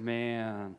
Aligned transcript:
Man. 0.00 0.76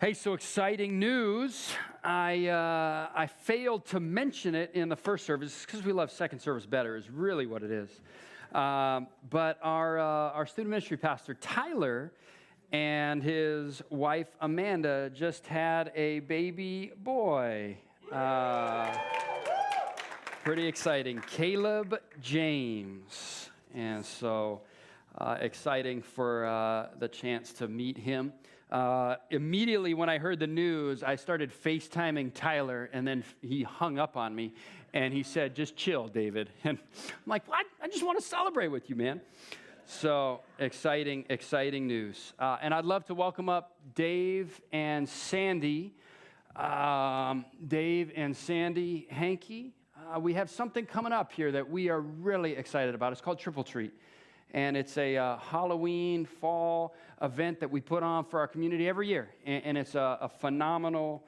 Hey, 0.00 0.14
so 0.14 0.32
exciting 0.32 0.98
news. 0.98 1.72
I, 2.02 2.46
uh, 2.46 3.08
I 3.14 3.26
failed 3.26 3.84
to 3.86 4.00
mention 4.00 4.54
it 4.54 4.70
in 4.72 4.88
the 4.88 4.96
first 4.96 5.26
service 5.26 5.66
because 5.66 5.84
we 5.84 5.92
love 5.92 6.10
second 6.10 6.38
service 6.38 6.64
better, 6.64 6.96
is 6.96 7.10
really 7.10 7.44
what 7.46 7.62
it 7.62 7.70
is. 7.70 7.90
Um, 8.54 9.08
but 9.28 9.58
our, 9.62 9.98
uh, 9.98 10.32
our 10.32 10.46
student 10.46 10.70
ministry 10.70 10.96
pastor, 10.96 11.34
Tyler, 11.34 12.10
and 12.72 13.22
his 13.22 13.82
wife, 13.90 14.28
Amanda, 14.40 15.10
just 15.10 15.46
had 15.46 15.92
a 15.94 16.20
baby 16.20 16.92
boy. 17.02 17.76
Uh, 18.10 18.96
pretty 20.42 20.66
exciting. 20.66 21.20
Caleb 21.26 22.00
James. 22.22 23.50
And 23.74 24.02
so 24.04 24.62
uh, 25.18 25.36
exciting 25.40 26.02
for 26.02 26.46
uh, 26.46 26.88
the 26.98 27.08
chance 27.08 27.52
to 27.54 27.68
meet 27.68 27.96
him. 27.96 28.32
Uh, 28.70 29.16
immediately 29.30 29.94
when 29.94 30.08
I 30.08 30.18
heard 30.18 30.40
the 30.40 30.46
news, 30.46 31.02
I 31.02 31.16
started 31.16 31.52
FaceTiming 31.52 32.32
Tyler, 32.34 32.90
and 32.92 33.06
then 33.06 33.24
he 33.40 33.62
hung 33.62 33.98
up 33.98 34.16
on 34.16 34.34
me 34.34 34.54
and 34.92 35.14
he 35.14 35.22
said, 35.22 35.54
Just 35.54 35.76
chill, 35.76 36.08
David. 36.08 36.50
And 36.64 36.78
I'm 36.94 37.14
like, 37.26 37.46
What? 37.48 37.66
I 37.82 37.88
just 37.88 38.04
want 38.04 38.18
to 38.18 38.24
celebrate 38.24 38.68
with 38.68 38.90
you, 38.90 38.96
man. 38.96 39.20
So 39.84 40.40
exciting, 40.58 41.26
exciting 41.30 41.86
news. 41.86 42.32
Uh, 42.38 42.56
and 42.60 42.74
I'd 42.74 42.84
love 42.84 43.04
to 43.06 43.14
welcome 43.14 43.48
up 43.48 43.76
Dave 43.94 44.60
and 44.72 45.08
Sandy. 45.08 45.94
Um, 46.56 47.44
Dave 47.68 48.10
and 48.16 48.36
Sandy 48.36 49.06
Hankey. 49.10 49.74
Uh, 49.96 50.18
we 50.18 50.34
have 50.34 50.50
something 50.50 50.86
coming 50.86 51.12
up 51.12 51.32
here 51.32 51.52
that 51.52 51.70
we 51.70 51.88
are 51.88 52.00
really 52.00 52.56
excited 52.56 52.94
about. 52.94 53.12
It's 53.12 53.20
called 53.20 53.38
Triple 53.38 53.62
Treat 53.62 53.92
and 54.52 54.76
it's 54.76 54.96
a 54.96 55.16
uh, 55.16 55.36
Halloween 55.38 56.24
fall 56.24 56.94
event 57.22 57.60
that 57.60 57.70
we 57.70 57.80
put 57.80 58.02
on 58.02 58.24
for 58.24 58.38
our 58.40 58.48
community 58.48 58.88
every 58.88 59.08
year. 59.08 59.28
And, 59.44 59.64
and 59.64 59.78
it's 59.78 59.94
a, 59.94 60.18
a 60.20 60.28
phenomenal 60.28 61.24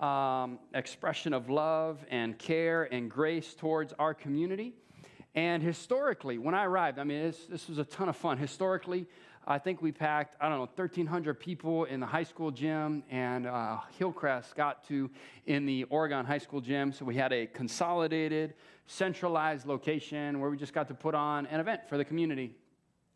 um, 0.00 0.58
expression 0.74 1.32
of 1.32 1.50
love 1.50 2.04
and 2.10 2.38
care 2.38 2.84
and 2.84 3.10
grace 3.10 3.54
towards 3.54 3.92
our 3.98 4.14
community. 4.14 4.74
And 5.34 5.62
historically, 5.62 6.38
when 6.38 6.54
I 6.54 6.64
arrived, 6.64 6.98
I 6.98 7.04
mean, 7.04 7.32
this 7.48 7.68
was 7.68 7.78
a 7.78 7.84
ton 7.84 8.08
of 8.08 8.16
fun. 8.16 8.38
Historically, 8.38 9.06
I 9.46 9.58
think 9.58 9.80
we 9.80 9.90
packed, 9.90 10.36
I 10.40 10.48
don't 10.48 10.58
know, 10.58 10.68
1,300 10.76 11.38
people 11.38 11.84
in 11.84 12.00
the 12.00 12.06
high 12.06 12.24
school 12.24 12.50
gym, 12.50 13.02
and 13.10 13.46
uh, 13.46 13.78
Hillcrest 13.98 14.54
got 14.54 14.86
to 14.88 15.10
in 15.46 15.66
the 15.66 15.84
Oregon 15.84 16.26
High 16.26 16.38
School 16.38 16.60
gym. 16.60 16.92
So 16.92 17.04
we 17.04 17.14
had 17.14 17.32
a 17.32 17.46
consolidated, 17.46 18.54
centralized 18.86 19.66
location 19.66 20.40
where 20.40 20.50
we 20.50 20.56
just 20.56 20.74
got 20.74 20.88
to 20.88 20.94
put 20.94 21.14
on 21.14 21.46
an 21.46 21.60
event 21.60 21.82
for 21.88 21.96
the 21.96 22.04
community. 22.04 22.54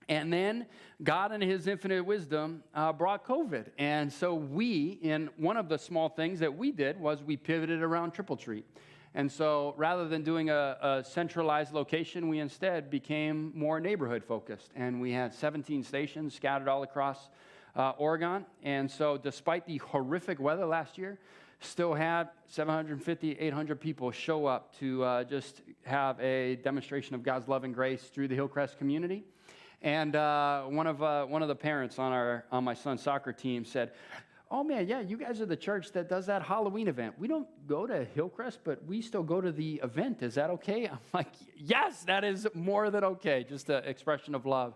And 0.09 0.33
then 0.33 0.67
God, 1.03 1.33
in 1.33 1.41
His 1.41 1.67
infinite 1.67 2.05
wisdom, 2.05 2.63
uh, 2.75 2.93
brought 2.93 3.27
COVID. 3.27 3.67
And 3.79 4.13
so 4.13 4.35
we, 4.35 4.99
in 5.03 5.31
one 5.37 5.57
of 5.57 5.69
the 5.69 5.79
small 5.79 6.09
things 6.09 6.41
that 6.41 6.57
we 6.57 6.73
did, 6.73 6.99
was 7.01 7.23
we 7.23 7.37
pivoted 7.37 7.83
around 7.83 8.13
Triple 8.13 8.37
Treat. 8.37 8.67
And 9.15 9.31
so 9.31 9.75
rather 9.77 10.09
than 10.09 10.23
doing 10.23 10.51
a, 10.51 10.77
a 10.83 11.05
centralized 11.05 11.73
location, 11.73 12.29
we 12.29 12.41
instead 12.41 12.91
became 12.91 13.53
more 13.55 13.79
neighborhood 13.79 14.25
focused. 14.25 14.71
And 14.75 15.01
we 15.01 15.13
had 15.13 15.33
17 15.33 15.85
stations 15.85 16.35
scattered 16.35 16.69
all 16.69 16.83
across 16.83 17.29
uh, 17.77 17.93
Oregon. 17.97 18.45
And 18.63 18.91
so, 18.91 19.17
despite 19.17 19.67
the 19.67 19.79
horrific 19.79 20.41
weather 20.41 20.67
last 20.67 20.99
year, 20.99 21.19
still 21.61 21.95
had 21.95 22.29
750, 22.47 23.33
800 23.33 23.81
people 23.81 24.11
show 24.11 24.47
up 24.47 24.77
to 24.79 25.03
uh, 25.05 25.25
just 25.25 25.63
have 25.85 26.21
a 26.21 26.57
demonstration 26.57 27.15
of 27.15 27.23
God's 27.23 27.49
love 27.49 27.65
and 27.65 27.75
grace 27.75 28.03
through 28.03 28.29
the 28.29 28.35
Hillcrest 28.35 28.79
community. 28.79 29.25
And 29.85 30.17
uh, 30.17 30.63
one, 30.63 30.87
of, 30.87 31.03
uh, 31.03 31.27
one 31.27 31.43
of 31.43 31.49
the 31.49 31.55
parents 31.55 31.99
on, 31.99 32.11
our, 32.11 32.47
on 32.51 32.65
my 32.65 32.73
son's 32.73 33.03
soccer 33.03 33.35
team 33.35 33.67
said, 33.67 33.93
Oh 34.51 34.65
man, 34.65 34.89
yeah, 34.89 35.01
you 35.01 35.19
guys 35.19 35.43
are 35.43 35.47
the 35.47 35.57
church 35.57 35.93
that 35.93 36.09
does 36.09 36.27
that 36.27 36.43
Halloween 36.43 36.89
event. 36.89 37.17
We 37.19 37.29
don't 37.29 37.47
go 37.67 37.87
to 37.87 38.07
Hillcrest, 38.15 38.61
but 38.65 38.83
we 38.87 39.03
still 39.03 39.23
go 39.23 39.43
to 39.43 39.53
the 39.53 39.81
event. 39.83 40.23
Is 40.23 40.37
that 40.37 40.49
okay? 40.51 40.87
I'm 40.89 40.99
like, 41.13 41.33
Yes, 41.55 42.03
that 42.05 42.25
is 42.25 42.49
more 42.55 42.89
than 42.91 43.05
okay. 43.05 43.45
Just 43.47 43.69
an 43.69 43.85
expression 43.85 44.35
of 44.35 44.47
love. 44.47 44.75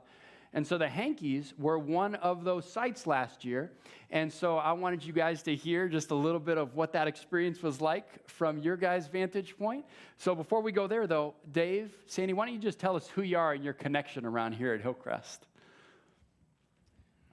And 0.54 0.66
so 0.66 0.78
the 0.78 0.86
Hankeys 0.86 1.52
were 1.58 1.78
one 1.78 2.14
of 2.16 2.44
those 2.44 2.70
sites 2.70 3.06
last 3.06 3.44
year. 3.44 3.70
And 4.10 4.32
so 4.32 4.56
I 4.56 4.72
wanted 4.72 5.04
you 5.04 5.12
guys 5.12 5.42
to 5.42 5.54
hear 5.54 5.88
just 5.88 6.10
a 6.10 6.14
little 6.14 6.40
bit 6.40 6.56
of 6.56 6.74
what 6.74 6.92
that 6.94 7.06
experience 7.06 7.62
was 7.62 7.80
like 7.80 8.26
from 8.28 8.58
your 8.58 8.76
guys' 8.76 9.06
vantage 9.06 9.58
point. 9.58 9.84
So 10.16 10.34
before 10.34 10.62
we 10.62 10.72
go 10.72 10.86
there, 10.86 11.06
though, 11.06 11.34
Dave, 11.52 11.92
Sandy, 12.06 12.32
why 12.32 12.46
don't 12.46 12.54
you 12.54 12.60
just 12.60 12.78
tell 12.78 12.96
us 12.96 13.08
who 13.08 13.22
you 13.22 13.36
are 13.36 13.52
and 13.52 13.62
your 13.62 13.74
connection 13.74 14.24
around 14.24 14.52
here 14.52 14.72
at 14.72 14.80
Hillcrest? 14.80 15.46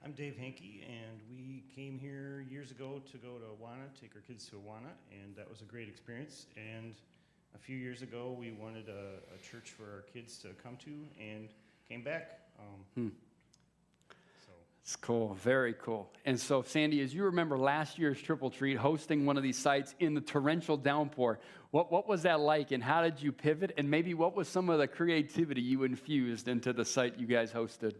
I'm 0.04 0.12
Dave 0.12 0.36
Hankey, 0.36 0.86
and 0.86 1.20
we 1.28 1.64
came 1.74 1.98
here 1.98 2.44
years 2.48 2.70
ago 2.70 3.02
to 3.10 3.16
go 3.16 3.38
to 3.38 3.44
Awana, 3.46 3.88
take 4.00 4.14
our 4.14 4.20
kids 4.20 4.46
to 4.50 4.56
Awana, 4.56 4.92
and 5.10 5.34
that 5.34 5.50
was 5.50 5.62
a 5.62 5.64
great 5.64 5.88
experience. 5.88 6.46
And 6.56 6.94
a 7.56 7.58
few 7.58 7.76
years 7.76 8.02
ago, 8.02 8.36
we 8.38 8.52
wanted 8.52 8.88
a, 8.88 9.34
a 9.34 9.38
church 9.42 9.70
for 9.70 9.82
our 9.82 10.04
kids 10.12 10.38
to 10.42 10.48
come 10.62 10.76
to, 10.84 10.92
and 11.20 11.48
came 11.88 12.04
back 12.04 12.45
um, 12.58 12.64
hmm. 12.94 13.08
So. 14.46 14.52
It's 14.82 14.96
cool, 14.96 15.34
very 15.34 15.74
cool. 15.74 16.10
And 16.24 16.38
so, 16.38 16.62
Sandy, 16.62 17.00
as 17.00 17.14
you 17.14 17.24
remember 17.24 17.58
last 17.58 17.98
year's 17.98 18.20
Triple 18.20 18.50
Treat, 18.50 18.76
hosting 18.76 19.26
one 19.26 19.36
of 19.36 19.42
these 19.42 19.58
sites 19.58 19.94
in 20.00 20.14
the 20.14 20.20
torrential 20.20 20.76
downpour, 20.76 21.38
what, 21.70 21.90
what 21.90 22.08
was 22.08 22.22
that 22.22 22.40
like 22.40 22.70
and 22.70 22.82
how 22.82 23.02
did 23.02 23.20
you 23.20 23.32
pivot? 23.32 23.72
And 23.76 23.90
maybe 23.90 24.14
what 24.14 24.36
was 24.36 24.48
some 24.48 24.70
of 24.70 24.78
the 24.78 24.88
creativity 24.88 25.60
you 25.60 25.82
infused 25.84 26.48
into 26.48 26.72
the 26.72 26.84
site 26.84 27.18
you 27.18 27.26
guys 27.26 27.52
hosted? 27.52 27.94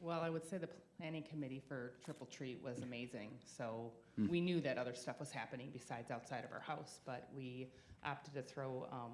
Well, 0.00 0.20
I 0.20 0.30
would 0.30 0.48
say 0.48 0.56
the 0.58 0.68
planning 0.96 1.22
committee 1.22 1.62
for 1.66 1.92
Triple 2.04 2.26
Treat 2.26 2.62
was 2.62 2.82
amazing. 2.82 3.30
So 3.56 3.92
hmm. 4.16 4.28
we 4.28 4.40
knew 4.40 4.60
that 4.60 4.78
other 4.78 4.94
stuff 4.94 5.18
was 5.18 5.30
happening 5.30 5.70
besides 5.72 6.10
outside 6.10 6.44
of 6.44 6.52
our 6.52 6.60
house, 6.60 7.00
but 7.04 7.28
we 7.36 7.68
opted 8.04 8.34
to 8.34 8.42
throw 8.42 8.86
um, 8.92 9.12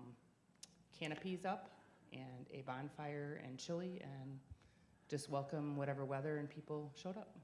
canopies 0.98 1.44
up 1.44 1.71
and 2.12 2.47
a 2.53 2.62
bonfire 2.62 3.41
and 3.44 3.59
chili 3.59 4.00
and 4.03 4.39
just 5.09 5.31
welcome 5.31 5.77
whatever 5.77 6.05
weather 6.05 6.39
and 6.39 6.50
people 6.50 6.93
showed 7.00 7.17
up. 7.17 7.37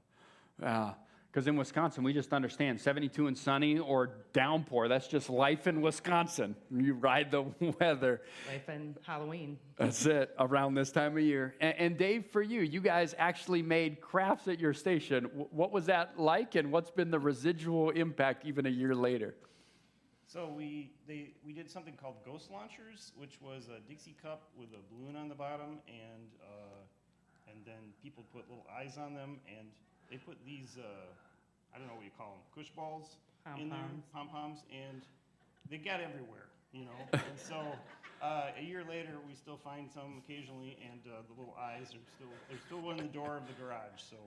Because 0.57 1.47
uh, 1.47 1.49
in 1.49 1.55
Wisconsin, 1.55 2.03
we 2.03 2.13
just 2.13 2.33
understand 2.33 2.79
72 2.79 3.27
and 3.27 3.37
sunny 3.37 3.79
or 3.79 4.11
downpour. 4.33 4.87
That's 4.87 5.07
just 5.07 5.29
life 5.29 5.65
in 5.65 5.81
Wisconsin. 5.81 6.55
You 6.69 6.93
ride 6.95 7.31
the 7.31 7.43
weather. 7.79 8.21
Life 8.47 8.69
in 8.69 8.95
Halloween. 9.05 9.57
That's 9.77 10.05
it, 10.05 10.31
around 10.37 10.75
this 10.75 10.91
time 10.91 11.17
of 11.17 11.23
year. 11.23 11.55
And, 11.61 11.75
and 11.77 11.97
Dave, 11.97 12.25
for 12.31 12.41
you, 12.41 12.61
you 12.61 12.81
guys 12.81 13.15
actually 13.17 13.61
made 13.61 14.01
crafts 14.01 14.47
at 14.47 14.59
your 14.59 14.73
station. 14.73 15.25
what 15.51 15.71
was 15.71 15.85
that 15.85 16.19
like, 16.19 16.55
and 16.55 16.71
what's 16.71 16.91
been 16.91 17.11
the 17.11 17.19
residual 17.19 17.89
impact 17.91 18.45
even 18.45 18.65
a 18.65 18.71
year 18.71 18.93
later? 18.93 19.35
So 20.33 20.49
we 20.49 20.89
they 21.07 21.29
we 21.45 21.53
did 21.53 21.69
something 21.69 21.93
called 21.93 22.15
ghost 22.25 22.49
launchers, 22.49 23.11
which 23.15 23.37
was 23.39 23.69
a 23.69 23.77
Dixie 23.87 24.15
cup 24.17 24.49
with 24.57 24.69
a 24.73 24.81
balloon 24.89 25.15
on 25.15 25.29
the 25.29 25.35
bottom, 25.35 25.77
and 25.85 26.25
uh, 26.41 27.51
and 27.51 27.61
then 27.67 27.93
people 28.01 28.25
put 28.33 28.49
little 28.49 28.65
eyes 28.65 28.97
on 28.97 29.13
them, 29.13 29.37
and 29.45 29.67
they 30.09 30.17
put 30.17 30.37
these 30.43 30.77
uh, 30.81 31.05
I 31.69 31.77
don't 31.77 31.85
know 31.85 31.93
what 31.93 32.03
you 32.03 32.17
call 32.17 32.33
them, 32.33 32.41
push 32.57 32.73
balls 32.73 33.17
in 33.61 33.69
there, 33.69 33.77
pom 34.11 34.27
poms, 34.27 34.65
and 34.73 35.05
they 35.69 35.77
got 35.77 36.01
everywhere, 36.01 36.49
you 36.73 36.85
know. 36.85 36.97
and 37.13 37.37
so 37.37 37.61
uh, 38.23 38.57
a 38.57 38.63
year 38.63 38.81
later, 38.89 39.21
we 39.29 39.35
still 39.35 39.61
find 39.61 39.85
some 39.85 40.17
occasionally, 40.25 40.81
and 40.81 41.05
uh, 41.13 41.21
the 41.29 41.37
little 41.37 41.53
eyes 41.61 41.93
are 41.93 42.07
still 42.17 42.33
there's 42.49 42.65
still 42.65 42.89
in 42.89 42.97
the 42.97 43.13
door 43.13 43.37
of 43.37 43.45
the 43.45 43.53
garage. 43.61 44.01
So 44.01 44.17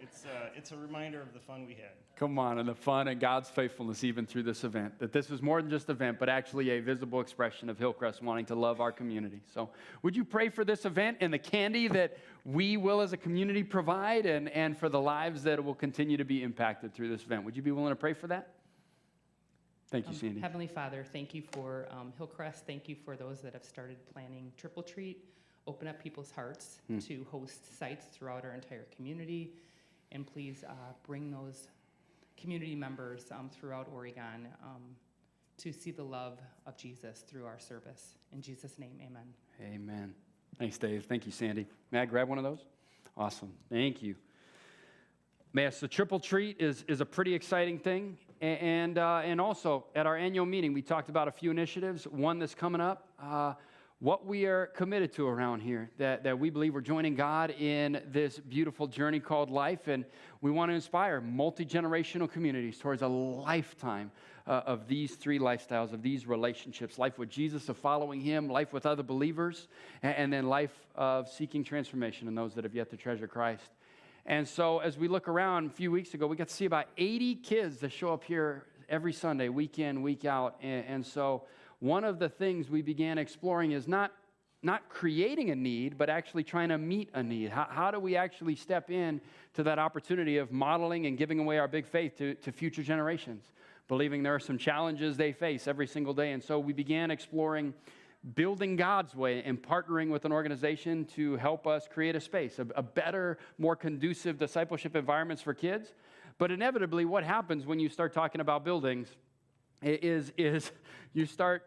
it's, 0.00 0.24
uh, 0.24 0.50
it's 0.54 0.72
a 0.72 0.76
reminder 0.76 1.20
of 1.20 1.32
the 1.32 1.40
fun 1.40 1.66
we 1.66 1.74
had. 1.74 1.92
Come 2.16 2.38
on, 2.38 2.58
and 2.58 2.68
the 2.68 2.74
fun 2.74 3.08
and 3.08 3.20
God's 3.20 3.48
faithfulness 3.48 4.02
even 4.04 4.26
through 4.26 4.44
this 4.44 4.64
event. 4.64 4.98
That 4.98 5.12
this 5.12 5.28
was 5.28 5.42
more 5.42 5.60
than 5.60 5.70
just 5.70 5.88
an 5.88 5.96
event, 5.96 6.18
but 6.18 6.28
actually 6.28 6.70
a 6.70 6.80
visible 6.80 7.20
expression 7.20 7.68
of 7.68 7.78
Hillcrest 7.78 8.22
wanting 8.22 8.46
to 8.46 8.54
love 8.54 8.80
our 8.80 8.92
community. 8.92 9.42
So, 9.52 9.70
would 10.02 10.16
you 10.16 10.24
pray 10.24 10.48
for 10.48 10.64
this 10.64 10.84
event 10.84 11.18
and 11.20 11.32
the 11.32 11.38
candy 11.38 11.88
that 11.88 12.16
we 12.44 12.76
will 12.76 13.00
as 13.00 13.12
a 13.12 13.16
community 13.16 13.62
provide 13.62 14.24
and, 14.24 14.48
and 14.50 14.78
for 14.78 14.88
the 14.88 15.00
lives 15.00 15.42
that 15.42 15.62
will 15.62 15.74
continue 15.74 16.16
to 16.16 16.24
be 16.24 16.42
impacted 16.42 16.94
through 16.94 17.10
this 17.10 17.22
event? 17.22 17.44
Would 17.44 17.56
you 17.56 17.62
be 17.62 17.70
willing 17.70 17.90
to 17.92 17.96
pray 17.96 18.14
for 18.14 18.28
that? 18.28 18.54
Thank 19.90 20.06
you, 20.06 20.12
um, 20.12 20.18
Sandy. 20.18 20.40
Heavenly 20.40 20.66
Father, 20.66 21.04
thank 21.04 21.34
you 21.34 21.42
for 21.52 21.86
um, 21.90 22.12
Hillcrest. 22.16 22.66
Thank 22.66 22.88
you 22.88 22.96
for 22.96 23.16
those 23.16 23.40
that 23.42 23.52
have 23.52 23.64
started 23.64 23.98
planning 24.12 24.52
Triple 24.56 24.82
Treat. 24.82 25.24
Open 25.66 25.86
up 25.86 26.02
people's 26.02 26.30
hearts 26.30 26.78
hmm. 26.86 26.98
to 27.00 27.26
host 27.30 27.78
sites 27.78 28.06
throughout 28.12 28.44
our 28.44 28.52
entire 28.52 28.86
community 28.94 29.52
and 30.12 30.26
please 30.26 30.64
uh, 30.68 30.72
bring 31.06 31.30
those 31.30 31.68
community 32.36 32.74
members 32.74 33.26
um, 33.32 33.48
throughout 33.48 33.88
Oregon 33.92 34.48
um, 34.62 34.82
to 35.58 35.72
see 35.72 35.90
the 35.90 36.02
love 36.02 36.38
of 36.66 36.76
Jesus 36.76 37.24
through 37.26 37.46
our 37.46 37.58
service. 37.58 38.16
In 38.32 38.42
Jesus' 38.42 38.78
name, 38.78 38.98
amen. 39.00 39.24
Amen. 39.62 40.14
Thanks, 40.58 40.78
Dave. 40.78 41.04
Thank 41.04 41.26
you, 41.26 41.32
Sandy. 41.32 41.66
May 41.90 42.00
I 42.00 42.04
grab 42.04 42.28
one 42.28 42.38
of 42.38 42.44
those? 42.44 42.60
Awesome. 43.16 43.52
Thank 43.70 44.02
you. 44.02 44.14
Yes, 45.54 45.80
the 45.80 45.88
triple 45.88 46.20
treat 46.20 46.60
is, 46.60 46.84
is 46.86 47.00
a 47.00 47.06
pretty 47.06 47.34
exciting 47.34 47.78
thing. 47.78 48.18
And, 48.42 48.98
uh, 48.98 49.22
and 49.24 49.40
also, 49.40 49.86
at 49.94 50.06
our 50.06 50.16
annual 50.16 50.44
meeting, 50.44 50.74
we 50.74 50.82
talked 50.82 51.08
about 51.08 51.28
a 51.28 51.30
few 51.30 51.50
initiatives. 51.50 52.04
One 52.04 52.38
that's 52.38 52.54
coming 52.54 52.82
up. 52.82 53.08
Uh, 53.18 53.54
what 54.00 54.26
we 54.26 54.44
are 54.44 54.66
committed 54.66 55.10
to 55.14 55.26
around 55.26 55.60
here, 55.60 55.90
that, 55.96 56.22
that 56.22 56.38
we 56.38 56.50
believe 56.50 56.74
we're 56.74 56.82
joining 56.82 57.14
God 57.14 57.50
in 57.50 58.02
this 58.12 58.38
beautiful 58.38 58.86
journey 58.86 59.20
called 59.20 59.50
life, 59.50 59.88
and 59.88 60.04
we 60.42 60.50
want 60.50 60.70
to 60.70 60.74
inspire 60.74 61.22
multi 61.22 61.64
generational 61.64 62.30
communities 62.30 62.78
towards 62.78 63.00
a 63.00 63.08
lifetime 63.08 64.10
uh, 64.46 64.62
of 64.66 64.86
these 64.86 65.14
three 65.14 65.38
lifestyles, 65.38 65.94
of 65.94 66.02
these 66.02 66.26
relationships 66.26 66.98
life 66.98 67.18
with 67.18 67.30
Jesus, 67.30 67.70
of 67.70 67.78
following 67.78 68.20
Him, 68.20 68.50
life 68.50 68.74
with 68.74 68.84
other 68.84 69.02
believers, 69.02 69.66
and, 70.02 70.14
and 70.16 70.32
then 70.32 70.46
life 70.46 70.76
of 70.94 71.26
seeking 71.30 71.64
transformation 71.64 72.28
in 72.28 72.34
those 72.34 72.52
that 72.54 72.64
have 72.64 72.74
yet 72.74 72.90
to 72.90 72.98
treasure 72.98 73.26
Christ. 73.26 73.70
And 74.26 74.46
so, 74.46 74.80
as 74.80 74.98
we 74.98 75.08
look 75.08 75.26
around 75.26 75.68
a 75.68 75.72
few 75.72 75.90
weeks 75.90 76.12
ago, 76.12 76.26
we 76.26 76.36
got 76.36 76.48
to 76.48 76.54
see 76.54 76.66
about 76.66 76.88
80 76.98 77.36
kids 77.36 77.78
that 77.78 77.92
show 77.92 78.12
up 78.12 78.24
here 78.24 78.66
every 78.90 79.14
Sunday, 79.14 79.48
week 79.48 79.78
in, 79.78 80.02
week 80.02 80.26
out. 80.26 80.56
And, 80.60 80.84
and 80.86 81.06
so, 81.06 81.44
one 81.80 82.04
of 82.04 82.18
the 82.18 82.28
things 82.28 82.70
we 82.70 82.82
began 82.82 83.18
exploring 83.18 83.72
is 83.72 83.86
not, 83.86 84.12
not 84.62 84.88
creating 84.88 85.50
a 85.50 85.54
need, 85.54 85.98
but 85.98 86.08
actually 86.08 86.42
trying 86.42 86.70
to 86.70 86.78
meet 86.78 87.10
a 87.14 87.22
need. 87.22 87.50
How, 87.50 87.66
how 87.68 87.90
do 87.90 88.00
we 88.00 88.16
actually 88.16 88.54
step 88.54 88.90
in 88.90 89.20
to 89.54 89.62
that 89.64 89.78
opportunity 89.78 90.38
of 90.38 90.52
modeling 90.52 91.06
and 91.06 91.18
giving 91.18 91.38
away 91.38 91.58
our 91.58 91.68
big 91.68 91.86
faith 91.86 92.16
to, 92.18 92.34
to 92.34 92.52
future 92.52 92.82
generations, 92.82 93.52
believing 93.88 94.22
there 94.22 94.34
are 94.34 94.40
some 94.40 94.58
challenges 94.58 95.16
they 95.16 95.32
face 95.32 95.68
every 95.68 95.86
single 95.86 96.14
day? 96.14 96.32
And 96.32 96.42
so 96.42 96.58
we 96.58 96.72
began 96.72 97.10
exploring 97.10 97.74
building 98.34 98.74
God's 98.74 99.14
way 99.14 99.42
and 99.44 99.62
partnering 99.62 100.10
with 100.10 100.24
an 100.24 100.32
organization 100.32 101.04
to 101.14 101.36
help 101.36 101.66
us 101.66 101.86
create 101.88 102.16
a 102.16 102.20
space, 102.20 102.58
a, 102.58 102.66
a 102.74 102.82
better, 102.82 103.38
more 103.58 103.76
conducive 103.76 104.38
discipleship 104.38 104.96
environments 104.96 105.42
for 105.42 105.54
kids. 105.54 105.94
But 106.38 106.50
inevitably, 106.50 107.04
what 107.04 107.22
happens 107.22 107.66
when 107.66 107.78
you 107.78 107.88
start 107.88 108.12
talking 108.12 108.40
about 108.40 108.64
buildings 108.64 109.08
is, 109.82 110.32
is 110.36 110.70
you 111.12 111.26
start 111.26 111.66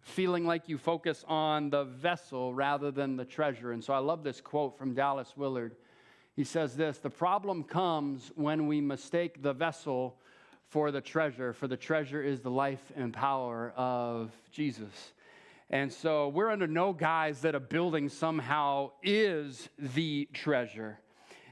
feeling 0.00 0.46
like 0.46 0.68
you 0.68 0.78
focus 0.78 1.24
on 1.28 1.70
the 1.70 1.84
vessel 1.84 2.54
rather 2.54 2.90
than 2.90 3.16
the 3.16 3.24
treasure. 3.24 3.72
And 3.72 3.84
so 3.84 3.92
I 3.92 3.98
love 3.98 4.22
this 4.22 4.40
quote 4.40 4.78
from 4.78 4.94
Dallas 4.94 5.34
Willard. 5.36 5.76
He 6.34 6.44
says 6.44 6.76
this 6.76 6.98
The 6.98 7.10
problem 7.10 7.64
comes 7.64 8.32
when 8.34 8.66
we 8.66 8.80
mistake 8.80 9.42
the 9.42 9.52
vessel 9.52 10.16
for 10.68 10.90
the 10.90 11.00
treasure, 11.00 11.52
for 11.52 11.66
the 11.66 11.76
treasure 11.76 12.22
is 12.22 12.40
the 12.40 12.50
life 12.50 12.92
and 12.94 13.12
power 13.12 13.72
of 13.76 14.30
Jesus. 14.50 15.12
And 15.70 15.92
so 15.92 16.28
we're 16.28 16.50
under 16.50 16.66
no 16.66 16.92
guise 16.92 17.42
that 17.42 17.54
a 17.54 17.60
building 17.60 18.08
somehow 18.08 18.92
is 19.02 19.68
the 19.78 20.28
treasure. 20.32 20.98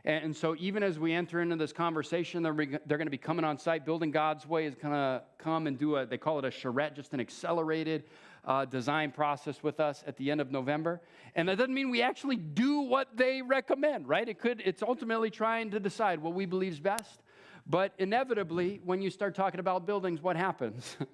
And 0.07 0.35
so, 0.37 0.55
even 0.61 0.85
as 0.85 1.01
we 1.01 1.13
enter 1.13 1.43
into 1.43 1.57
this 1.57 1.73
conversation, 1.73 2.45
they're, 2.45 2.55
they're 2.55 2.97
going 2.97 3.09
to 3.09 3.11
be 3.11 3.19
coming 3.19 3.45
on 3.45 3.59
site. 3.59 3.85
Building 3.85 4.13
God's 4.13 4.47
Way 4.47 4.67
is 4.67 4.77
going 4.77 4.95
to 4.95 5.25
come 5.37 5.67
and 5.67 5.77
do 5.77 5.97
a, 5.97 6.07
they 6.07 6.17
call 6.17 6.39
it 6.39 6.45
a 6.45 6.51
charrette, 6.53 6.95
just 6.95 7.13
an 7.13 7.19
accelerated 7.19 8.05
uh, 8.45 8.67
design 8.67 9.11
process 9.11 9.65
with 9.65 9.81
us 9.81 10.05
at 10.07 10.17
the 10.17 10.31
end 10.31 10.41
of 10.41 10.53
November. 10.53 11.01
And 11.35 11.49
that 11.49 11.59
doesn't 11.59 11.75
mean 11.75 11.91
we 11.91 12.03
actually 12.03 12.37
do 12.37 12.83
what 12.83 13.17
they 13.17 13.43
recommend, 13.43 14.07
right? 14.07 14.29
It 14.29 14.39
could, 14.39 14.63
it's 14.65 14.81
ultimately 14.81 15.29
trying 15.29 15.73
to 15.73 15.81
decide 15.81 16.23
what 16.23 16.35
we 16.35 16.47
believe 16.47 16.75
is 16.75 16.81
best. 16.81 17.21
But 17.67 17.93
inevitably, 17.99 18.81
when 18.85 19.03
you 19.03 19.11
start 19.11 19.35
talking 19.35 19.59
about 19.59 19.87
buildings, 19.87 20.23
what 20.23 20.37
happens? 20.37 20.97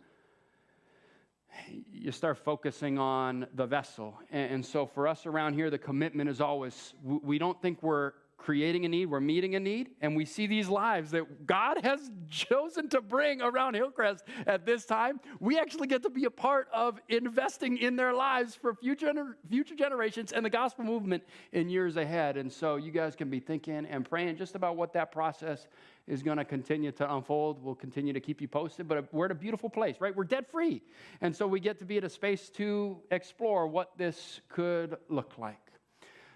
you 1.91 2.13
start 2.13 2.37
focusing 2.37 2.99
on 2.99 3.47
the 3.55 3.65
vessel. 3.65 4.19
And, 4.31 4.53
and, 4.53 4.67
so 4.67 4.85
for 4.85 5.09
us 5.09 5.25
around 5.25 5.55
here, 5.55 5.71
the 5.71 5.79
commitment 5.79 6.29
is 6.29 6.43
always 6.43 6.93
we 7.03 7.39
don't 7.39 7.61
think 7.63 7.83
we're 7.83 8.13
creating 8.43 8.85
a 8.85 8.89
need, 8.89 9.07
we're 9.07 9.21
meeting 9.21 9.55
a 9.55 9.61
need, 9.61 9.91
and 10.01 10.17
we 10.17 10.25
see 10.25 10.47
these 10.47 10.69
lives 10.69 11.13
that 11.13 11.47
God 11.47 11.79
has 11.85 12.11
chosen 12.29 12.89
to 12.89 13.01
bring 13.01 13.41
around 13.41 13.75
Hillcrest 13.75 14.25
at 14.47 14.67
this 14.67 14.85
time. 14.85 15.21
We 15.39 15.59
actually 15.59 15.87
get 15.87 16.03
to 16.03 16.11
be 16.11 16.25
a 16.25 16.31
part 16.31 16.67
of 16.75 17.01
investing 17.09 17.79
in 17.79 17.95
their 17.95 18.13
lives 18.13 18.57
for 18.57 18.75
future, 18.75 19.13
future 19.49 19.77
generations 19.77 20.33
and 20.33 20.45
the 20.45 20.51
gospel 20.51 20.85
movement 20.85 21.23
in 21.53 21.69
years 21.69 21.97
ahead. 21.97 22.37
And 22.37 22.53
so 22.53 22.77
you 22.77 22.91
guys 22.91 23.15
can 23.15 23.31
be 23.31 23.39
thinking 23.39 23.87
and 23.87 24.05
praying 24.05 24.37
just 24.37 24.57
about 24.57 24.77
what 24.77 24.93
that 24.95 25.13
process 25.13 25.69
is 26.09 26.23
going 26.23 26.39
to 26.39 26.45
continue 26.45 26.91
to 26.91 27.15
unfold. 27.15 27.63
We'll 27.63 27.77
continue 27.77 28.13
to 28.13 28.21
keep 28.21 28.41
you 28.41 28.49
posted, 28.49 28.89
but 28.89 29.13
we're 29.15 29.27
at 29.27 29.31
a 29.31 29.37
beautiful 29.37 29.71
place, 29.71 29.97
right? 30.01 30.15
We're 30.15 30.25
debt 30.25 30.51
free. 30.51 30.83
And 31.21 31.35
so 31.35 31.47
we 31.47 31.61
get 31.61 31.79
to 31.79 31.85
be 31.85 31.97
at 31.99 32.05
a 32.05 32.11
space 32.11 32.51
to 32.51 32.99
explore 33.13 33.69
what 33.69 33.97
this 33.97 34.41
could 34.49 34.97
look 35.09 35.39
like. 35.39 35.59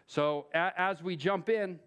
So 0.07 0.47
as 0.55 1.03
we 1.03 1.17
jump 1.17 1.49
in, 1.49 1.81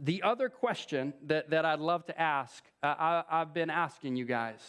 the 0.00 0.22
other 0.22 0.48
question 0.48 1.12
that, 1.26 1.50
that 1.50 1.64
I'd 1.64 1.80
love 1.80 2.06
to 2.06 2.20
ask, 2.20 2.64
uh, 2.82 2.94
I, 2.98 3.24
I've 3.28 3.52
been 3.52 3.70
asking 3.70 4.16
you 4.16 4.24
guys 4.24 4.60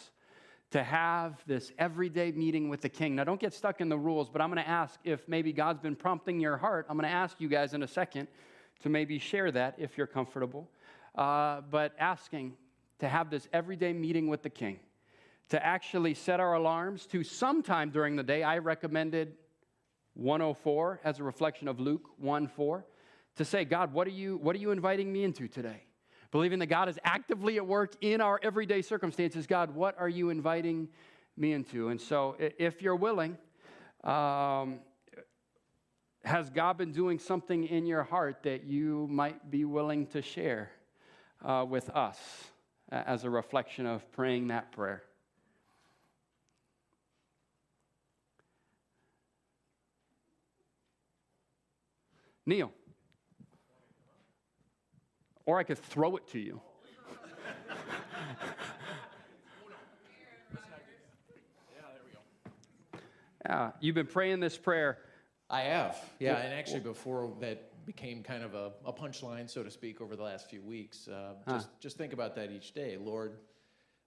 to 0.72 0.82
have 0.82 1.42
this 1.46 1.72
everyday 1.78 2.32
meeting 2.32 2.68
with 2.68 2.80
the 2.80 2.88
king. 2.88 3.16
Now, 3.16 3.24
don't 3.24 3.40
get 3.40 3.52
stuck 3.52 3.80
in 3.80 3.88
the 3.88 3.98
rules, 3.98 4.28
but 4.28 4.40
I'm 4.40 4.50
going 4.50 4.62
to 4.62 4.68
ask 4.68 4.98
if 5.04 5.28
maybe 5.28 5.52
God's 5.52 5.80
been 5.80 5.96
prompting 5.96 6.40
your 6.40 6.56
heart. 6.56 6.86
I'm 6.88 6.96
going 6.96 7.08
to 7.08 7.14
ask 7.14 7.40
you 7.40 7.48
guys 7.48 7.74
in 7.74 7.82
a 7.82 7.88
second 7.88 8.28
to 8.82 8.88
maybe 8.88 9.18
share 9.18 9.50
that 9.50 9.74
if 9.78 9.98
you're 9.98 10.06
comfortable. 10.06 10.68
Uh, 11.14 11.60
but 11.70 11.92
asking 11.98 12.54
to 13.00 13.08
have 13.08 13.30
this 13.30 13.48
everyday 13.52 13.92
meeting 13.92 14.28
with 14.28 14.42
the 14.42 14.50
king, 14.50 14.78
to 15.48 15.64
actually 15.64 16.14
set 16.14 16.38
our 16.38 16.54
alarms 16.54 17.06
to 17.06 17.24
sometime 17.24 17.90
during 17.90 18.14
the 18.14 18.22
day. 18.22 18.42
I 18.44 18.58
recommended 18.58 19.34
104 20.14 21.00
as 21.02 21.18
a 21.18 21.24
reflection 21.24 21.66
of 21.66 21.80
Luke 21.80 22.10
1 22.18 22.46
4 22.46 22.84
to 23.40 23.44
say, 23.46 23.64
God, 23.64 23.94
what 23.94 24.06
are 24.06 24.10
you, 24.10 24.36
what 24.36 24.54
are 24.54 24.58
you 24.58 24.70
inviting 24.70 25.10
me 25.10 25.24
into 25.24 25.48
today? 25.48 25.82
Believing 26.30 26.58
that 26.58 26.66
God 26.66 26.90
is 26.90 26.98
actively 27.04 27.56
at 27.56 27.66
work 27.66 27.94
in 28.02 28.20
our 28.20 28.38
everyday 28.42 28.82
circumstances. 28.82 29.46
God, 29.46 29.74
what 29.74 29.98
are 29.98 30.10
you 30.10 30.28
inviting 30.28 30.88
me 31.38 31.54
into? 31.54 31.88
And 31.88 31.98
so, 31.98 32.36
if 32.38 32.82
you're 32.82 32.96
willing, 32.96 33.38
um, 34.04 34.80
has 36.22 36.50
God 36.50 36.76
been 36.76 36.92
doing 36.92 37.18
something 37.18 37.64
in 37.64 37.86
your 37.86 38.02
heart 38.02 38.42
that 38.42 38.64
you 38.64 39.08
might 39.10 39.50
be 39.50 39.64
willing 39.64 40.06
to 40.08 40.20
share 40.20 40.70
uh, 41.42 41.64
with 41.66 41.88
us 41.90 42.18
as 42.92 43.24
a 43.24 43.30
reflection 43.30 43.86
of 43.86 44.12
praying 44.12 44.48
that 44.48 44.70
prayer? 44.70 45.02
Neil. 52.44 52.70
Or 55.50 55.58
I 55.58 55.64
could 55.64 55.78
throw 55.78 56.14
it 56.14 56.28
to 56.28 56.38
you. 56.38 56.60
Yeah, 63.44 63.72
you've 63.80 63.96
been 63.96 64.06
praying 64.06 64.38
this 64.38 64.56
prayer. 64.56 64.98
I 65.48 65.62
have, 65.62 65.98
yeah, 66.20 66.36
and 66.36 66.54
actually 66.54 66.78
before 66.78 67.32
that 67.40 67.84
became 67.84 68.22
kind 68.22 68.44
of 68.44 68.54
a, 68.54 68.70
a 68.84 68.92
punchline, 68.92 69.50
so 69.50 69.64
to 69.64 69.72
speak, 69.72 70.00
over 70.00 70.14
the 70.14 70.22
last 70.22 70.48
few 70.48 70.62
weeks. 70.62 71.08
Uh, 71.08 71.32
just 71.48 71.66
huh. 71.66 71.72
just 71.80 71.98
think 71.98 72.12
about 72.12 72.36
that 72.36 72.52
each 72.52 72.72
day, 72.72 72.96
Lord. 72.96 73.32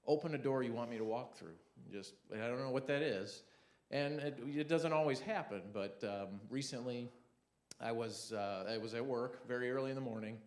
Open 0.08 0.36
a 0.36 0.38
door 0.38 0.64
you 0.64 0.72
want 0.72 0.90
me 0.90 0.98
to 0.98 1.04
walk 1.04 1.36
through. 1.36 1.58
Just 1.92 2.14
I 2.34 2.48
don't 2.48 2.60
know 2.60 2.72
what 2.72 2.88
that 2.88 3.02
is, 3.02 3.44
and 3.92 4.22
it, 4.22 4.40
it 4.48 4.70
doesn't 4.70 4.94
always 4.94 5.20
happen. 5.20 5.64
But 5.74 6.02
um, 6.06 6.40
recently, 6.50 7.10
I 7.82 7.92
was 7.92 8.32
uh, 8.32 8.64
I 8.74 8.78
was 8.78 8.94
at 8.94 9.06
work 9.06 9.46
very 9.46 9.70
early 9.72 9.90
in 9.90 9.96
the 9.96 10.02
morning, 10.02 10.38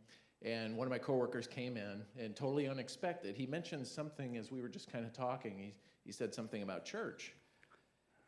and 0.42 0.76
one 0.76 0.86
of 0.86 0.90
my 0.90 0.98
coworkers 0.98 1.46
came 1.46 1.76
in 1.76 2.02
and 2.18 2.36
totally 2.36 2.68
unexpected. 2.68 3.36
He 3.36 3.46
mentioned 3.46 3.86
something 3.86 4.36
as 4.36 4.50
we 4.50 4.60
were 4.60 4.68
just 4.68 4.90
kind 4.90 5.04
of 5.04 5.12
talking. 5.12 5.58
He, 5.58 5.74
he 6.04 6.12
said 6.12 6.34
something 6.34 6.62
about 6.62 6.84
church 6.84 7.32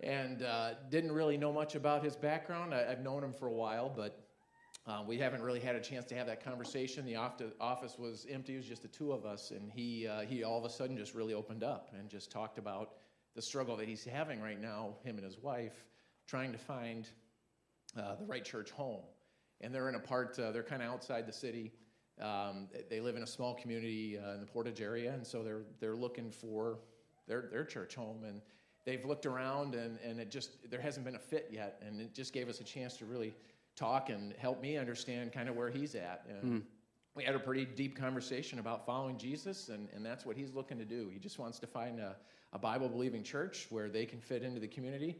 and 0.01 0.43
uh, 0.43 0.71
didn't 0.91 1.13
really 1.13 1.37
know 1.37 1.53
much 1.53 1.75
about 1.75 2.05
his 2.05 2.17
background. 2.17 2.75
I, 2.75 2.89
have 2.89 3.01
known 3.01 3.25
him 3.25 3.33
for 3.33 3.49
a 3.49 3.53
while, 3.53 3.93
but 3.95 4.25
uh, 4.87 5.03
we 5.07 5.19
haven't 5.19 5.43
really 5.43 5.61
had 5.61 5.77
a 5.77 5.81
chance 5.81 6.05
to 6.07 6.15
have 6.15 6.27
that 6.27 6.43
conversation. 6.43 7.05
The 7.05 7.17
office 7.17 7.99
was 7.99 8.27
empty, 8.31 8.55
it 8.55 8.59
was 8.59 8.67
just 8.67 8.83
the 8.83 8.89
two 8.89 9.13
of 9.13 9.27
us, 9.27 9.51
and 9.51 9.71
he, 9.71 10.07
uh, 10.07 10.21
he 10.21 10.45
all 10.45 10.59
of 10.59 10.65
a 10.65 10.71
sudden 10.71 10.97
just 10.97 11.15
really 11.15 11.35
opened 11.35 11.63
up 11.63 11.91
and 11.99 12.09
just 12.09 12.31
talked 12.31 12.59
about 12.59 12.93
the 13.35 13.43
struggle 13.43 13.77
that 13.77 13.87
he's 13.87 14.05
having 14.05 14.41
right 14.41 14.61
now, 14.61 14.95
him 15.05 15.17
and 15.17 15.25
his 15.25 15.39
wife, 15.39 15.85
trying 16.27 16.53
to 16.53 16.59
find 16.59 17.09
uh, 17.97 18.15
the 18.17 18.25
right 18.25 18.45
church 18.45 18.71
home. 18.71 19.03
And 19.61 19.75
they're 19.75 19.89
in 19.89 19.95
a 19.95 20.01
part, 20.01 20.39
uh, 20.39 20.53
they're 20.53 20.63
kind 20.63 20.83
of 20.83 20.89
outside 20.89 21.27
the 21.27 21.33
city. 21.33 21.73
Um, 22.21 22.69
they 22.91 23.01
live 23.01 23.17
in 23.17 23.23
a 23.23 23.27
small 23.27 23.55
community 23.55 24.19
uh, 24.19 24.35
in 24.35 24.41
the 24.41 24.47
Portage 24.47 24.81
area, 24.81 25.13
and 25.13 25.27
so 25.27 25.43
they're 25.43 25.63
they're 25.81 25.97
looking 25.97 26.31
for 26.31 26.79
their 27.27 27.49
their 27.51 27.65
church 27.65 27.95
home, 27.95 28.25
and 28.25 28.41
they've 28.85 29.05
looked 29.05 29.27
around, 29.27 29.75
and 29.75 29.99
and 30.05 30.19
it 30.19 30.31
just 30.31 30.71
there 30.71 30.81
hasn't 30.81 31.05
been 31.05 31.15
a 31.15 31.21
fit 31.21 31.49
yet, 31.53 31.83
and 31.87 32.01
it 32.01 32.15
just 32.15 32.33
gave 32.33 32.49
us 32.49 32.61
a 32.61 32.65
chance 32.65 32.97
to 32.99 33.05
really 33.05 33.35
talk 33.77 34.11
and 34.11 34.33
help 34.39 34.61
me 34.61 34.77
understand 34.77 35.33
kind 35.33 35.49
of 35.49 35.57
where 35.57 35.71
he's 35.71 35.95
at. 35.95 36.27
And 36.29 36.63
mm. 36.63 36.63
we 37.15 37.23
had 37.23 37.35
a 37.35 37.39
pretty 37.39 37.65
deep 37.65 37.97
conversation 37.97 38.59
about 38.59 38.85
following 38.85 39.17
Jesus, 39.17 39.69
and 39.69 39.89
and 39.95 40.05
that's 40.05 40.27
what 40.27 40.37
he's 40.37 40.53
looking 40.53 40.79
to 40.79 40.85
do. 40.85 41.11
He 41.13 41.19
just 41.19 41.39
wants 41.39 41.59
to 41.61 41.67
find 41.67 42.01
a, 42.01 42.17
a 42.53 42.59
Bible 42.59 42.89
believing 42.89 43.23
church 43.23 43.67
where 43.71 43.89
they 43.89 44.07
can 44.07 44.21
fit 44.21 44.43
into 44.43 44.61
the 44.61 44.69
community. 44.69 45.17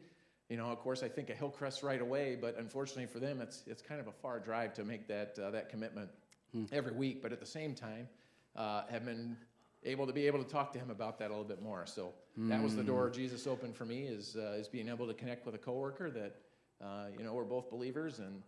You 0.49 0.57
know, 0.57 0.67
of 0.67 0.79
course, 0.79 1.03
I 1.03 1.09
think 1.09 1.29
a 1.29 1.35
Hillcrest 1.35 1.83
right 1.83 2.01
away, 2.01 2.37
but 2.41 2.57
unfortunately 2.59 3.07
for 3.07 3.21
them, 3.21 3.41
it's 3.41 3.63
it's 3.67 3.83
kind 3.83 4.01
of 4.01 4.09
a 4.09 4.13
far 4.13 4.41
drive 4.41 4.73
to 4.75 4.85
make 4.85 5.07
that 5.09 5.39
uh, 5.39 5.51
that 5.51 5.69
commitment 5.69 6.09
hmm. 6.53 6.65
every 6.73 6.93
week, 6.93 7.23
but 7.23 7.33
at 7.33 7.41
the 7.41 7.47
same 7.47 7.75
time, 7.75 8.09
uh, 8.57 8.83
have 8.91 9.05
been 9.05 9.37
able 9.85 10.07
to 10.07 10.13
be 10.13 10.27
able 10.27 10.43
to 10.43 10.51
talk 10.51 10.73
to 10.73 10.79
him 10.79 10.91
about 10.91 11.19
that 11.19 11.29
a 11.29 11.35
little 11.35 11.45
bit 11.45 11.63
more. 11.63 11.87
So 11.87 12.13
that 12.37 12.63
was 12.63 12.77
the 12.77 12.85
door 12.85 13.09
hmm. 13.09 13.15
Jesus 13.15 13.47
opened 13.47 13.75
for 13.77 13.85
me 13.85 14.03
is 14.03 14.37
uh, 14.37 14.57
is 14.61 14.69
being 14.69 14.89
able 14.89 15.07
to 15.07 15.15
connect 15.15 15.47
with 15.47 15.55
a 15.55 15.59
coworker 15.59 16.11
that 16.11 16.37
Uh, 16.81 17.11
you 17.19 17.25
know, 17.25 17.35
we're 17.35 17.51
both 17.59 17.69
believers, 17.71 18.21
and 18.21 18.41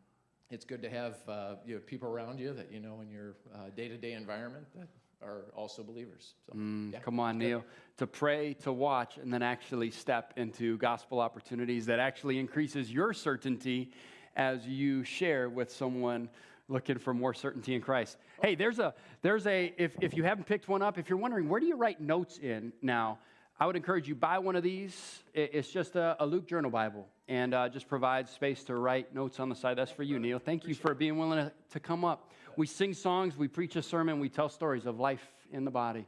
it's 0.50 0.64
good 0.64 0.80
to 0.83 0.88
have 0.88 1.14
uh, 1.28 1.57
you 1.66 1.75
know, 1.75 1.80
people 1.80 2.09
around 2.09 2.38
you 2.38 2.54
that 2.54 2.71
you 2.71 2.78
know 2.78 3.00
in 3.02 3.11
your 3.11 3.35
day 3.75 3.88
to 3.88 3.97
day 3.97 4.12
environment 4.12 4.66
that 4.76 4.88
are 5.21 5.42
also 5.54 5.83
believers. 5.83 6.35
So, 6.47 6.52
Mm, 6.54 6.92
yeah, 6.92 7.00
come 7.00 7.19
on. 7.21 7.38
Neil. 7.38 7.64
To 7.97 8.07
pray, 8.07 8.54
to 8.62 8.73
watch, 8.73 9.19
and 9.19 9.33
then 9.33 9.42
actually 9.42 9.90
step 9.90 10.33
into 10.37 10.78
gospel 10.78 11.19
opportunities 11.21 11.87
that 11.87 11.99
actually 11.99 12.38
increases 12.38 12.90
your 12.90 13.12
certainty 13.12 13.90
as 14.37 14.64
you 14.64 15.04
share 15.04 15.50
with 15.50 15.71
someone 15.73 16.28
looking 16.70 16.98
for 16.98 17.12
more 17.12 17.34
certainty 17.34 17.74
in 17.74 17.82
Christ. 17.82 18.16
Hey, 18.42 18.54
there's 18.54 18.78
a 18.78 18.94
there's 19.22 19.46
a 19.46 19.74
if 19.76 19.92
if 20.00 20.14
you 20.14 20.24
haven't 20.24 20.44
picked 20.44 20.68
one 20.68 20.80
up, 20.80 20.96
if 20.96 21.10
you're 21.10 21.18
wondering 21.18 21.48
where 21.48 21.60
do 21.60 21.66
you 21.66 21.76
write 21.76 22.00
notes 22.00 22.38
in 22.38 22.72
now, 22.80 23.18
I 23.58 23.66
would 23.66 23.76
encourage 23.76 24.08
you 24.08 24.14
buy 24.14 24.38
one 24.38 24.56
of 24.56 24.62
these. 24.62 25.22
It's 25.34 25.70
just 25.70 25.96
a, 25.96 26.16
a 26.20 26.24
Luke 26.24 26.46
Journal 26.46 26.70
Bible, 26.70 27.06
and 27.28 27.52
uh, 27.52 27.68
just 27.68 27.88
provides 27.88 28.30
space 28.30 28.64
to 28.64 28.76
write 28.76 29.14
notes 29.14 29.38
on 29.38 29.48
the 29.48 29.54
side. 29.54 29.76
That's 29.76 29.90
for 29.90 30.02
you, 30.02 30.18
Neil. 30.18 30.38
Thank 30.38 30.66
you 30.66 30.74
for 30.74 30.94
being 30.94 31.18
willing 31.18 31.44
to, 31.44 31.52
to 31.72 31.80
come 31.80 32.04
up. 32.04 32.30
We 32.56 32.66
sing 32.66 32.94
songs, 32.94 33.36
we 33.36 33.48
preach 33.48 33.76
a 33.76 33.82
sermon, 33.82 34.18
we 34.18 34.28
tell 34.28 34.48
stories 34.48 34.86
of 34.86 34.98
life 34.98 35.26
in 35.52 35.64
the 35.64 35.70
body. 35.70 36.06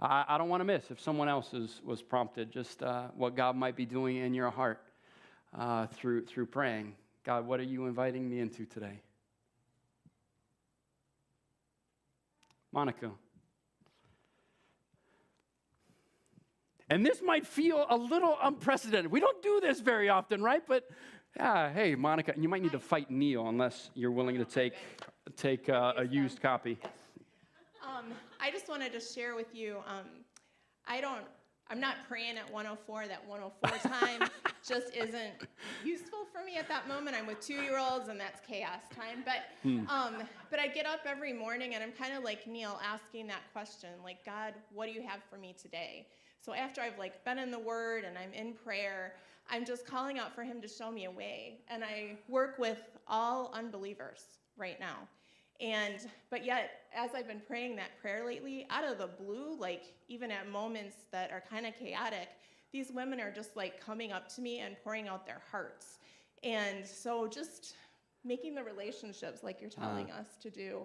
I, 0.00 0.24
I 0.28 0.38
don't 0.38 0.48
want 0.48 0.60
to 0.60 0.64
miss 0.64 0.90
if 0.90 1.00
someone 1.00 1.28
else 1.28 1.52
is, 1.52 1.80
was 1.84 2.02
prompted, 2.02 2.50
just 2.50 2.82
uh, 2.82 3.08
what 3.16 3.36
God 3.36 3.56
might 3.56 3.76
be 3.76 3.84
doing 3.84 4.16
in 4.16 4.32
your 4.32 4.50
heart 4.50 4.80
uh, 5.56 5.86
through, 5.86 6.24
through 6.24 6.46
praying. 6.46 6.94
God, 7.24 7.46
what 7.46 7.60
are 7.60 7.64
you 7.64 7.86
inviting 7.86 8.28
me 8.28 8.40
into 8.40 8.64
today? 8.64 9.00
Monica. 12.78 13.10
And 16.88 17.04
this 17.04 17.20
might 17.20 17.44
feel 17.44 17.84
a 17.90 17.96
little 17.96 18.38
unprecedented. 18.40 19.10
We 19.10 19.18
don't 19.18 19.42
do 19.42 19.58
this 19.60 19.80
very 19.80 20.08
often, 20.08 20.44
right? 20.44 20.62
But 20.64 20.88
yeah, 21.36 21.72
hey, 21.72 21.96
Monica, 21.96 22.34
you 22.36 22.48
might 22.48 22.62
need 22.62 22.70
to 22.70 22.78
fight 22.78 23.10
Neil 23.10 23.48
unless 23.48 23.90
you're 23.94 24.12
willing 24.12 24.36
to 24.36 24.44
take, 24.44 24.74
take 25.36 25.68
uh, 25.68 25.94
a 25.96 26.04
used 26.06 26.40
copy. 26.40 26.78
Um, 27.84 28.12
I 28.40 28.52
just 28.52 28.68
wanted 28.68 28.92
to 28.92 29.00
share 29.00 29.34
with 29.34 29.52
you. 29.52 29.78
Um, 29.88 30.06
I 30.86 31.00
don't. 31.00 31.24
I'm 31.70 31.80
not 31.80 31.96
praying 32.08 32.38
at 32.38 32.50
104. 32.52 33.08
That 33.08 33.26
104 33.26 33.90
time 33.90 34.28
just 34.66 34.94
isn't 34.94 35.46
useful 35.84 36.26
for 36.32 36.44
me 36.44 36.56
at 36.56 36.68
that 36.68 36.88
moment. 36.88 37.16
I'm 37.16 37.26
with 37.26 37.40
two-year-olds, 37.40 38.08
and 38.08 38.18
that's 38.18 38.40
chaos 38.46 38.82
time. 38.94 39.24
But 39.24 39.68
um, 39.90 40.14
but 40.50 40.58
I 40.58 40.68
get 40.68 40.86
up 40.86 41.00
every 41.06 41.32
morning, 41.32 41.74
and 41.74 41.82
I'm 41.84 41.92
kind 41.92 42.14
of 42.14 42.24
like 42.24 42.46
Neil, 42.46 42.80
asking 42.82 43.26
that 43.28 43.42
question, 43.52 43.90
like 44.02 44.24
God, 44.24 44.54
what 44.72 44.86
do 44.86 44.92
you 44.92 45.02
have 45.02 45.20
for 45.30 45.36
me 45.36 45.54
today? 45.60 46.06
So 46.40 46.54
after 46.54 46.80
I've 46.80 46.98
like 46.98 47.24
been 47.24 47.38
in 47.38 47.50
the 47.50 47.58
Word 47.58 48.04
and 48.04 48.16
I'm 48.16 48.32
in 48.32 48.54
prayer, 48.54 49.14
I'm 49.50 49.64
just 49.64 49.86
calling 49.86 50.18
out 50.18 50.34
for 50.34 50.44
Him 50.44 50.60
to 50.62 50.68
show 50.68 50.90
me 50.90 51.04
a 51.04 51.10
way. 51.10 51.58
And 51.68 51.84
I 51.84 52.16
work 52.28 52.58
with 52.58 52.80
all 53.06 53.50
unbelievers 53.54 54.24
right 54.56 54.78
now. 54.80 55.08
And 55.60 56.08
but 56.30 56.44
yet, 56.44 56.70
as 56.94 57.10
I've 57.14 57.26
been 57.26 57.42
praying 57.46 57.76
that 57.76 57.98
prayer 58.00 58.24
lately, 58.24 58.66
out 58.70 58.84
of 58.84 58.98
the 58.98 59.08
blue, 59.08 59.58
like 59.58 59.94
even 60.08 60.30
at 60.30 60.48
moments 60.48 60.96
that 61.10 61.32
are 61.32 61.42
kind 61.50 61.66
of 61.66 61.74
chaotic, 61.76 62.28
these 62.72 62.92
women 62.92 63.20
are 63.20 63.32
just 63.32 63.56
like 63.56 63.84
coming 63.84 64.12
up 64.12 64.28
to 64.34 64.40
me 64.40 64.60
and 64.60 64.76
pouring 64.84 65.08
out 65.08 65.26
their 65.26 65.42
hearts. 65.50 65.98
And 66.44 66.86
so 66.86 67.26
just 67.26 67.74
making 68.24 68.54
the 68.54 68.62
relationships 68.62 69.42
like 69.42 69.60
you're 69.60 69.70
telling 69.70 70.10
us 70.10 70.36
to 70.42 70.50
do 70.50 70.82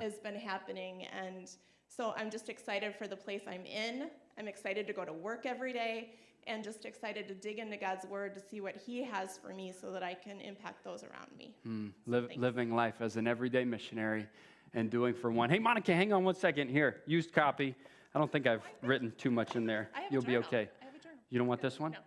has 0.00 0.14
been 0.18 0.36
happening. 0.36 1.06
And 1.06 1.50
so 1.88 2.14
I'm 2.16 2.30
just 2.30 2.48
excited 2.48 2.94
for 2.94 3.06
the 3.06 3.16
place 3.16 3.42
I'm 3.46 3.66
in. 3.66 4.10
I'm 4.38 4.48
excited 4.48 4.86
to 4.86 4.92
go 4.92 5.04
to 5.04 5.12
work 5.12 5.46
every 5.46 5.72
day 5.72 6.10
and 6.46 6.62
just 6.62 6.84
excited 6.84 7.28
to 7.28 7.34
dig 7.34 7.58
into 7.58 7.76
God's 7.76 8.06
word 8.06 8.34
to 8.34 8.40
see 8.40 8.60
what 8.60 8.76
He 8.76 9.02
has 9.02 9.38
for 9.38 9.54
me 9.54 9.72
so 9.72 9.90
that 9.90 10.02
I 10.02 10.14
can 10.14 10.40
impact 10.40 10.84
those 10.84 11.02
around 11.02 11.28
me. 11.38 11.54
Mm, 11.66 11.92
live, 12.06 12.28
thanks. 12.28 12.40
living 12.40 12.74
life 12.74 12.96
as 13.00 13.16
an 13.16 13.26
everyday 13.26 13.64
missionary 13.64 14.26
and 14.74 14.90
doing 14.90 15.14
for 15.14 15.30
one. 15.30 15.50
Hey, 15.50 15.58
Monica, 15.58 15.94
hang 15.94 16.12
on 16.12 16.24
one 16.24 16.34
second. 16.34 16.68
Here, 16.68 16.96
used 17.06 17.32
copy. 17.32 17.74
I 18.14 18.18
don't 18.18 18.30
think 18.30 18.46
I've 18.46 18.62
written 18.82 19.12
too 19.18 19.30
much 19.30 19.56
in 19.56 19.66
there. 19.66 19.90
I 19.94 20.02
have 20.02 20.10
a 20.10 20.12
You'll 20.12 20.22
be 20.22 20.36
okay. 20.38 20.68
I 20.80 20.84
have 20.84 20.94
a 20.94 20.98
journal. 20.98 21.18
You 21.30 21.38
don't 21.38 21.48
want 21.48 21.60
this 21.60 21.80
one? 21.80 21.92
No, 21.92 21.98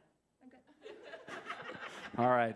I'm 0.43 0.49
good. 0.49 2.23
All 2.23 2.29
right. 2.29 2.55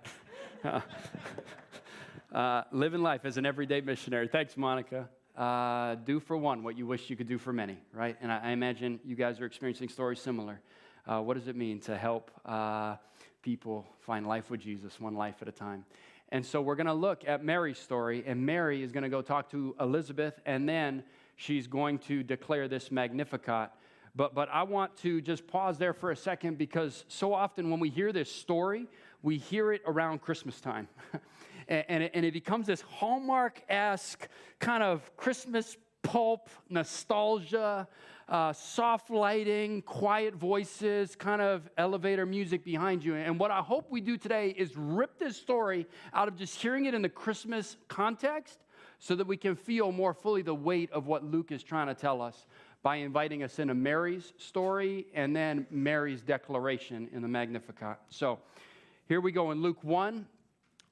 uh, 2.34 2.64
living 2.72 3.02
life 3.02 3.26
as 3.26 3.38
an 3.38 3.46
everyday 3.46 3.82
missionary. 3.82 4.28
Thanks, 4.28 4.56
Monica. 4.56 5.10
Uh, 5.36 5.96
do 5.96 6.20
for 6.20 6.38
one 6.38 6.62
what 6.62 6.78
you 6.78 6.86
wish 6.86 7.10
you 7.10 7.16
could 7.16 7.28
do 7.28 7.38
for 7.38 7.54
many, 7.54 7.78
right? 7.94 8.18
And 8.22 8.32
I, 8.32 8.40
I 8.44 8.50
imagine 8.52 9.00
you 9.04 9.16
guys 9.16 9.40
are 9.40 9.46
experiencing 9.46 9.90
stories 9.90 10.22
similar. 10.22 10.62
Uh, 11.08 11.20
what 11.22 11.36
does 11.36 11.48
it 11.48 11.56
mean 11.56 11.80
to 11.80 11.98
help 11.98 12.32
uh, 12.46 12.96
people 13.42 13.86
find 14.02 14.28
life 14.28 14.50
with 14.50 14.60
Jesus, 14.60 15.00
one 15.00 15.16
life 15.16 15.36
at 15.42 15.48
a 15.48 15.52
time? 15.52 15.86
And 16.30 16.46
so 16.46 16.62
we're 16.62 16.76
going 16.76 16.88
to 16.88 16.94
look 16.94 17.24
at 17.28 17.44
Mary's 17.44 17.78
story, 17.78 18.24
and 18.26 18.46
Mary 18.46 18.84
is 18.84 18.92
going 18.92 19.04
to 19.04 19.10
go 19.10 19.22
talk 19.22 19.50
to 19.52 19.76
Elizabeth, 19.80 20.40
and 20.46 20.68
then 20.70 21.04
she's 21.36 21.68
going 21.68 22.00
to 22.00 22.24
declare 22.24 22.68
this 22.68 22.92
Magnificat. 22.92 23.72
But, 24.16 24.36
but 24.36 24.50
I 24.50 24.64
want 24.64 24.96
to 24.98 25.22
just 25.22 25.48
pause 25.48 25.78
there 25.78 25.94
for 25.94 26.12
a 26.12 26.16
second 26.16 26.58
because 26.58 27.06
so 27.08 27.34
often 27.34 27.70
when 27.70 27.80
we 27.80 27.90
hear 27.90 28.12
this 28.12 28.32
story, 28.32 28.88
we 29.22 29.38
hear 29.38 29.72
it 29.72 29.82
around 29.86 30.22
Christmas 30.22 30.62
time. 30.62 30.88
and, 31.68 31.86
and, 31.88 32.04
it, 32.04 32.12
and 32.14 32.26
it 32.26 32.34
becomes 32.34 32.68
this 32.68 32.82
Hallmark 32.82 33.62
esque 33.70 34.28
kind 34.60 34.84
of 34.84 35.16
Christmas 35.18 35.78
pulp, 36.02 36.50
nostalgia, 36.70 37.88
uh, 38.32 38.54
soft 38.54 39.10
lighting, 39.10 39.82
quiet 39.82 40.34
voices, 40.34 41.18
kind 41.18 41.42
of 41.42 41.70
elevator 41.78 42.26
music 42.26 42.64
behind 42.64 43.04
you. 43.04 43.14
And 43.14 43.38
what 43.38 43.52
I 43.52 43.60
hope 43.60 43.92
we 43.92 44.00
do 44.00 44.18
today 44.18 44.56
is 44.58 44.76
rip 44.78 45.20
this 45.20 45.36
story 45.36 45.86
out 46.14 46.30
of 46.30 46.38
just 46.38 46.56
hearing 46.56 46.86
it 46.86 46.94
in 46.94 47.02
the 47.02 47.10
Christmas 47.10 47.76
context 47.90 48.58
so 49.00 49.16
that 49.16 49.28
we 49.28 49.36
can 49.36 49.58
feel 49.58 49.92
more 49.92 50.14
fully 50.14 50.44
the 50.44 50.56
weight 50.56 50.90
of 50.94 51.08
what 51.08 51.26
Luke 51.26 51.52
is 51.52 51.62
trying 51.62 51.88
to 51.88 51.94
tell 51.94 52.22
us 52.22 52.46
by 52.84 52.96
inviting 52.96 53.44
us 53.44 53.60
into 53.60 53.74
Mary's 53.74 54.32
story 54.38 55.08
and 55.14 55.36
then 55.36 55.68
Mary's 55.70 56.22
declaration 56.22 57.10
in 57.12 57.22
the 57.22 57.28
Magnificat. 57.28 57.98
So 58.10 58.40
here 59.10 59.20
we 59.20 59.34
go 59.34 59.52
in 59.52 59.62
Luke 59.62 59.84
1. 59.84 60.26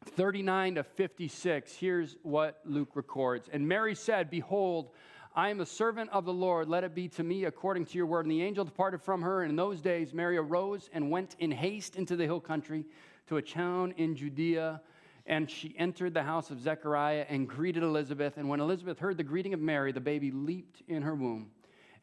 39 0.06 0.76
to 0.76 0.84
56, 0.84 1.76
here's 1.76 2.16
what 2.24 2.62
Luke 2.64 2.96
records. 2.96 3.50
And 3.52 3.68
Mary 3.68 3.94
said, 3.94 4.30
Behold, 4.30 4.92
I 5.40 5.48
am 5.48 5.62
a 5.62 5.66
servant 5.66 6.10
of 6.12 6.26
the 6.26 6.34
Lord. 6.34 6.68
Let 6.68 6.84
it 6.84 6.94
be 6.94 7.08
to 7.08 7.24
me 7.24 7.46
according 7.46 7.86
to 7.86 7.98
your 7.98 8.08
word. 8.08 8.26
And 8.26 8.32
the 8.32 8.42
angel 8.42 8.66
departed 8.66 9.02
from 9.02 9.22
her. 9.22 9.42
And 9.42 9.52
in 9.52 9.56
those 9.56 9.80
days, 9.80 10.14
Mary 10.14 10.36
arose 10.36 10.90
and 10.92 11.10
went 11.10 11.38
in 11.40 11.50
haste 11.50 11.96
into 11.96 12.18
the 12.18 12.26
hill 12.26 12.42
country 12.42 12.84
to 13.28 13.38
a 13.38 13.42
town 13.42 13.94
in 13.96 14.18
Judea. 14.18 14.82
And 15.26 15.50
she 15.50 15.74
entered 15.78 16.14
the 16.14 16.24
house 16.24 16.52
of 16.52 16.60
Zechariah 16.60 17.26
and 17.30 17.48
greeted 17.48 17.84
Elizabeth. 17.84 18.36
And 18.36 18.50
when 18.50 18.60
Elizabeth 18.60 19.00
heard 19.00 19.16
the 19.16 19.24
greeting 19.24 19.54
of 19.54 19.62
Mary, 19.62 19.94
the 19.94 20.02
baby 20.02 20.30
leaped 20.30 20.82
in 20.90 21.04
her 21.04 21.16
womb. 21.16 21.52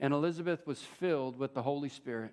And 0.00 0.14
Elizabeth 0.14 0.66
was 0.66 0.80
filled 0.80 1.38
with 1.38 1.52
the 1.52 1.60
Holy 1.60 1.90
Spirit. 1.90 2.32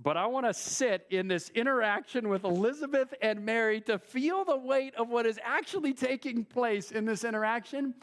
But 0.00 0.16
I 0.16 0.26
want 0.26 0.46
to 0.46 0.54
sit 0.54 1.06
in 1.10 1.26
this 1.26 1.50
interaction 1.56 2.28
with 2.28 2.44
Elizabeth 2.44 3.12
and 3.20 3.44
Mary 3.44 3.80
to 3.82 3.98
feel 3.98 4.44
the 4.44 4.56
weight 4.56 4.94
of 4.94 5.08
what 5.08 5.26
is 5.26 5.40
actually 5.42 5.92
taking 5.92 6.44
place 6.44 6.92
in 6.92 7.04
this 7.04 7.24
interaction 7.24 7.94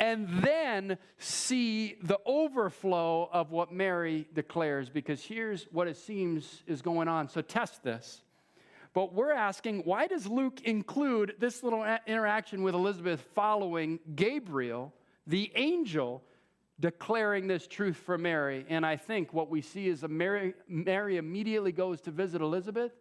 and 0.00 0.28
then 0.42 0.98
see 1.18 1.96
the 2.02 2.18
overflow 2.26 3.30
of 3.32 3.52
what 3.52 3.72
Mary 3.72 4.26
declares 4.34 4.90
because 4.90 5.22
here's 5.22 5.68
what 5.70 5.86
it 5.86 5.96
seems 5.96 6.64
is 6.66 6.82
going 6.82 7.06
on. 7.06 7.28
So 7.28 7.42
test 7.42 7.84
this. 7.84 8.22
But 8.92 9.14
we're 9.14 9.32
asking, 9.32 9.82
why 9.84 10.08
does 10.08 10.26
Luke 10.26 10.62
include 10.62 11.34
this 11.38 11.62
little 11.62 11.84
interaction 12.06 12.62
with 12.62 12.74
Elizabeth 12.74 13.20
following 13.34 14.00
Gabriel, 14.16 14.92
the 15.26 15.52
angel, 15.54 16.24
declaring 16.78 17.46
this 17.46 17.66
truth 17.66 17.96
for 17.96 18.18
Mary. 18.18 18.66
And 18.68 18.84
I 18.84 18.96
think 18.96 19.32
what 19.32 19.48
we 19.48 19.62
see 19.62 19.88
is 19.88 20.02
Mary, 20.06 20.54
Mary 20.68 21.16
immediately 21.16 21.72
goes 21.72 22.00
to 22.02 22.10
visit 22.10 22.40
Elizabeth 22.42 22.92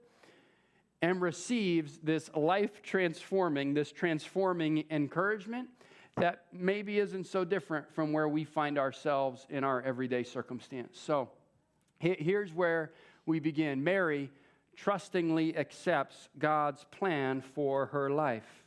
and 1.01 1.21
receives 1.21 1.99
this 1.99 2.29
life 2.35 2.81
transforming, 2.81 3.73
this 3.73 3.91
transforming 3.91 4.85
encouragement 4.89 5.69
that 6.17 6.45
maybe 6.53 6.99
isn't 6.99 7.27
so 7.27 7.43
different 7.43 7.93
from 7.93 8.13
where 8.13 8.29
we 8.29 8.45
find 8.45 8.77
ourselves 8.77 9.45
in 9.49 9.65
our 9.65 9.81
everyday 9.81 10.23
circumstance. 10.23 10.97
So 10.97 11.29
here's 11.99 12.53
where 12.53 12.93
we 13.25 13.39
begin. 13.39 13.83
Mary 13.83 14.29
trustingly 14.77 15.57
accepts 15.57 16.29
God's 16.39 16.85
plan 16.91 17.41
for 17.41 17.87
her 17.87 18.09
life. 18.09 18.63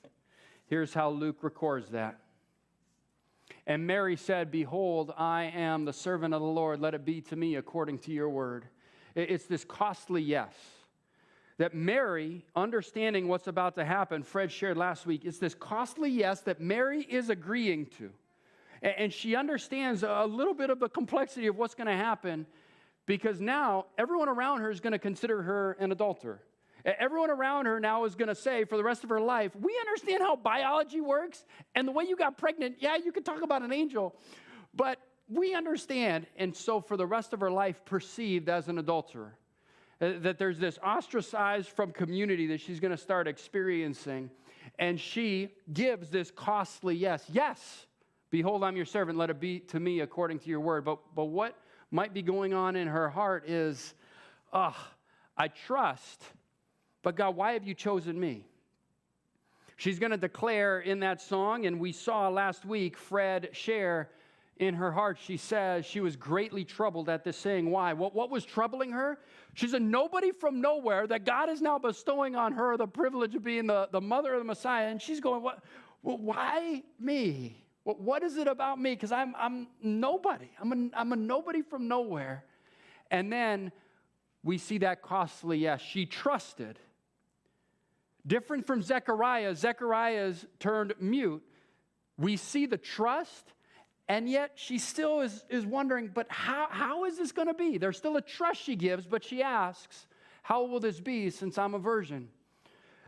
Here's 0.66 0.92
how 0.92 1.08
Luke 1.10 1.38
records 1.42 1.90
that. 1.90 2.18
And 3.68 3.87
Mary 3.87 4.16
said, 4.16 4.50
Behold, 4.50 5.12
I 5.18 5.52
am 5.54 5.84
the 5.84 5.92
servant 5.92 6.32
of 6.32 6.40
the 6.40 6.46
Lord. 6.46 6.80
Let 6.80 6.94
it 6.94 7.04
be 7.04 7.20
to 7.20 7.37
me 7.37 7.56
according 7.56 7.98
to 8.00 8.10
your 8.10 8.30
word. 8.30 8.64
It's 9.14 9.44
this 9.44 9.62
costly 9.62 10.22
yes. 10.22 10.54
That 11.58 11.75
Mary, 11.75 12.46
understanding 12.56 13.28
what's 13.28 13.46
about 13.46 13.75
to 13.75 13.84
happen, 13.84 14.22
Fred 14.22 14.50
shared 14.50 14.78
last 14.78 15.04
week, 15.04 15.26
it's 15.26 15.38
this 15.38 15.54
costly 15.54 16.08
yes 16.08 16.40
that 16.42 16.62
Mary 16.62 17.02
is 17.02 17.28
agreeing 17.28 17.87
to. 17.98 18.10
And 18.80 19.12
she 19.12 19.37
understands 19.37 20.02
a 20.02 20.25
little 20.25 20.54
bit 20.54 20.70
of 20.70 20.78
the 20.78 20.88
complexity 20.88 21.46
of 21.46 21.56
what's 21.56 21.75
going 21.75 21.88
to 21.88 21.96
happen 21.96 22.46
because 23.04 23.38
now 23.38 23.87
everyone 23.98 24.30
around 24.30 24.60
her 24.60 24.70
is 24.70 24.80
going 24.80 24.92
to 24.92 24.98
consider 24.98 25.42
her 25.42 25.76
an 25.78 25.92
adulterer. 25.92 26.40
Everyone 26.85 27.30
around 27.30 27.66
her 27.66 27.80
now 27.80 28.04
is 28.04 28.14
going 28.14 28.28
to 28.28 28.35
say 28.35 28.64
for 28.64 28.76
the 28.76 28.85
rest 28.85 29.04
of 29.04 29.11
her 29.11 29.20
life, 29.20 29.54
We 29.56 29.76
understand 29.80 30.23
how 30.23 30.37
biology 30.37 31.00
works 31.00 31.44
and 31.75 31.87
the 31.87 31.92
way 31.92 32.04
you 32.04 32.16
got 32.16 32.38
pregnant. 32.38 32.76
Yeah, 32.78 32.97
you 32.97 33.12
could 33.12 33.25
talk 33.25 33.42
about 33.42 33.62
an 33.62 33.73
angel, 33.73 34.14
but 34.75 34.99
we 35.28 35.54
understand. 35.54 36.26
And 36.37 36.56
so 36.56 36.80
for 36.80 36.97
the 36.97 37.06
rest 37.06 37.32
of 37.32 37.40
her 37.40 37.50
life, 37.50 37.85
perceived 37.85 38.49
as 38.49 38.68
an 38.68 38.78
adulterer. 38.78 39.37
That 40.00 40.38
there's 40.38 40.61
this 40.61 40.78
ostracized 40.78 41.70
from 41.70 41.90
community 41.90 42.47
that 42.49 42.61
she's 42.61 42.78
going 42.78 42.92
to 42.92 42.97
start 42.97 43.26
experiencing. 43.26 44.30
And 44.78 45.00
she 45.00 45.49
gives 45.73 46.08
this 46.08 46.30
costly 46.30 46.94
yes. 46.94 47.25
Yes, 47.32 47.87
behold, 48.30 48.62
I'm 48.62 48.76
your 48.76 48.85
servant. 48.85 49.18
Let 49.18 49.28
it 49.28 49.40
be 49.40 49.58
to 49.61 49.80
me 49.80 50.00
according 50.00 50.38
to 50.40 50.49
your 50.49 50.61
word. 50.61 50.85
But, 50.85 50.99
but 51.16 51.25
what 51.25 51.56
might 51.90 52.14
be 52.14 52.23
going 52.23 52.54
on 52.54 52.76
in 52.76 52.87
her 52.87 53.08
heart 53.08 53.49
is, 53.49 53.94
oh, 54.52 54.76
I 55.37 55.49
trust 55.49 56.23
but 57.02 57.17
God, 57.17 57.37
why 57.37 57.52
have 57.52 57.64
you 57.64 57.75
chosen 57.75 58.19
me? 58.19 58.45
She's 59.76 59.99
going 59.99 60.11
to 60.11 60.17
declare 60.19 60.81
in 60.81 61.00
that 61.00 61.21
song, 61.21 61.67
and 61.67 61.78
we 61.78 61.93
saw 61.93 62.28
last 62.28 62.64
week 62.64 62.97
Fred 62.97 63.50
share 63.52 64.11
in 64.59 64.75
her 64.75 64.90
heart, 64.90 65.19
she 65.23 65.37
says 65.37 65.87
she 65.87 66.00
was 66.00 66.17
greatly 66.17 66.64
troubled 66.64 67.09
at 67.09 67.23
this 67.25 67.37
saying. 67.37 67.71
Why? 67.71 67.93
What, 67.93 68.14
what 68.14 68.31
was 68.31 68.45
troubling 68.45 68.90
her? 68.90 69.19
She's 69.55 69.73
a 69.73 69.78
nobody 69.78 70.33
from 70.33 70.61
nowhere 70.61 71.07
that 71.07 71.25
God 71.25 71.49
is 71.49 71.62
now 71.62 71.78
bestowing 71.78 72.35
on 72.35 72.52
her 72.52 72.76
the 72.76 72.87
privilege 72.87 73.35
of 73.35 73.45
being 73.45 73.67
the, 73.67 73.88
the 73.93 74.00
mother 74.00 74.35
of 74.35 74.40
the 74.40 74.45
Messiah. 74.45 74.88
And 74.88 75.00
she's 75.00 75.21
going, 75.21 75.43
what, 75.43 75.62
well, 76.02 76.19
why 76.19 76.83
me? 76.99 77.64
What, 77.85 78.00
what 78.00 78.23
is 78.23 78.37
it 78.37 78.49
about 78.49 78.81
me? 78.81 78.95
Because 78.95 79.12
I'm, 79.12 79.35
I'm 79.38 79.69
nobody. 79.81 80.50
I'm 80.61 80.73
a, 80.73 80.99
I'm 80.99 81.12
a 81.12 81.17
nobody 81.17 81.62
from 81.62 81.87
nowhere. 81.87 82.45
And 83.11 83.33
then 83.33 83.71
we 84.43 84.59
see 84.59 84.78
that 84.78 85.02
costly 85.02 85.59
yes. 85.59 85.81
She 85.81 86.05
trusted 86.05 86.78
Different 88.28 88.66
from 88.66 88.82
Zechariah, 88.82 89.54
Zechariah's 89.54 90.47
turned 90.61 90.94
mute. 91.00 91.42
We 92.18 92.37
see 92.37 92.66
the 92.66 92.76
trust, 92.76 93.52
and 94.06 94.28
yet 94.28 94.52
she 94.54 94.78
still 94.78 95.20
is, 95.20 95.44
is 95.49 95.64
wondering, 95.64 96.11
but 96.12 96.26
how, 96.28 96.68
how 96.70 97.04
is 97.06 97.16
this 97.16 97.32
going 97.32 97.49
to 97.49 97.54
be? 97.54 97.78
There's 97.78 97.97
still 97.97 98.18
a 98.18 98.23
trust 98.23 98.61
she 98.62 98.76
gives, 98.76 99.06
but 99.06 99.25
she 99.25 99.42
asks, 99.42 100.06
How 100.42 100.64
will 100.64 100.78
this 100.78 101.00
be 101.00 101.30
since 101.30 101.56
I'm 101.56 101.75
a 101.75 101.78
virgin? 101.78 102.28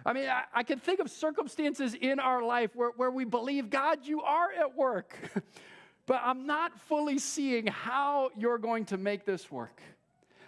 I 0.07 0.15
mean, 0.15 0.29
I, 0.29 0.45
I 0.55 0.63
can 0.63 0.79
think 0.79 1.01
of 1.01 1.11
circumstances 1.11 1.95
in 1.95 2.19
our 2.19 2.43
life 2.43 2.75
where, 2.75 2.93
where 2.97 3.11
we 3.11 3.27
believe, 3.27 3.69
God, 3.69 3.99
you 4.05 4.23
are 4.23 4.49
at 4.59 4.75
work, 4.75 5.15
but 6.07 6.23
I'm 6.25 6.47
not 6.47 6.79
fully 6.89 7.19
seeing 7.19 7.67
how 7.67 8.31
you're 8.39 8.59
going 8.59 8.87
to 8.87 8.97
make 8.97 9.27
this 9.27 9.51
work. 9.51 9.83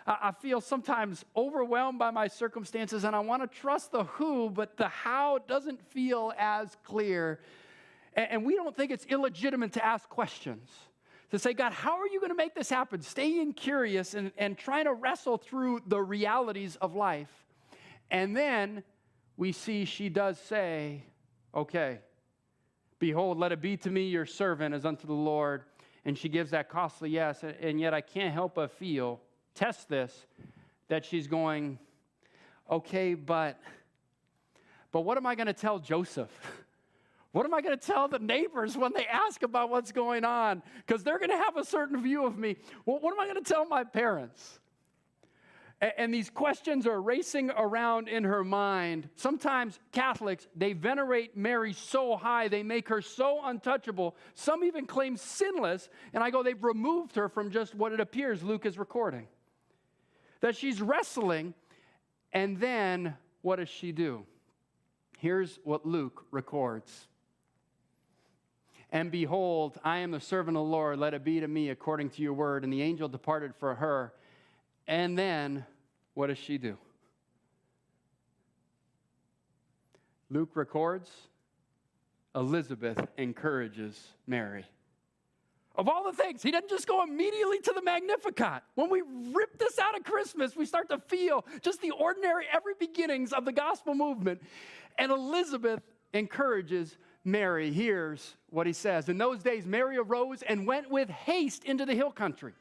I 0.07 0.33
feel 0.33 0.61
sometimes 0.61 1.25
overwhelmed 1.37 1.99
by 1.99 2.11
my 2.11 2.27
circumstances 2.27 3.05
and 3.05 3.15
I 3.15 3.21
want 3.21 3.43
to 3.43 3.59
trust 3.61 3.93
the 3.93 4.05
who, 4.05 4.51
but 4.51 4.77
the 4.77 4.89
how 4.89 5.39
doesn't 5.47 5.81
feel 5.91 6.33
as 6.37 6.77
clear. 6.85 7.41
And 8.15 8.45
we 8.45 8.57
don't 8.57 8.77
think 8.77 8.91
it's 8.91 9.07
illegitimate 9.07 9.75
to 9.75 9.85
ask 9.85 10.09
questions. 10.09 10.69
To 11.31 11.39
say, 11.39 11.55
God, 11.55 11.73
how 11.73 11.99
are 11.99 12.09
you 12.09 12.21
going 12.21 12.31
to 12.31 12.37
make 12.37 12.55
this 12.55 12.69
happen? 12.69 13.01
Staying 13.01 13.55
curious 13.55 14.13
and, 14.13 14.33
and 14.37 14.59
trying 14.59 14.85
to 14.85 14.93
wrestle 14.93 15.39
through 15.39 15.81
the 15.87 16.01
realities 16.01 16.77
of 16.77 16.95
life. 16.95 17.31
And 18.11 18.37
then 18.37 18.83
we 19.39 19.53
see 19.53 19.87
she 19.87 20.11
does 20.11 20.39
say, 20.39 21.05
Okay, 21.55 22.01
behold, 22.99 23.39
let 23.39 23.53
it 23.53 23.61
be 23.61 23.77
to 23.79 23.91
me 23.91 24.09
your 24.09 24.27
servant 24.27 24.75
as 24.75 24.85
unto 24.85 25.07
the 25.07 25.13
Lord. 25.15 25.63
And 26.05 26.19
she 26.19 26.29
gives 26.29 26.51
that 26.51 26.69
costly 26.69 27.11
yes. 27.11 27.45
And 27.61 27.81
yet 27.81 27.95
I 27.95 28.01
can't 28.01 28.35
help 28.35 28.57
but 28.57 28.73
feel 28.73 29.21
test 29.55 29.89
this 29.89 30.27
that 30.89 31.05
she's 31.05 31.27
going, 31.27 31.79
okay, 32.71 33.15
but 33.15 33.61
but 34.93 35.01
what 35.01 35.17
am 35.17 35.27
I 35.27 35.35
going 35.35 35.47
to 35.47 35.55
tell 35.55 35.79
Joseph? 35.79 36.31
What 37.33 37.47
am 37.47 37.55
I 37.55 37.63
going 37.63 37.79
to 37.79 37.87
tell 37.87 38.09
the 38.09 38.19
neighbors 38.19 38.77
when 38.77 38.93
they 38.95 39.07
ask 39.07 39.43
about 39.43 39.71
what's 39.71 39.91
going 39.91 40.23
on? 40.23 40.63
Because 40.87 41.03
they're 41.03 41.19
going 41.19 41.31
to 41.31 41.37
have 41.39 41.57
a 41.57 41.65
certain 41.65 42.03
view 42.03 42.27
of 42.27 42.37
me. 42.37 42.57
Well, 42.85 42.99
what 43.01 43.15
am 43.15 43.21
I 43.21 43.25
going 43.25 43.43
to 43.43 43.51
tell 43.51 43.65
my 43.65 43.85
parents? 43.85 44.61
And 45.97 46.13
these 46.13 46.29
questions 46.29 46.87
are 46.87 47.01
racing 47.01 47.51
around 47.51 48.09
in 48.09 48.25
her 48.25 48.45
mind. 48.45 49.09
Sometimes 49.17 49.81
Catholics, 49.93 50.47
they 50.55 50.75
venerate 50.75 51.35
Mary 51.35 51.73
so 51.73 52.17
high, 52.17 52.49
they 52.49 52.63
make 52.63 52.89
her 52.89 53.01
so 53.01 53.41
untouchable. 53.43 54.15
Some 54.35 54.63
even 54.63 54.87
claim 54.87 55.17
sinless. 55.17 55.89
And 56.13 56.23
I 56.23 56.29
go, 56.29 56.43
they've 56.43 56.63
removed 56.63 57.17
her 57.17 57.31
from 57.31 57.51
just 57.51 57.75
what 57.75 57.93
it 57.93 57.99
appears 57.99 58.43
Luke 58.43 58.67
is 58.67 58.77
recording 58.77 59.27
that 60.43 60.57
she's 60.57 60.83
wrestling. 60.83 61.55
And 62.33 62.59
then 62.61 63.17
what 63.41 63.57
does 63.57 63.71
she 63.71 63.93
do? 63.93 64.27
Here's 65.19 65.59
what 65.65 65.87
Luke 65.87 66.27
records. 66.31 67.07
And 68.91 69.11
behold, 69.11 69.79
I 69.83 69.99
am 69.99 70.11
the 70.11 70.21
servant 70.21 70.57
of 70.57 70.65
the 70.65 70.71
Lord. 70.71 70.99
Let 70.99 71.15
it 71.15 71.25
be 71.25 71.41
to 71.41 71.49
me 71.49 71.71
according 71.71 72.11
to 72.11 72.23
your 72.23 72.35
word. 72.35 72.65
And 72.65 72.73
the 72.73 72.83
angel 72.83 73.09
departed 73.09 73.55
for 73.59 73.75
her. 73.77 74.13
And 74.87 75.19
then 75.19 75.65
what 76.13 76.27
does 76.27 76.39
she 76.39 76.59
do? 76.59 76.77
Luke 80.29 80.51
records 80.55 81.11
Elizabeth 82.35 82.99
encourages 83.19 84.09
Mary. 84.27 84.65
Of 85.75 85.89
all 85.89 86.05
the 86.05 86.13
things, 86.13 86.43
he 86.43 86.51
doesn't 86.51 86.69
just 86.69 86.87
go 86.87 87.03
immediately 87.03 87.59
to 87.61 87.73
the 87.75 87.83
Magnificat. 87.83 88.63
When 88.75 88.91
we 88.91 89.03
rip 89.33 89.59
this 89.59 89.79
out 89.79 89.97
of 89.97 90.05
Christmas, 90.05 90.55
we 90.55 90.67
start 90.67 90.91
to 90.91 90.99
feel 90.99 91.47
just 91.63 91.81
the 91.81 91.93
ordinary, 91.93 92.45
every 92.53 92.75
beginnings 92.79 93.33
of 93.33 93.45
the 93.45 93.53
gospel 93.53 93.95
movement. 93.95 94.43
And 94.99 95.11
Elizabeth 95.11 95.81
encourages 96.13 96.99
Mary. 97.25 97.73
Here's 97.73 98.35
what 98.51 98.67
he 98.67 98.75
says 98.75 99.09
In 99.09 99.17
those 99.17 99.43
days, 99.43 99.65
Mary 99.65 99.97
arose 99.97 100.43
and 100.43 100.67
went 100.67 100.91
with 100.91 101.09
haste 101.09 101.65
into 101.65 101.87
the 101.87 101.95
hill 101.95 102.11
country. 102.11 102.53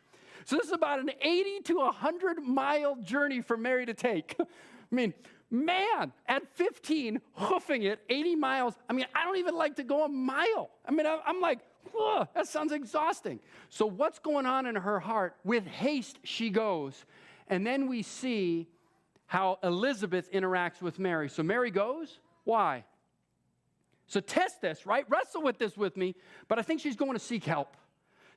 So, 0.46 0.56
this 0.56 0.68
is 0.68 0.72
about 0.72 1.00
an 1.00 1.12
80 1.22 1.60
to 1.66 1.76
100 1.78 2.40
mile 2.40 2.96
journey 3.04 3.42
for 3.42 3.58
Mary 3.58 3.86
to 3.86 3.94
take. 3.94 4.36
I 4.40 4.96
mean, 4.96 5.14
man, 5.50 6.14
at 6.28 6.48
15, 6.56 7.20
hoofing 7.34 7.84
it 7.84 8.00
80 8.10 8.36
miles. 8.36 8.74
I 8.90 8.94
mean, 8.94 9.06
I 9.14 9.26
don't 9.26 9.38
even 9.38 9.56
like 9.56 9.76
to 9.76 9.84
go 9.84 10.06
a 10.06 10.10
mile. 10.10 10.72
I 10.88 10.92
mean, 10.92 11.06
I'm 11.06 11.42
like, 11.42 11.60
Whoa, 11.94 12.28
that 12.36 12.48
sounds 12.48 12.72
exhausting. 12.72 13.40
So, 13.70 13.86
what's 13.86 14.20
going 14.20 14.46
on 14.46 14.66
in 14.66 14.76
her 14.76 15.00
heart? 15.00 15.36
With 15.44 15.66
haste, 15.66 16.20
she 16.24 16.50
goes. 16.50 17.06
And 17.48 17.66
then 17.66 17.88
we 17.88 18.02
see 18.02 18.68
how 19.26 19.60
Elizabeth 19.64 20.32
interacts 20.32 20.82
with 20.82 21.00
Mary. 21.00 21.30
So, 21.30 21.44
Mary 21.44 21.72
goes. 21.72 22.20
Why? 22.44 22.86
So, 24.08 24.20
test 24.20 24.62
this, 24.62 24.86
right? 24.86 25.06
Wrestle 25.10 25.42
with 25.42 25.58
this 25.58 25.78
with 25.78 25.98
me. 25.98 26.16
But 26.48 26.60
I 26.60 26.62
think 26.62 26.82
she's 26.82 26.96
going 26.96 27.14
to 27.14 27.20
seek 27.20 27.44
help. 27.44 27.76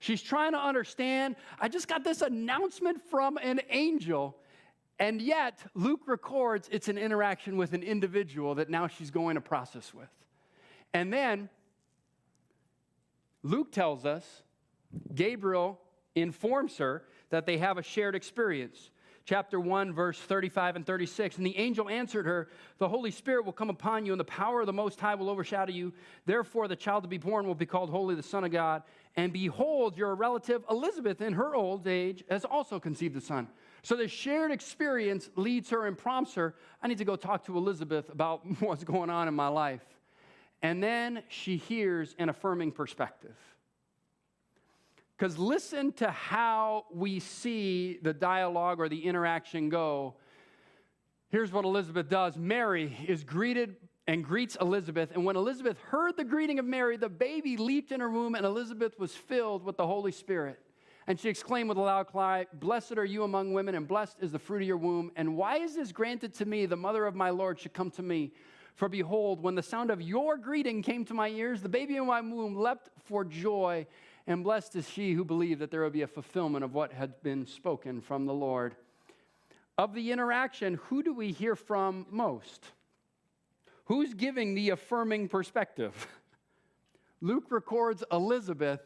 She's 0.01 0.23
trying 0.23 0.53
to 0.53 0.59
understand. 0.59 1.37
I 1.59 1.69
just 1.69 1.89
got 1.89 2.05
this 2.05 2.21
announcement 2.21 3.01
from 3.11 3.39
an 3.39 3.61
angel. 3.71 4.37
And 4.99 5.21
yet, 5.21 5.59
Luke 5.75 6.03
records 6.07 6.69
it's 6.71 6.89
an 6.89 6.99
interaction 6.99 7.57
with 7.57 7.73
an 7.73 7.83
individual 7.83 8.55
that 8.57 8.71
now 8.71 8.87
she's 8.87 9.11
going 9.11 9.35
to 9.35 9.41
process 9.41 9.93
with. 9.93 10.11
And 10.93 11.13
then 11.13 11.49
Luke 13.45 13.71
tells 13.71 14.05
us 14.05 14.43
Gabriel 15.15 15.79
informs 16.17 16.79
her 16.79 17.05
that 17.31 17.47
they 17.47 17.59
have 17.59 17.79
a 17.79 17.83
shared 17.83 18.15
experience. 18.17 18.91
Chapter 19.27 19.59
1, 19.59 19.95
verse 19.95 20.19
35 20.19 20.77
and 20.77 20.87
36. 20.87 21.39
And 21.39 21.47
the 21.47 21.57
angel 21.57 21.89
answered 21.89 22.27
her, 22.27 22.49
The 22.79 22.89
Holy 22.89 23.11
Spirit 23.11 23.47
will 23.47 23.55
come 23.55 23.71
upon 23.71 24.05
you, 24.05 24.13
and 24.13 24.21
the 24.21 24.25
power 24.25 24.61
of 24.61 24.67
the 24.67 24.73
Most 24.73 25.01
High 25.01 25.15
will 25.15 25.31
overshadow 25.31 25.73
you. 25.73 25.95
Therefore, 26.27 26.69
the 26.69 26.77
child 26.77 27.05
to 27.05 27.09
be 27.09 27.17
born 27.17 27.47
will 27.47 27.55
be 27.55 27.65
called 27.65 27.89
Holy, 27.89 28.15
the 28.15 28.23
Son 28.23 28.45
of 28.45 28.51
God. 28.51 28.83
And 29.17 29.33
behold, 29.33 29.97
your 29.97 30.15
relative 30.15 30.63
Elizabeth, 30.71 31.23
in 31.23 31.33
her 31.35 31.55
old 31.55 31.87
age, 31.87 32.23
has 32.29 32.45
also 32.45 32.79
conceived 32.79 33.17
a 33.17 33.21
son. 33.21 33.49
So 33.83 33.97
the 33.97 34.09
shared 34.09 34.51
experience 34.51 35.31
leads 35.37 35.71
her 35.71 35.87
and 35.87 35.97
prompts 35.97 36.35
her, 36.35 36.55
I 36.83 36.89
need 36.89 36.99
to 36.99 37.05
go 37.05 37.17
talk 37.17 37.45
to 37.47 37.57
Elizabeth 37.57 38.11
about 38.11 38.43
what's 38.61 38.85
going 38.85 39.09
on 39.09 39.29
in 39.29 39.35
my 39.35 39.49
life. 39.49 39.87
And 40.65 40.83
then 40.83 41.23
she 41.29 41.59
hears 41.59 42.17
an 42.19 42.31
affirming 42.31 42.73
perspective. 42.73 43.37
Because 45.15 45.39
listen 45.39 45.93
to 45.93 46.11
how 46.11 46.87
we 46.91 47.21
see 47.21 47.99
the 48.03 48.15
dialogue 48.15 48.81
or 48.81 48.89
the 48.89 49.05
interaction 49.05 49.69
go. 49.69 50.15
Here's 51.29 51.53
what 51.53 51.67
Elizabeth 51.67 52.09
does 52.09 52.39
Mary 52.39 52.97
is 53.07 53.25
greeted 53.25 53.77
and 54.07 54.25
greets 54.25 54.57
Elizabeth. 54.59 55.11
And 55.13 55.27
when 55.27 55.37
Elizabeth 55.37 55.77
heard 55.91 56.17
the 56.17 56.25
greeting 56.25 56.59
of 56.59 56.65
Mary, 56.65 56.97
the 56.97 57.11
baby 57.11 57.59
leaped 57.59 57.93
in 57.93 58.01
her 58.01 58.09
womb, 58.09 58.35
and 58.35 58.47
Elizabeth 58.47 58.99
was 58.99 59.15
filled 59.15 59.65
with 59.65 59.77
the 59.77 59.87
Holy 59.87 60.13
Spirit. 60.13 60.59
And 61.07 61.21
she 61.21 61.29
exclaimed 61.29 61.69
with 61.69 61.77
a 61.77 61.83
loud 61.83 62.07
cry, 62.07 62.47
Blessed 62.55 62.97
are 62.97 63.05
you 63.05 63.25
among 63.25 63.53
women, 63.53 63.75
and 63.75 63.87
blessed 63.87 64.17
is 64.23 64.33
the 64.33 64.39
fruit 64.39 64.63
of 64.63 64.69
your 64.69 64.79
womb. 64.79 65.13
And 65.15 65.37
why 65.37 65.59
is 65.59 65.75
this 65.75 65.93
granted 65.93 66.33
to 66.37 66.47
me, 66.47 66.65
the 66.65 66.75
mother 66.75 67.05
of 67.05 67.15
my 67.15 67.29
Lord 67.29 67.61
should 67.61 67.75
come 67.75 67.91
to 67.91 68.03
me? 68.03 68.33
For 68.75 68.89
behold, 68.89 69.41
when 69.41 69.55
the 69.55 69.63
sound 69.63 69.91
of 69.91 70.03
your 70.03 70.37
greeting 70.37 70.83
came 70.83 71.05
to 71.05 71.15
my 71.15 71.29
ears, 71.29 71.63
the 71.63 71.69
baby 71.69 71.97
in 71.97 72.07
my 72.07 72.21
womb 72.21 72.57
leapt 72.57 72.91
for 73.05 73.25
joy. 73.25 73.87
And 74.27 74.43
blessed 74.43 74.77
is 74.77 74.89
she 74.89 75.13
who 75.13 75.25
believed 75.25 75.61
that 75.61 75.71
there 75.71 75.83
would 75.83 75.93
be 75.93 76.03
a 76.03 76.09
fulfillment 76.09 76.65
of 76.65 76.75
what 76.75 76.93
had 76.93 77.23
been 77.23 77.47
spoken 77.47 78.01
from 78.01 78.27
the 78.27 78.35
Lord. 78.35 78.75
Of 79.79 79.95
the 79.95 80.11
interaction, 80.11 80.75
who 80.85 81.03
do 81.03 81.13
we 81.15 81.31
hear 81.31 81.55
from 81.55 82.07
most? 82.11 82.65
Who's 83.87 84.15
giving 84.15 84.55
the 84.55 84.71
affirming 84.71 85.29
perspective? 85.29 86.07
Luke 87.21 87.51
records 87.51 88.03
Elizabeth 88.11 88.81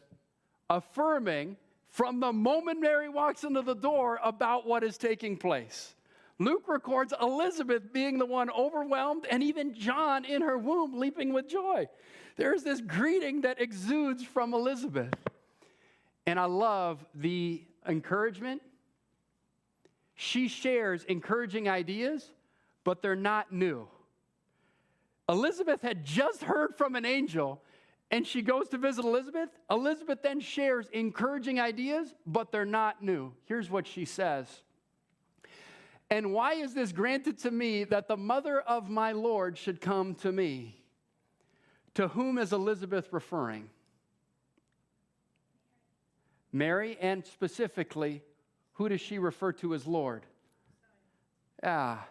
affirming 0.68 1.57
from 1.88 2.20
the 2.20 2.33
moment 2.33 2.81
Mary 2.81 3.09
walks 3.09 3.44
into 3.44 3.62
the 3.62 3.74
door 3.74 4.20
about 4.22 4.66
what 4.66 4.85
is 4.85 4.98
taking 4.98 5.37
place. 5.37 5.94
Luke 6.38 6.68
records 6.68 7.12
Elizabeth 7.20 7.92
being 7.92 8.18
the 8.18 8.27
one 8.27 8.51
overwhelmed, 8.51 9.27
and 9.31 9.42
even 9.42 9.74
John 9.74 10.24
in 10.24 10.42
her 10.42 10.57
womb 10.57 10.98
leaping 10.98 11.33
with 11.33 11.48
joy. 11.48 11.88
There's 12.37 12.62
this 12.62 12.81
greeting 12.81 13.40
that 13.40 13.61
exudes 13.61 14.22
from 14.22 14.55
Elizabeth. 14.55 15.14
And 16.27 16.38
I 16.38 16.44
love 16.44 17.05
the 17.14 17.64
encouragement. 17.87 18.62
She 20.14 20.46
shares 20.48 21.05
encouraging 21.05 21.68
ideas, 21.68 22.31
but 22.85 23.03
they're 23.03 23.16
not 23.16 23.53
new. 23.53 23.88
Elizabeth 25.29 25.83
had 25.83 26.05
just 26.05 26.44
heard 26.44 26.77
from 26.77 26.94
an 26.94 27.05
angel 27.05 27.62
and 28.11 28.27
she 28.27 28.42
goes 28.42 28.68
to 28.68 28.79
visit 28.79 29.05
Elizabeth. 29.05 29.51
Elizabeth 29.70 30.22
then 30.22 30.40
shares 30.40 30.88
encouraging 30.92 31.61
ideas, 31.61 32.14
but 32.27 32.51
they're 32.51 32.64
not 32.64 33.03
new. 33.03 33.33
Here's 33.44 33.68
what 33.68 33.87
she 33.87 34.05
says 34.05 34.62
And 36.11 36.33
why 36.33 36.55
is 36.55 36.75
this 36.75 36.92
granted 36.92 37.38
to 37.40 37.51
me 37.51 37.85
that 37.85 38.09
the 38.09 38.16
mother 38.16 38.61
of 38.61 38.88
my 38.88 39.12
Lord 39.12 39.59
should 39.59 39.81
come 39.81 40.14
to 40.16 40.33
me? 40.33 40.83
To 41.94 42.09
whom 42.09 42.38
is 42.38 42.53
Elizabeth 42.53 43.09
referring? 43.12 43.68
Mary, 46.53 46.97
and 47.01 47.27
specifically, 47.27 48.23
who 48.75 48.88
does 48.88 49.01
she 49.01 49.18
refer 49.18 49.53
to 49.53 49.75
as 49.75 49.87
Lord? 49.87 50.25
Ah, 51.62 52.07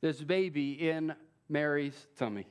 this 0.00 0.22
baby 0.22 0.88
in 0.88 1.14
Mary's 1.48 2.06
tummy. 2.16 2.46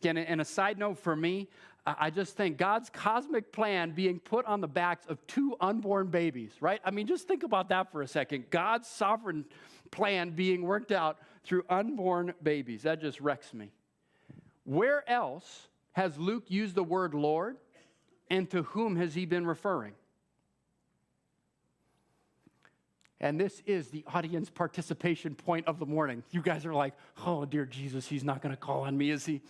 Again, 0.00 0.16
and 0.16 0.40
a 0.40 0.44
side 0.44 0.78
note 0.78 0.98
for 0.98 1.14
me, 1.14 1.48
I 1.86 2.08
just 2.08 2.34
think 2.34 2.56
God's 2.56 2.88
cosmic 2.88 3.52
plan 3.52 3.90
being 3.90 4.18
put 4.18 4.46
on 4.46 4.62
the 4.62 4.68
backs 4.68 5.04
of 5.06 5.24
two 5.26 5.54
unborn 5.60 6.06
babies, 6.06 6.52
right? 6.60 6.80
I 6.82 6.90
mean, 6.90 7.06
just 7.06 7.28
think 7.28 7.42
about 7.42 7.68
that 7.68 7.92
for 7.92 8.00
a 8.00 8.08
second. 8.08 8.46
God's 8.48 8.88
sovereign 8.88 9.44
plan 9.94 10.30
being 10.30 10.62
worked 10.62 10.92
out 10.92 11.18
through 11.44 11.64
unborn 11.70 12.34
babies. 12.42 12.82
That 12.82 13.00
just 13.00 13.20
wrecks 13.20 13.54
me. 13.54 13.70
Where 14.64 15.08
else 15.08 15.68
has 15.92 16.18
Luke 16.18 16.44
used 16.48 16.74
the 16.74 16.82
word 16.82 17.14
Lord, 17.14 17.56
and 18.28 18.50
to 18.50 18.64
whom 18.64 18.96
has 18.96 19.14
he 19.14 19.24
been 19.24 19.46
referring? 19.46 19.92
And 23.20 23.40
this 23.40 23.62
is 23.64 23.88
the 23.88 24.04
audience 24.12 24.50
participation 24.50 25.34
point 25.34 25.66
of 25.66 25.78
the 25.78 25.86
morning. 25.86 26.22
You 26.30 26.42
guys 26.42 26.66
are 26.66 26.74
like, 26.74 26.94
oh, 27.24 27.44
dear 27.44 27.64
Jesus, 27.64 28.06
he's 28.06 28.24
not 28.24 28.42
going 28.42 28.54
to 28.54 28.60
call 28.60 28.82
on 28.82 28.98
me, 28.98 29.10
is 29.10 29.24
he? 29.24 29.40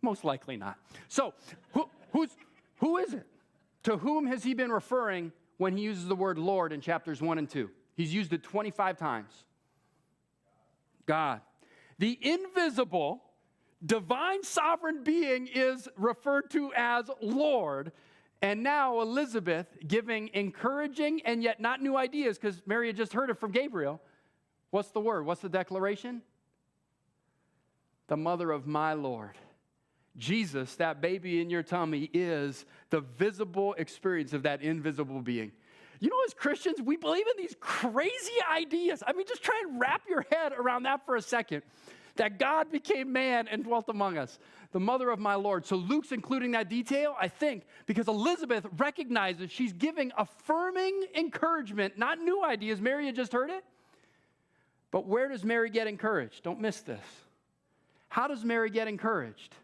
Most 0.00 0.24
likely 0.24 0.56
not. 0.56 0.78
So, 1.08 1.34
who, 1.72 1.90
who's, 2.12 2.30
who 2.76 2.98
is 2.98 3.12
it? 3.12 3.26
To 3.82 3.96
whom 3.96 4.26
has 4.26 4.44
he 4.44 4.54
been 4.54 4.70
referring 4.70 5.32
when 5.58 5.76
he 5.76 5.82
uses 5.82 6.06
the 6.06 6.16
word 6.16 6.38
Lord 6.38 6.72
in 6.72 6.80
chapters 6.80 7.20
1 7.20 7.38
and 7.38 7.48
2? 7.48 7.70
He's 7.96 8.12
used 8.12 8.32
it 8.32 8.42
25 8.42 8.96
times. 8.96 9.44
God. 11.06 11.40
The 11.98 12.18
invisible, 12.20 13.22
divine 13.84 14.42
sovereign 14.42 15.02
being 15.02 15.46
is 15.46 15.88
referred 15.96 16.50
to 16.50 16.72
as 16.76 17.10
Lord. 17.22 17.92
And 18.42 18.62
now 18.62 19.00
Elizabeth 19.00 19.66
giving 19.86 20.28
encouraging 20.34 21.22
and 21.24 21.42
yet 21.42 21.58
not 21.58 21.80
new 21.80 21.96
ideas 21.96 22.38
because 22.38 22.60
Mary 22.66 22.88
had 22.88 22.96
just 22.96 23.14
heard 23.14 23.30
it 23.30 23.38
from 23.38 23.50
Gabriel. 23.50 24.00
What's 24.70 24.90
the 24.90 25.00
word? 25.00 25.24
What's 25.24 25.40
the 25.40 25.48
declaration? 25.48 26.20
The 28.08 28.16
mother 28.16 28.50
of 28.50 28.66
my 28.66 28.92
Lord. 28.92 29.38
Jesus, 30.16 30.74
that 30.76 31.00
baby 31.00 31.40
in 31.40 31.50
your 31.50 31.62
tummy, 31.62 32.10
is 32.12 32.64
the 32.90 33.00
visible 33.00 33.74
experience 33.74 34.32
of 34.32 34.42
that 34.44 34.62
invisible 34.62 35.20
being. 35.20 35.52
You 36.00 36.10
know, 36.10 36.16
as 36.26 36.34
Christians, 36.34 36.80
we 36.82 36.96
believe 36.96 37.26
in 37.26 37.42
these 37.42 37.56
crazy 37.60 38.38
ideas. 38.50 39.02
I 39.06 39.12
mean, 39.12 39.26
just 39.26 39.42
try 39.42 39.60
and 39.66 39.80
wrap 39.80 40.02
your 40.08 40.26
head 40.30 40.52
around 40.52 40.82
that 40.84 41.06
for 41.06 41.16
a 41.16 41.22
second 41.22 41.62
that 42.16 42.38
God 42.38 42.70
became 42.70 43.12
man 43.12 43.46
and 43.48 43.62
dwelt 43.62 43.88
among 43.88 44.16
us, 44.18 44.38
the 44.72 44.80
mother 44.80 45.10
of 45.10 45.18
my 45.18 45.34
Lord. 45.34 45.66
So 45.66 45.76
Luke's 45.76 46.12
including 46.12 46.52
that 46.52 46.68
detail, 46.68 47.14
I 47.20 47.28
think, 47.28 47.64
because 47.86 48.08
Elizabeth 48.08 48.66
recognizes 48.78 49.50
she's 49.50 49.72
giving 49.72 50.12
affirming 50.16 51.06
encouragement, 51.14 51.98
not 51.98 52.18
new 52.18 52.44
ideas. 52.44 52.80
Mary 52.80 53.06
had 53.06 53.16
just 53.16 53.32
heard 53.32 53.50
it. 53.50 53.64
But 54.90 55.06
where 55.06 55.28
does 55.28 55.44
Mary 55.44 55.68
get 55.68 55.86
encouraged? 55.86 56.42
Don't 56.42 56.60
miss 56.60 56.80
this. 56.80 57.04
How 58.08 58.28
does 58.28 58.44
Mary 58.44 58.70
get 58.70 58.88
encouraged? 58.88 59.54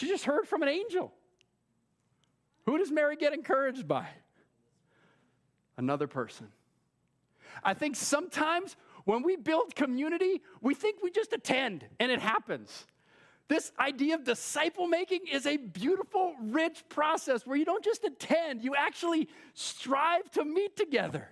She 0.00 0.08
just 0.08 0.24
heard 0.24 0.48
from 0.48 0.62
an 0.62 0.68
angel. 0.70 1.12
Who 2.64 2.78
does 2.78 2.90
Mary 2.90 3.16
get 3.16 3.34
encouraged 3.34 3.86
by? 3.86 4.06
Another 5.76 6.06
person. 6.06 6.48
I 7.62 7.74
think 7.74 7.96
sometimes 7.96 8.76
when 9.04 9.22
we 9.22 9.36
build 9.36 9.74
community, 9.74 10.40
we 10.62 10.72
think 10.72 11.02
we 11.02 11.10
just 11.10 11.34
attend 11.34 11.84
and 11.98 12.10
it 12.10 12.18
happens. 12.18 12.86
This 13.48 13.72
idea 13.78 14.14
of 14.14 14.24
disciple 14.24 14.86
making 14.86 15.26
is 15.30 15.44
a 15.44 15.58
beautiful, 15.58 16.34
rich 16.40 16.82
process 16.88 17.46
where 17.46 17.58
you 17.58 17.66
don't 17.66 17.84
just 17.84 18.02
attend, 18.02 18.64
you 18.64 18.74
actually 18.74 19.28
strive 19.52 20.30
to 20.30 20.46
meet 20.46 20.78
together, 20.78 21.28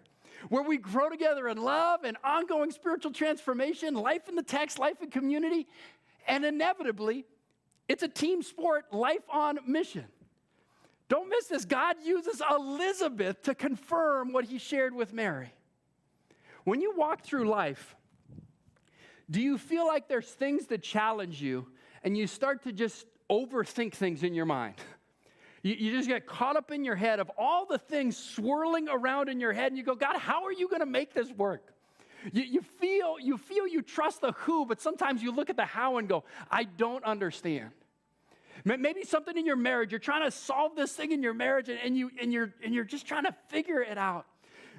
where 0.50 0.62
we 0.62 0.76
grow 0.76 1.08
together 1.08 1.48
in 1.48 1.56
love 1.56 2.04
and 2.04 2.18
ongoing 2.22 2.70
spiritual 2.70 3.12
transformation, 3.12 3.94
life 3.94 4.28
in 4.28 4.34
the 4.34 4.42
text, 4.42 4.78
life 4.78 5.00
in 5.00 5.08
community, 5.08 5.66
and 6.26 6.44
inevitably, 6.44 7.24
it's 7.88 8.02
a 8.02 8.08
team 8.08 8.42
sport, 8.42 8.92
life 8.92 9.22
on 9.30 9.58
mission. 9.66 10.04
Don't 11.08 11.30
miss 11.30 11.46
this. 11.46 11.64
God 11.64 11.96
uses 12.04 12.42
Elizabeth 12.50 13.42
to 13.44 13.54
confirm 13.54 14.32
what 14.32 14.44
he 14.44 14.58
shared 14.58 14.94
with 14.94 15.12
Mary. 15.12 15.52
When 16.64 16.82
you 16.82 16.94
walk 16.94 17.22
through 17.22 17.48
life, 17.48 17.96
do 19.30 19.40
you 19.40 19.56
feel 19.56 19.86
like 19.86 20.06
there's 20.06 20.28
things 20.28 20.66
that 20.66 20.82
challenge 20.82 21.40
you 21.40 21.66
and 22.04 22.16
you 22.16 22.26
start 22.26 22.62
to 22.64 22.72
just 22.72 23.06
overthink 23.30 23.94
things 23.94 24.22
in 24.22 24.34
your 24.34 24.44
mind? 24.44 24.74
You, 25.62 25.74
you, 25.74 25.92
just 25.92 26.08
get 26.08 26.26
caught 26.26 26.56
up 26.56 26.70
in 26.70 26.84
your 26.84 26.94
head 26.94 27.20
of 27.20 27.30
all 27.36 27.66
the 27.66 27.78
things 27.78 28.16
swirling 28.16 28.88
around 28.88 29.28
in 29.28 29.40
your 29.40 29.52
head, 29.52 29.72
and 29.72 29.76
you 29.76 29.82
go, 29.82 29.94
God, 29.94 30.16
how 30.16 30.44
are 30.44 30.52
you 30.52 30.68
going 30.68 30.80
to 30.80 30.86
make 30.86 31.14
this 31.14 31.30
work? 31.32 31.72
You, 32.32 32.42
you, 32.42 32.62
feel, 32.62 33.16
you 33.20 33.38
feel 33.38 33.66
you 33.66 33.82
trust 33.82 34.20
the 34.20 34.32
who, 34.32 34.66
but 34.66 34.80
sometimes 34.80 35.22
you 35.22 35.32
look 35.32 35.50
at 35.50 35.56
the 35.56 35.64
how 35.64 35.98
and 35.98 36.08
go, 36.08 36.24
I 36.50 36.64
don't 36.64 37.04
understand. 37.04 37.70
Maybe 38.64 39.04
something 39.04 39.36
in 39.36 39.46
your 39.46 39.56
marriage, 39.56 39.92
you're 39.92 40.00
trying 40.00 40.24
to 40.24 40.30
solve 40.30 40.74
this 40.74 40.92
thing 40.92 41.12
in 41.12 41.22
your 41.22 41.34
marriage 41.34 41.68
and, 41.68 41.78
and, 41.78 41.96
you, 41.96 42.10
and, 42.20 42.32
you're, 42.32 42.52
and 42.64 42.74
you're 42.74 42.84
just 42.84 43.06
trying 43.06 43.24
to 43.24 43.34
figure 43.48 43.80
it 43.80 43.98
out. 43.98 44.26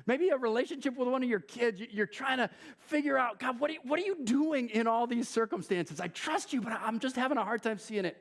Maybe 0.06 0.30
a 0.30 0.38
relationship 0.38 0.97
with 0.97 1.08
one 1.08 1.23
of 1.23 1.30
your 1.30 1.39
kids, 1.39 1.82
you're 1.91 2.06
trying 2.06 2.39
to 2.39 2.49
figure 2.80 3.17
out, 3.17 3.39
God, 3.39 3.60
what 3.60 3.69
are, 3.69 3.73
you, 3.73 3.80
what 3.84 3.99
are 3.99 4.04
you 4.04 4.17
doing 4.23 4.69
in 4.69 4.88
all 4.88 5.08
these 5.08 5.30
circumstances? 5.30 5.99
I 5.99 6.08
trust 6.08 6.52
you, 6.52 6.62
but 6.62 6.73
I'm 6.73 6.99
just 6.99 7.15
having 7.15 7.38
a 7.38 7.43
hard 7.43 7.63
time 7.63 7.78
seeing 7.78 8.06
it. 8.06 8.17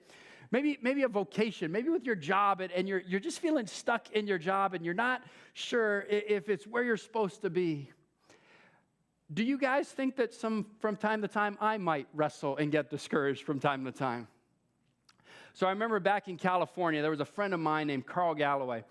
Maybe, 0.50 0.78
maybe 0.80 1.02
a 1.02 1.08
vocation, 1.08 1.70
maybe 1.70 1.90
with 1.90 2.04
your 2.04 2.14
job, 2.14 2.60
and, 2.60 2.72
and 2.72 2.88
you're, 2.88 3.02
you're 3.06 3.20
just 3.20 3.38
feeling 3.38 3.66
stuck 3.66 4.10
in 4.12 4.26
your 4.26 4.38
job 4.38 4.74
and 4.74 4.84
you're 4.84 4.94
not 4.94 5.22
sure 5.52 6.06
if 6.08 6.48
it's 6.48 6.66
where 6.66 6.82
you're 6.82 6.96
supposed 6.96 7.42
to 7.42 7.50
be. 7.50 7.90
Do 9.32 9.42
you 9.42 9.58
guys 9.58 9.88
think 9.88 10.16
that 10.16 10.32
some 10.32 10.66
from 10.80 10.96
time 10.96 11.20
to 11.20 11.28
time 11.28 11.58
I 11.60 11.76
might 11.76 12.08
wrestle 12.14 12.56
and 12.56 12.72
get 12.72 12.88
discouraged 12.88 13.44
from 13.44 13.60
time 13.60 13.84
to 13.84 13.92
time? 13.92 14.26
So 15.52 15.66
I 15.66 15.70
remember 15.70 16.00
back 16.00 16.28
in 16.28 16.38
California, 16.38 17.02
there 17.02 17.10
was 17.10 17.20
a 17.20 17.26
friend 17.26 17.52
of 17.52 17.60
mine 17.60 17.88
named 17.88 18.06
Carl 18.06 18.34
Galloway. 18.34 18.84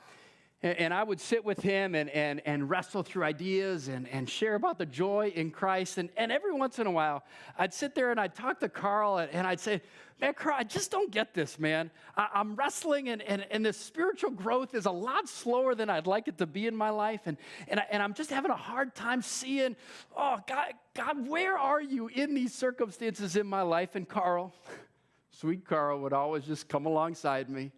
And, 0.63 0.91
I 0.91 1.03
would 1.03 1.21
sit 1.21 1.45
with 1.45 1.59
him 1.59 1.93
and, 1.93 2.09
and, 2.09 2.41
and 2.43 2.67
wrestle 2.67 3.03
through 3.03 3.23
ideas 3.23 3.89
and, 3.89 4.07
and 4.07 4.27
share 4.27 4.55
about 4.55 4.79
the 4.79 4.87
joy 4.87 5.31
in 5.35 5.51
Christ. 5.51 5.99
And, 5.99 6.09
and 6.17 6.31
every 6.31 6.51
once 6.51 6.79
in 6.79 6.87
a 6.87 6.91
while, 6.91 7.23
I'd 7.59 7.75
sit 7.75 7.93
there 7.93 8.09
and 8.09 8.19
I'd 8.19 8.33
talk 8.33 8.59
to 8.61 8.69
Carl 8.69 9.19
and, 9.19 9.31
and 9.31 9.45
I'd 9.45 9.59
say, 9.59 9.81
Man, 10.19 10.33
Carl, 10.33 10.55
I 10.57 10.63
just 10.63 10.89
don't 10.89 11.11
get 11.11 11.35
this, 11.35 11.59
man. 11.59 11.91
I, 12.15 12.27
I'm 12.33 12.55
wrestling 12.55 13.09
and, 13.09 13.21
and, 13.21 13.45
and 13.51 13.63
this 13.63 13.77
spiritual 13.77 14.31
growth 14.31 14.73
is 14.73 14.87
a 14.87 14.91
lot 14.91 15.29
slower 15.29 15.75
than 15.75 15.91
I'd 15.91 16.07
like 16.07 16.27
it 16.27 16.39
to 16.39 16.47
be 16.47 16.65
in 16.65 16.75
my 16.75 16.89
life. 16.89 17.21
And, 17.27 17.37
and, 17.67 17.79
I, 17.79 17.83
and 17.91 18.01
I'm 18.01 18.15
just 18.15 18.31
having 18.31 18.49
a 18.49 18.55
hard 18.55 18.95
time 18.95 19.21
seeing, 19.21 19.75
oh, 20.15 20.39
God, 20.47 20.73
God, 20.95 21.27
where 21.27 21.55
are 21.55 21.81
you 21.81 22.07
in 22.07 22.33
these 22.33 22.55
circumstances 22.55 23.35
in 23.35 23.45
my 23.45 23.61
life? 23.61 23.95
And 23.95 24.09
Carl, 24.09 24.55
sweet 25.31 25.65
Carl, 25.65 25.99
would 25.99 26.13
always 26.13 26.45
just 26.45 26.67
come 26.67 26.87
alongside 26.87 27.47
me. 27.47 27.71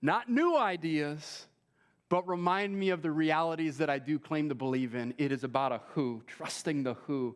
Not 0.00 0.28
new 0.28 0.58
ideas 0.58 1.46
but 2.12 2.28
remind 2.28 2.78
me 2.78 2.90
of 2.90 3.00
the 3.00 3.10
realities 3.10 3.78
that 3.78 3.88
I 3.88 3.98
do 3.98 4.18
claim 4.18 4.50
to 4.50 4.54
believe 4.54 4.94
in. 4.94 5.14
It 5.16 5.32
is 5.32 5.44
about 5.44 5.72
a 5.72 5.80
who, 5.94 6.22
trusting 6.26 6.82
the 6.82 6.92
who, 6.92 7.34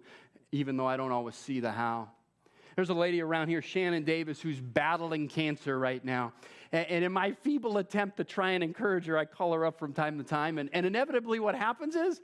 even 0.52 0.76
though 0.76 0.86
I 0.86 0.98
don't 0.98 1.12
always 1.12 1.34
see 1.34 1.60
the 1.60 1.72
how. 1.72 2.10
There's 2.74 2.90
a 2.90 2.94
lady 2.94 3.22
around 3.22 3.48
here, 3.48 3.62
Shannon 3.62 4.04
Davis, 4.04 4.38
who's 4.38 4.60
battling 4.60 5.28
cancer 5.28 5.78
right 5.78 6.04
now. 6.04 6.34
And, 6.72 7.06
in 7.06 7.10
my 7.10 7.32
feeble 7.32 7.78
attempt 7.78 8.18
to 8.18 8.24
try 8.24 8.50
and 8.50 8.62
encourage 8.62 9.06
her, 9.06 9.16
I 9.16 9.24
call 9.24 9.54
her 9.54 9.64
up 9.64 9.78
from 9.78 9.94
time 9.94 10.18
to 10.18 10.24
time. 10.24 10.58
And, 10.58 10.68
and 10.74 10.84
inevitably, 10.84 11.40
what 11.40 11.54
happens 11.54 11.96
is, 11.96 12.20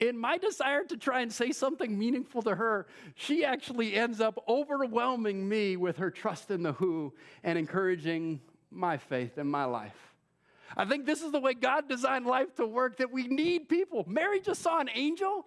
in 0.00 0.18
my 0.18 0.38
desire 0.38 0.82
to 0.82 0.96
try 0.96 1.20
and 1.20 1.32
say 1.32 1.52
something 1.52 1.96
meaningful 1.96 2.42
to 2.42 2.56
her, 2.56 2.88
she 3.14 3.44
actually 3.44 3.94
ends 3.94 4.20
up 4.20 4.42
overwhelming 4.48 5.48
me 5.48 5.76
with 5.76 5.98
her 5.98 6.10
trust 6.10 6.50
in 6.50 6.64
the 6.64 6.72
who 6.72 7.14
and 7.44 7.56
encouraging 7.56 8.40
my 8.72 8.96
faith 8.96 9.38
in 9.38 9.46
my 9.46 9.66
life. 9.66 10.05
I 10.76 10.84
think 10.84 11.06
this 11.06 11.22
is 11.22 11.32
the 11.32 11.40
way 11.40 11.54
God 11.54 11.88
designed 11.88 12.26
life 12.26 12.54
to 12.56 12.66
work, 12.66 12.98
that 12.98 13.12
we 13.12 13.26
need 13.28 13.68
people. 13.68 14.04
Mary 14.06 14.40
just 14.40 14.62
saw 14.62 14.80
an 14.80 14.88
angel, 14.94 15.46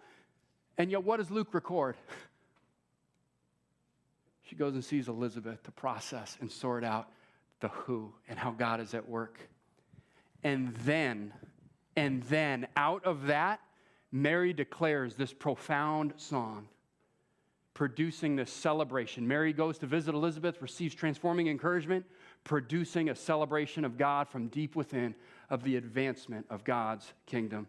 and 0.77 0.91
yet 0.91 1.03
what 1.03 1.17
does 1.17 1.32
Luke 1.32 1.53
record? 1.53 1.95
She 4.49 4.55
goes 4.55 4.73
and 4.73 4.84
sees 4.84 5.08
Elizabeth 5.08 5.62
to 5.62 5.71
process 5.71 6.36
and 6.41 6.51
sort 6.51 6.84
out 6.84 7.12
the 7.60 7.67
who 7.67 8.12
and 8.27 8.39
how 8.39 8.49
God 8.49 8.82
is 8.82 8.95
at 8.95 9.08
work. 9.08 9.39
And 10.43 10.75
then, 10.77 11.34
and 11.95 12.23
then 12.23 12.67
out 12.75 13.05
of 13.05 13.27
that, 13.27 13.60
Mary 14.12 14.53
declares 14.53 15.13
this 15.13 15.34
profound 15.34 16.13
song, 16.17 16.67
producing 17.75 18.36
this 18.36 18.51
celebration. 18.51 19.27
Mary 19.27 19.53
goes 19.53 19.77
to 19.79 19.86
visit 19.86 20.15
Elizabeth, 20.15 20.62
receives 20.62 20.95
transforming 20.95 21.47
encouragement, 21.47 22.05
producing 22.43 23.10
a 23.10 23.15
celebration 23.15 23.86
of 23.86 23.97
God 23.97 24.28
from 24.28 24.47
deep 24.47 24.75
within 24.75 25.15
of 25.49 25.63
the 25.63 25.75
advancement 25.75 26.45
of 26.49 26.63
God's 26.63 27.12
kingdom. 27.25 27.67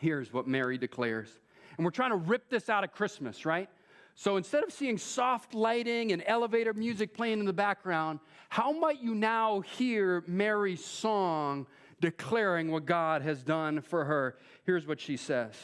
Here's 0.00 0.32
what 0.32 0.46
Mary 0.46 0.78
declares. 0.78 1.28
And 1.76 1.84
we're 1.84 1.90
trying 1.90 2.10
to 2.10 2.16
rip 2.16 2.48
this 2.48 2.68
out 2.68 2.84
of 2.84 2.92
Christmas, 2.92 3.44
right? 3.44 3.68
So 4.14 4.36
instead 4.36 4.62
of 4.62 4.72
seeing 4.72 4.98
soft 4.98 5.54
lighting 5.54 6.12
and 6.12 6.22
elevator 6.26 6.72
music 6.72 7.14
playing 7.14 7.40
in 7.40 7.46
the 7.46 7.52
background, 7.52 8.20
how 8.48 8.72
might 8.72 9.02
you 9.02 9.14
now 9.14 9.60
hear 9.60 10.22
Mary's 10.26 10.84
song 10.84 11.66
declaring 12.00 12.70
what 12.70 12.86
God 12.86 13.22
has 13.22 13.42
done 13.42 13.80
for 13.80 14.04
her? 14.04 14.36
Here's 14.64 14.86
what 14.86 15.00
she 15.00 15.16
says. 15.16 15.54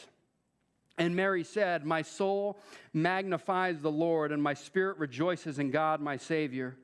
And 0.99 1.15
Mary 1.15 1.45
said, 1.45 1.87
My 1.87 2.03
soul 2.03 2.59
magnifies 2.93 3.81
the 3.81 3.91
Lord, 3.91 4.33
and 4.33 4.43
my 4.43 4.55
spirit 4.55 4.99
rejoices 4.99 5.59
in 5.59 5.71
God, 5.71 6.01
my 6.01 6.17
Savior 6.17 6.77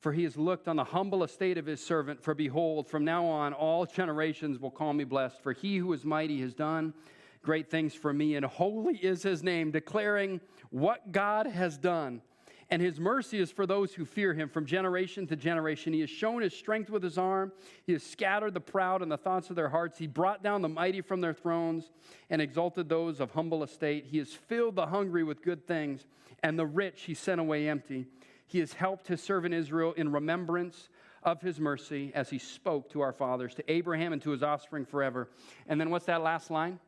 for 0.00 0.12
he 0.12 0.24
has 0.24 0.36
looked 0.36 0.68
on 0.68 0.76
the 0.76 0.84
humble 0.84 1.24
estate 1.24 1.58
of 1.58 1.66
his 1.66 1.84
servant. 1.84 2.22
For 2.22 2.34
behold, 2.34 2.86
from 2.86 3.04
now 3.04 3.24
on 3.26 3.52
all 3.52 3.86
generations 3.86 4.58
will 4.58 4.70
call 4.70 4.92
me 4.92 5.04
blessed. 5.04 5.42
For 5.42 5.52
he 5.52 5.78
who 5.78 5.92
is 5.92 6.04
mighty 6.04 6.40
has 6.40 6.54
done 6.54 6.94
great 7.42 7.70
things 7.70 7.94
for 7.94 8.12
me, 8.12 8.34
and 8.34 8.44
holy 8.44 8.96
is 8.96 9.22
his 9.22 9.42
name, 9.42 9.70
declaring 9.70 10.40
what 10.70 11.12
God 11.12 11.46
has 11.46 11.78
done. 11.78 12.20
And 12.68 12.82
his 12.82 12.98
mercy 12.98 13.38
is 13.38 13.52
for 13.52 13.64
those 13.64 13.94
who 13.94 14.04
fear 14.04 14.34
him 14.34 14.48
from 14.48 14.66
generation 14.66 15.28
to 15.28 15.36
generation. 15.36 15.92
He 15.92 16.00
has 16.00 16.10
shown 16.10 16.42
his 16.42 16.52
strength 16.52 16.90
with 16.90 17.04
his 17.04 17.16
arm. 17.16 17.52
He 17.84 17.92
has 17.92 18.02
scattered 18.02 18.54
the 18.54 18.60
proud 18.60 19.02
in 19.02 19.08
the 19.08 19.16
thoughts 19.16 19.50
of 19.50 19.56
their 19.56 19.68
hearts. 19.68 19.98
He 19.98 20.08
brought 20.08 20.42
down 20.42 20.62
the 20.62 20.68
mighty 20.68 21.00
from 21.00 21.20
their 21.20 21.32
thrones 21.32 21.92
and 22.28 22.42
exalted 22.42 22.88
those 22.88 23.20
of 23.20 23.30
humble 23.30 23.62
estate. 23.62 24.06
He 24.10 24.18
has 24.18 24.32
filled 24.32 24.74
the 24.74 24.86
hungry 24.86 25.22
with 25.22 25.42
good 25.42 25.64
things, 25.68 26.06
and 26.42 26.58
the 26.58 26.66
rich 26.66 27.02
he 27.02 27.14
sent 27.14 27.40
away 27.40 27.68
empty. 27.68 28.06
He 28.46 28.60
has 28.60 28.72
helped 28.72 29.08
his 29.08 29.22
servant 29.22 29.54
Israel 29.54 29.92
in 29.96 30.12
remembrance 30.12 30.88
of 31.22 31.42
his 31.42 31.58
mercy 31.58 32.12
as 32.14 32.30
he 32.30 32.38
spoke 32.38 32.90
to 32.90 33.00
our 33.00 33.12
fathers, 33.12 33.54
to 33.56 33.70
Abraham 33.70 34.12
and 34.12 34.22
to 34.22 34.30
his 34.30 34.42
offspring 34.42 34.84
forever. 34.84 35.28
And 35.66 35.80
then 35.80 35.90
what's 35.90 36.06
that 36.06 36.22
last 36.22 36.50
line? 36.50 36.78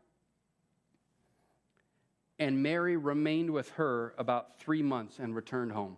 And 2.38 2.62
Mary 2.62 2.96
remained 2.96 3.50
with 3.50 3.68
her 3.70 4.14
about 4.16 4.60
three 4.60 4.82
months 4.82 5.18
and 5.18 5.34
returned 5.34 5.72
home. 5.72 5.96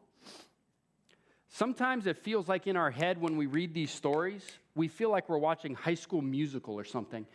Sometimes 1.51 2.07
it 2.07 2.17
feels 2.17 2.49
like 2.49 2.67
in 2.67 2.77
our 2.77 2.91
head 2.91 3.21
when 3.21 3.37
we 3.37 3.47
read 3.47 3.75
these 3.75 3.91
stories, 3.91 4.47
we 4.75 4.89
feel 4.89 5.11
like 5.11 5.29
we're 5.29 5.37
watching 5.37 5.75
High 5.75 5.95
School 5.95 6.23
Musical 6.23 6.79
or 6.79 6.85
something. 6.85 7.27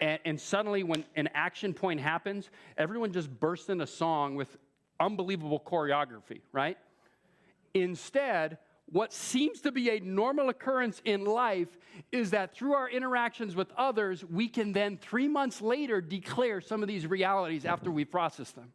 And, 0.00 0.18
and 0.24 0.40
suddenly, 0.40 0.84
when 0.84 1.04
an 1.16 1.28
action 1.34 1.74
point 1.74 2.00
happens, 2.00 2.48
everyone 2.78 3.12
just 3.12 3.28
bursts 3.40 3.68
into 3.68 3.86
song 3.86 4.36
with 4.36 4.56
unbelievable 5.00 5.60
choreography, 5.60 6.40
right? 6.52 6.78
Instead, 7.74 8.58
what 8.86 9.12
seems 9.12 9.60
to 9.62 9.72
be 9.72 9.90
a 9.90 10.00
normal 10.00 10.48
occurrence 10.48 11.00
in 11.04 11.24
life 11.24 11.68
is 12.12 12.30
that 12.30 12.54
through 12.54 12.74
our 12.74 12.88
interactions 12.88 13.56
with 13.56 13.70
others, 13.76 14.24
we 14.24 14.48
can 14.48 14.72
then 14.72 14.96
three 14.96 15.26
months 15.26 15.60
later 15.60 16.00
declare 16.00 16.60
some 16.60 16.82
of 16.82 16.88
these 16.88 17.06
realities 17.06 17.64
after 17.64 17.90
we 17.90 18.04
process 18.04 18.52
them. 18.52 18.72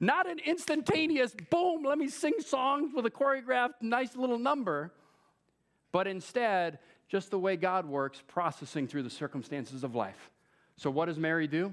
Not 0.00 0.28
an 0.28 0.40
instantaneous, 0.44 1.34
boom, 1.50 1.84
let 1.84 1.96
me 1.96 2.08
sing 2.08 2.34
songs 2.40 2.92
with 2.92 3.06
a 3.06 3.10
choreographed, 3.10 3.80
nice 3.80 4.16
little 4.16 4.38
number, 4.38 4.92
but 5.92 6.08
instead, 6.08 6.80
just 7.08 7.30
the 7.30 7.38
way 7.38 7.56
God 7.56 7.86
works, 7.86 8.20
processing 8.26 8.88
through 8.88 9.04
the 9.04 9.10
circumstances 9.10 9.84
of 9.84 9.94
life. 9.94 10.30
So, 10.76 10.90
what 10.90 11.06
does 11.06 11.18
Mary 11.18 11.46
do? 11.46 11.72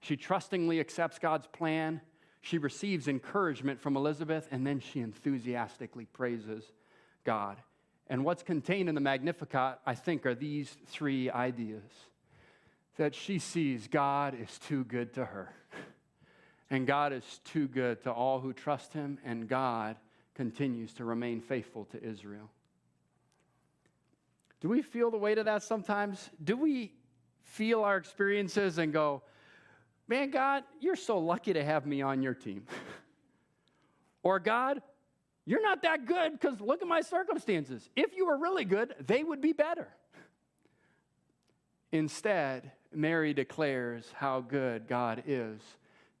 She 0.00 0.16
trustingly 0.16 0.78
accepts 0.78 1.18
God's 1.18 1.46
plan 1.46 2.02
she 2.40 2.58
receives 2.58 3.08
encouragement 3.08 3.80
from 3.80 3.96
Elizabeth, 3.96 4.48
and 4.50 4.66
then 4.66 4.80
she 4.80 5.00
enthusiastically 5.00 6.06
praises 6.06 6.64
God. 7.24 7.58
And 8.08 8.24
what's 8.24 8.42
contained 8.42 8.88
in 8.88 8.94
the 8.94 9.00
Magnificat, 9.00 9.78
I 9.86 9.94
think, 9.94 10.26
are 10.26 10.34
these 10.34 10.74
three 10.86 11.30
ideas 11.30 11.82
that 12.96 13.14
she 13.14 13.38
sees 13.38 13.88
God 13.88 14.34
is 14.38 14.58
too 14.58 14.84
good 14.84 15.14
to 15.14 15.24
her, 15.24 15.52
and 16.70 16.86
God 16.86 17.12
is 17.12 17.40
too 17.44 17.68
good 17.68 18.02
to 18.02 18.12
all 18.12 18.40
who 18.40 18.52
trust 18.52 18.92
him, 18.92 19.18
and 19.24 19.48
God 19.48 19.96
continues 20.34 20.92
to 20.94 21.04
remain 21.04 21.40
faithful 21.40 21.84
to 21.86 22.02
Israel. 22.02 22.50
Do 24.60 24.68
we 24.68 24.82
feel 24.82 25.10
the 25.10 25.18
weight 25.18 25.38
of 25.38 25.46
that 25.46 25.62
sometimes? 25.62 26.30
Do 26.42 26.56
we 26.56 26.92
feel 27.42 27.82
our 27.82 27.96
experiences 27.96 28.78
and 28.78 28.92
go, 28.92 29.22
Man, 30.10 30.30
God, 30.30 30.64
you're 30.80 30.96
so 30.96 31.20
lucky 31.20 31.52
to 31.52 31.62
have 31.62 31.86
me 31.86 32.02
on 32.02 32.20
your 32.20 32.34
team. 32.34 32.64
or, 34.24 34.40
God, 34.40 34.82
you're 35.46 35.62
not 35.62 35.82
that 35.82 36.04
good 36.04 36.32
because 36.32 36.60
look 36.60 36.82
at 36.82 36.88
my 36.88 37.00
circumstances. 37.00 37.88
If 37.94 38.16
you 38.16 38.26
were 38.26 38.36
really 38.36 38.64
good, 38.64 38.92
they 39.06 39.22
would 39.22 39.40
be 39.40 39.52
better. 39.52 39.86
Instead, 41.92 42.72
Mary 42.92 43.32
declares 43.32 44.04
how 44.12 44.40
good 44.40 44.88
God 44.88 45.22
is 45.28 45.60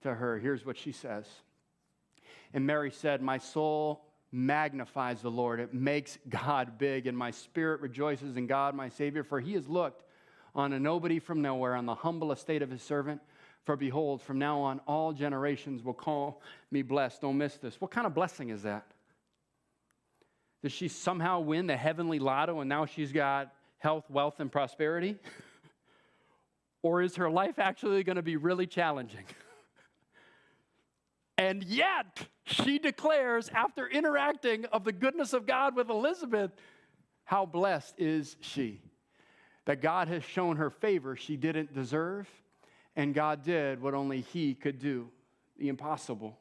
to 0.02 0.14
her. 0.14 0.38
Here's 0.38 0.64
what 0.64 0.78
she 0.78 0.92
says. 0.92 1.26
And 2.54 2.64
Mary 2.64 2.92
said, 2.92 3.20
My 3.20 3.38
soul 3.38 4.04
magnifies 4.30 5.20
the 5.20 5.32
Lord. 5.32 5.58
It 5.58 5.74
makes 5.74 6.16
God 6.28 6.78
big, 6.78 7.08
and 7.08 7.18
my 7.18 7.32
spirit 7.32 7.80
rejoices 7.80 8.36
in 8.36 8.46
God, 8.46 8.76
my 8.76 8.88
Savior, 8.88 9.24
for 9.24 9.40
he 9.40 9.54
has 9.54 9.66
looked 9.66 10.04
on 10.54 10.72
a 10.72 10.78
nobody 10.78 11.18
from 11.18 11.42
nowhere, 11.42 11.74
on 11.74 11.86
the 11.86 11.94
humble 11.96 12.30
estate 12.30 12.62
of 12.62 12.70
his 12.70 12.82
servant. 12.82 13.20
For 13.70 13.76
behold, 13.76 14.20
from 14.20 14.40
now 14.40 14.62
on, 14.62 14.80
all 14.88 15.12
generations 15.12 15.84
will 15.84 15.94
call 15.94 16.42
me 16.72 16.82
blessed. 16.82 17.20
Don't 17.20 17.38
miss 17.38 17.56
this. 17.56 17.80
What 17.80 17.92
kind 17.92 18.04
of 18.04 18.12
blessing 18.12 18.48
is 18.48 18.64
that? 18.64 18.84
Does 20.60 20.72
she 20.72 20.88
somehow 20.88 21.38
win 21.38 21.68
the 21.68 21.76
heavenly 21.76 22.18
lotto 22.18 22.58
and 22.58 22.68
now 22.68 22.84
she's 22.84 23.12
got 23.12 23.54
health, 23.78 24.10
wealth, 24.10 24.40
and 24.40 24.50
prosperity? 24.50 25.18
or 26.82 27.00
is 27.00 27.14
her 27.14 27.30
life 27.30 27.60
actually 27.60 28.02
going 28.02 28.16
to 28.16 28.22
be 28.22 28.36
really 28.36 28.66
challenging? 28.66 29.22
and 31.38 31.62
yet, 31.62 32.26
she 32.46 32.80
declares, 32.80 33.48
after 33.54 33.86
interacting 33.86 34.64
of 34.72 34.82
the 34.82 34.90
goodness 34.90 35.32
of 35.32 35.46
God 35.46 35.76
with 35.76 35.90
Elizabeth, 35.90 36.50
how 37.22 37.46
blessed 37.46 37.94
is 37.98 38.34
she? 38.40 38.80
That 39.66 39.80
God 39.80 40.08
has 40.08 40.24
shown 40.24 40.56
her 40.56 40.70
favor 40.70 41.14
she 41.14 41.36
didn't 41.36 41.72
deserve 41.72 42.28
and 42.96 43.14
God 43.14 43.42
did 43.42 43.80
what 43.80 43.94
only 43.94 44.20
He 44.20 44.54
could 44.54 44.78
do 44.78 45.08
the 45.60 45.68
impossible. 45.68 46.36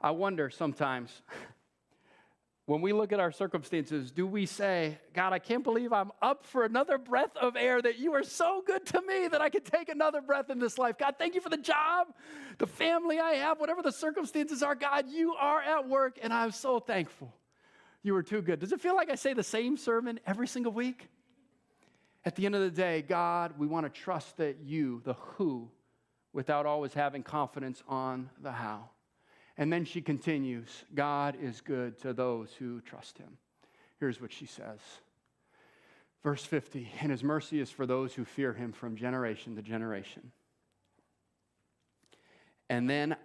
I 0.00 0.12
wonder 0.12 0.48
sometimes 0.48 1.22
when 2.66 2.80
we 2.80 2.92
look 2.92 3.12
at 3.12 3.18
our 3.18 3.32
circumstances, 3.32 4.12
do 4.12 4.26
we 4.26 4.46
say, 4.46 4.98
God, 5.12 5.32
I 5.32 5.40
can't 5.40 5.64
believe 5.64 5.92
I'm 5.92 6.12
up 6.22 6.46
for 6.46 6.64
another 6.64 6.96
breath 6.98 7.36
of 7.36 7.56
air, 7.56 7.82
that 7.82 7.98
you 7.98 8.14
are 8.14 8.22
so 8.22 8.62
good 8.64 8.86
to 8.86 9.02
me 9.02 9.28
that 9.28 9.40
I 9.40 9.50
can 9.50 9.62
take 9.62 9.88
another 9.88 10.22
breath 10.22 10.50
in 10.50 10.60
this 10.60 10.78
life? 10.78 10.96
God, 10.96 11.16
thank 11.18 11.34
you 11.34 11.40
for 11.40 11.50
the 11.50 11.58
job, 11.58 12.06
the 12.58 12.66
family 12.66 13.18
I 13.18 13.32
have, 13.32 13.58
whatever 13.58 13.82
the 13.82 13.92
circumstances 13.92 14.62
are. 14.62 14.76
God, 14.76 15.10
you 15.10 15.34
are 15.34 15.60
at 15.60 15.88
work, 15.88 16.18
and 16.22 16.32
I'm 16.32 16.52
so 16.52 16.78
thankful. 16.78 17.34
You 18.02 18.16
are 18.16 18.22
too 18.22 18.40
good. 18.40 18.60
Does 18.60 18.72
it 18.72 18.80
feel 18.80 18.94
like 18.94 19.10
I 19.10 19.16
say 19.16 19.34
the 19.34 19.42
same 19.42 19.76
sermon 19.76 20.20
every 20.26 20.46
single 20.46 20.72
week? 20.72 21.08
At 22.24 22.36
the 22.36 22.46
end 22.46 22.54
of 22.54 22.60
the 22.60 22.70
day, 22.70 23.02
God, 23.02 23.54
we 23.58 23.66
want 23.66 23.86
to 23.86 24.00
trust 24.00 24.36
that 24.36 24.58
you, 24.62 25.00
the 25.04 25.14
who, 25.14 25.70
without 26.32 26.66
always 26.66 26.94
having 26.94 27.22
confidence 27.22 27.82
on 27.88 28.30
the 28.42 28.52
how. 28.52 28.90
And 29.56 29.72
then 29.72 29.84
she 29.84 30.00
continues 30.00 30.84
God 30.94 31.36
is 31.40 31.60
good 31.60 31.98
to 32.00 32.12
those 32.12 32.52
who 32.58 32.80
trust 32.80 33.18
him. 33.18 33.38
Here's 33.98 34.20
what 34.20 34.32
she 34.32 34.46
says. 34.46 34.80
Verse 36.22 36.44
50 36.44 36.90
And 37.00 37.10
his 37.10 37.24
mercy 37.24 37.60
is 37.60 37.70
for 37.70 37.86
those 37.86 38.14
who 38.14 38.24
fear 38.24 38.52
him 38.52 38.72
from 38.72 38.96
generation 38.96 39.56
to 39.56 39.62
generation. 39.62 40.32
And 42.68 42.88
then 42.88 43.16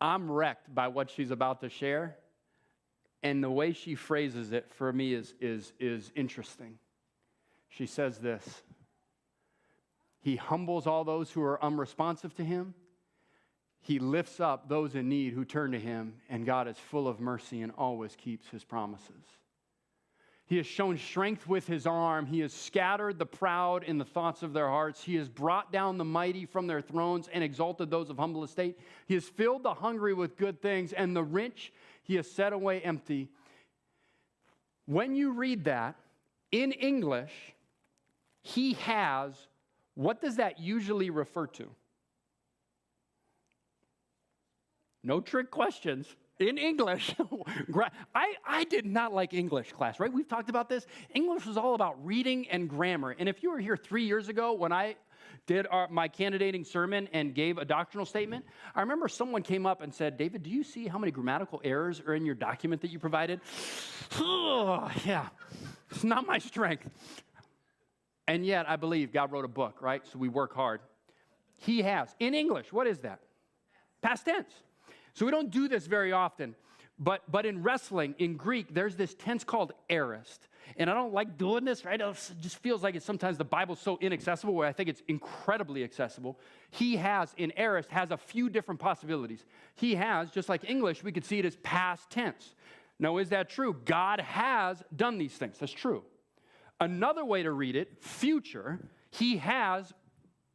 I'm 0.00 0.30
wrecked 0.30 0.74
by 0.74 0.88
what 0.88 1.10
she's 1.10 1.30
about 1.30 1.60
to 1.60 1.68
share. 1.68 2.16
And 3.22 3.42
the 3.42 3.50
way 3.50 3.72
she 3.72 3.94
phrases 3.94 4.50
it 4.50 4.72
for 4.72 4.92
me 4.92 5.14
is, 5.14 5.34
is, 5.40 5.72
is 5.78 6.10
interesting. 6.16 6.78
She 7.76 7.86
says 7.86 8.18
this 8.18 8.62
He 10.20 10.36
humbles 10.36 10.86
all 10.86 11.04
those 11.04 11.30
who 11.30 11.42
are 11.42 11.62
unresponsive 11.62 12.34
to 12.36 12.44
him 12.44 12.74
he 13.82 13.98
lifts 13.98 14.38
up 14.38 14.68
those 14.68 14.94
in 14.94 15.08
need 15.08 15.32
who 15.32 15.44
turn 15.44 15.72
to 15.72 15.78
him, 15.78 16.14
and 16.30 16.46
God 16.46 16.68
is 16.68 16.78
full 16.78 17.08
of 17.08 17.18
mercy 17.18 17.62
and 17.62 17.72
always 17.76 18.14
keeps 18.14 18.48
his 18.48 18.62
promises. 18.62 19.24
He 20.46 20.56
has 20.58 20.66
shown 20.66 20.98
strength 20.98 21.48
with 21.48 21.66
his 21.66 21.84
arm. 21.84 22.26
He 22.26 22.40
has 22.40 22.52
scattered 22.52 23.18
the 23.18 23.26
proud 23.26 23.82
in 23.82 23.98
the 23.98 24.04
thoughts 24.04 24.44
of 24.44 24.52
their 24.52 24.68
hearts. 24.68 25.02
He 25.02 25.16
has 25.16 25.28
brought 25.28 25.72
down 25.72 25.98
the 25.98 26.04
mighty 26.04 26.46
from 26.46 26.68
their 26.68 26.80
thrones 26.80 27.28
and 27.32 27.42
exalted 27.42 27.90
those 27.90 28.08
of 28.08 28.18
humble 28.18 28.44
estate. 28.44 28.78
He 29.06 29.14
has 29.14 29.28
filled 29.28 29.64
the 29.64 29.74
hungry 29.74 30.14
with 30.14 30.36
good 30.36 30.62
things, 30.62 30.92
and 30.92 31.16
the 31.16 31.24
rich 31.24 31.72
he 32.04 32.14
has 32.16 32.30
set 32.30 32.52
away 32.52 32.82
empty. 32.82 33.30
When 34.86 35.16
you 35.16 35.32
read 35.32 35.64
that 35.64 35.96
in 36.52 36.70
English, 36.70 37.32
he 38.42 38.74
has, 38.74 39.34
what 39.94 40.20
does 40.20 40.36
that 40.36 40.60
usually 40.60 41.10
refer 41.10 41.46
to? 41.48 41.68
no 45.04 45.20
trick 45.20 45.50
questions 45.50 46.06
in 46.38 46.58
English. 46.58 47.14
I, 48.14 48.34
I 48.46 48.64
did 48.64 48.86
not 48.86 49.12
like 49.12 49.34
English 49.34 49.72
class, 49.72 50.00
right? 50.00 50.12
We've 50.12 50.28
talked 50.28 50.50
about 50.50 50.68
this. 50.68 50.86
English 51.14 51.46
was 51.46 51.56
all 51.56 51.74
about 51.74 52.04
reading 52.04 52.48
and 52.50 52.68
grammar. 52.68 53.14
And 53.18 53.28
if 53.28 53.42
you 53.42 53.50
were 53.50 53.58
here 53.58 53.76
three 53.76 54.04
years 54.04 54.28
ago 54.28 54.52
when 54.52 54.72
I 54.72 54.96
did 55.46 55.66
our, 55.70 55.88
my 55.88 56.08
candidating 56.08 56.64
sermon 56.64 57.08
and 57.12 57.34
gave 57.34 57.58
a 57.58 57.64
doctrinal 57.64 58.06
statement, 58.06 58.44
I 58.74 58.80
remember 58.80 59.08
someone 59.08 59.42
came 59.42 59.66
up 59.66 59.82
and 59.82 59.92
said, 59.92 60.16
David, 60.16 60.42
do 60.42 60.50
you 60.50 60.62
see 60.62 60.86
how 60.86 60.98
many 60.98 61.12
grammatical 61.12 61.60
errors 61.64 62.00
are 62.06 62.14
in 62.14 62.24
your 62.24 62.34
document 62.34 62.82
that 62.82 62.90
you 62.90 62.98
provided? 62.98 63.40
yeah, 65.04 65.28
it's 65.90 66.04
not 66.04 66.26
my 66.26 66.38
strength. 66.38 66.88
And 68.28 68.46
yet, 68.46 68.68
I 68.68 68.76
believe 68.76 69.12
God 69.12 69.32
wrote 69.32 69.44
a 69.44 69.48
book, 69.48 69.82
right? 69.82 70.06
So 70.06 70.18
we 70.18 70.28
work 70.28 70.54
hard. 70.54 70.80
He 71.58 71.82
has. 71.82 72.14
In 72.20 72.34
English, 72.34 72.72
what 72.72 72.86
is 72.86 73.00
that? 73.00 73.20
Past 74.00 74.24
tense. 74.24 74.52
So 75.14 75.26
we 75.26 75.32
don't 75.32 75.50
do 75.50 75.68
this 75.68 75.86
very 75.86 76.12
often. 76.12 76.54
But, 76.98 77.22
but 77.30 77.46
in 77.46 77.62
wrestling, 77.62 78.14
in 78.18 78.36
Greek, 78.36 78.72
there's 78.72 78.96
this 78.96 79.14
tense 79.14 79.42
called 79.42 79.72
aorist. 79.90 80.46
And 80.76 80.88
I 80.88 80.94
don't 80.94 81.12
like 81.12 81.36
doing 81.36 81.64
this, 81.64 81.84
right? 81.84 82.00
It 82.00 82.30
just 82.40 82.58
feels 82.58 82.82
like 82.82 82.94
it's 82.94 83.04
sometimes 83.04 83.38
the 83.38 83.44
Bible's 83.44 83.80
so 83.80 83.98
inaccessible 84.00 84.54
where 84.54 84.68
I 84.68 84.72
think 84.72 84.88
it's 84.88 85.02
incredibly 85.08 85.82
accessible. 85.82 86.38
He 86.70 86.96
has, 86.96 87.34
in 87.36 87.52
aorist, 87.56 87.90
has 87.90 88.12
a 88.12 88.16
few 88.16 88.48
different 88.48 88.80
possibilities. 88.80 89.44
He 89.74 89.96
has, 89.96 90.30
just 90.30 90.48
like 90.48 90.68
English, 90.70 91.02
we 91.02 91.10
could 91.10 91.24
see 91.24 91.40
it 91.40 91.44
as 91.44 91.56
past 91.56 92.08
tense. 92.10 92.54
Now, 92.98 93.16
is 93.16 93.30
that 93.30 93.50
true? 93.50 93.76
God 93.84 94.20
has 94.20 94.82
done 94.94 95.18
these 95.18 95.34
things. 95.34 95.58
That's 95.58 95.72
true. 95.72 96.04
Another 96.82 97.24
way 97.24 97.44
to 97.44 97.52
read 97.52 97.76
it, 97.76 98.02
future, 98.02 98.90
he 99.10 99.36
has 99.36 99.94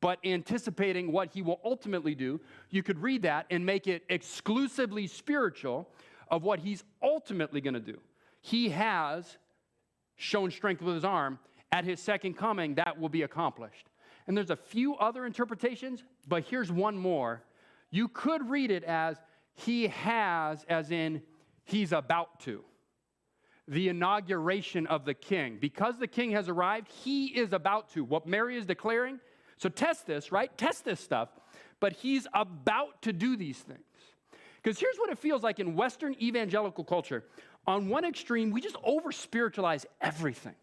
but 0.02 0.20
anticipating 0.26 1.12
what 1.12 1.30
he 1.32 1.42
will 1.42 1.62
ultimately 1.64 2.14
do, 2.14 2.42
you 2.70 2.84
could 2.84 3.00
read 3.02 3.22
that 3.22 3.46
and 3.50 3.66
make 3.66 3.88
it 3.88 4.04
exclusively 4.10 5.08
spiritual 5.08 5.90
of 6.30 6.44
what 6.44 6.60
he's 6.60 6.84
ultimately 7.02 7.62
going 7.62 7.76
to 7.76 7.80
do. 7.80 7.98
He 8.42 8.70
has 8.70 9.38
shown 10.18 10.52
strength 10.52 10.82
with 10.82 10.96
his 10.96 11.06
arm. 11.06 11.40
At 11.72 11.86
his 11.86 12.02
second 12.02 12.36
coming, 12.36 12.76
that 12.76 13.00
will 13.00 13.10
be 13.10 13.22
accomplished. 13.22 13.90
And 14.28 14.36
there's 14.36 14.50
a 14.50 14.56
few 14.58 14.96
other 14.98 15.26
interpretations, 15.26 16.04
but 16.28 16.44
here's 16.44 16.72
one 16.72 16.98
more. 16.98 17.42
You 17.90 18.10
could 18.10 18.50
read 18.50 18.70
it 18.70 18.84
as 18.84 19.18
he 19.54 19.88
has, 19.88 20.66
as 20.68 20.92
in 20.92 21.22
he's 21.64 21.94
about 21.94 22.42
to. 22.42 22.64
The 23.68 23.90
inauguration 23.90 24.88
of 24.88 25.06
the 25.06 25.14
king. 25.14 25.58
Because 25.60 25.98
the 26.00 26.08
king 26.08 26.32
has 26.32 26.50
arrived, 26.50 26.90
he 26.90 27.28
is 27.28 27.54
about 27.54 27.90
to. 27.94 28.04
What 28.04 28.26
Mary 28.26 28.58
is 28.58 28.66
declaring, 28.66 29.20
so 29.58 29.70
test 29.70 30.08
this, 30.08 30.32
right? 30.32 30.56
Test 30.58 30.86
this 30.86 31.00
stuff. 31.00 31.30
But 31.80 31.94
he's 31.94 32.28
about 32.34 33.02
to 33.04 33.14
do 33.14 33.36
these 33.36 33.60
things. 33.60 33.82
Because 34.62 34.80
here's 34.80 34.98
what 34.98 35.10
it 35.10 35.20
feels 35.20 35.44
like 35.44 35.60
in 35.60 35.76
Western 35.76 36.16
evangelical 36.22 36.84
culture. 36.84 37.24
On 37.66 37.90
one 37.90 38.06
extreme, 38.06 38.52
we 38.52 38.62
just 38.62 38.78
over 38.84 39.12
spiritualize 39.12 39.86
everything. 40.02 40.56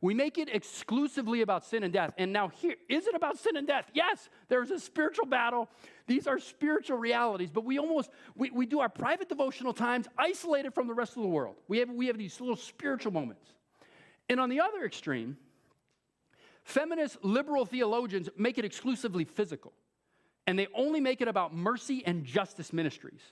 We 0.00 0.14
make 0.14 0.38
it 0.38 0.48
exclusively 0.54 1.42
about 1.42 1.64
sin 1.64 1.82
and 1.82 1.92
death. 1.92 2.12
And 2.18 2.32
now, 2.32 2.48
here, 2.48 2.76
is 2.88 3.06
it 3.06 3.14
about 3.14 3.36
sin 3.36 3.56
and 3.56 3.66
death? 3.66 3.90
Yes, 3.94 4.28
there's 4.48 4.70
a 4.70 4.78
spiritual 4.78 5.26
battle. 5.26 5.68
These 6.06 6.26
are 6.26 6.38
spiritual 6.38 6.98
realities, 6.98 7.50
but 7.50 7.64
we 7.64 7.78
almost, 7.78 8.10
we, 8.36 8.50
we 8.50 8.64
do 8.64 8.78
our 8.80 8.88
private 8.88 9.28
devotional 9.28 9.72
times 9.72 10.06
isolated 10.16 10.72
from 10.72 10.86
the 10.86 10.94
rest 10.94 11.16
of 11.16 11.22
the 11.22 11.28
world. 11.28 11.56
We 11.66 11.78
have, 11.78 11.90
we 11.90 12.06
have 12.06 12.16
these 12.16 12.40
little 12.40 12.56
spiritual 12.56 13.12
moments. 13.12 13.44
And 14.28 14.38
on 14.38 14.50
the 14.50 14.60
other 14.60 14.84
extreme, 14.84 15.36
Feminist 16.68 17.24
liberal 17.24 17.64
theologians 17.64 18.28
make 18.36 18.58
it 18.58 18.64
exclusively 18.66 19.24
physical, 19.24 19.72
and 20.46 20.58
they 20.58 20.66
only 20.74 21.00
make 21.00 21.22
it 21.22 21.26
about 21.26 21.54
mercy 21.54 22.02
and 22.04 22.26
justice 22.26 22.74
ministries. 22.74 23.22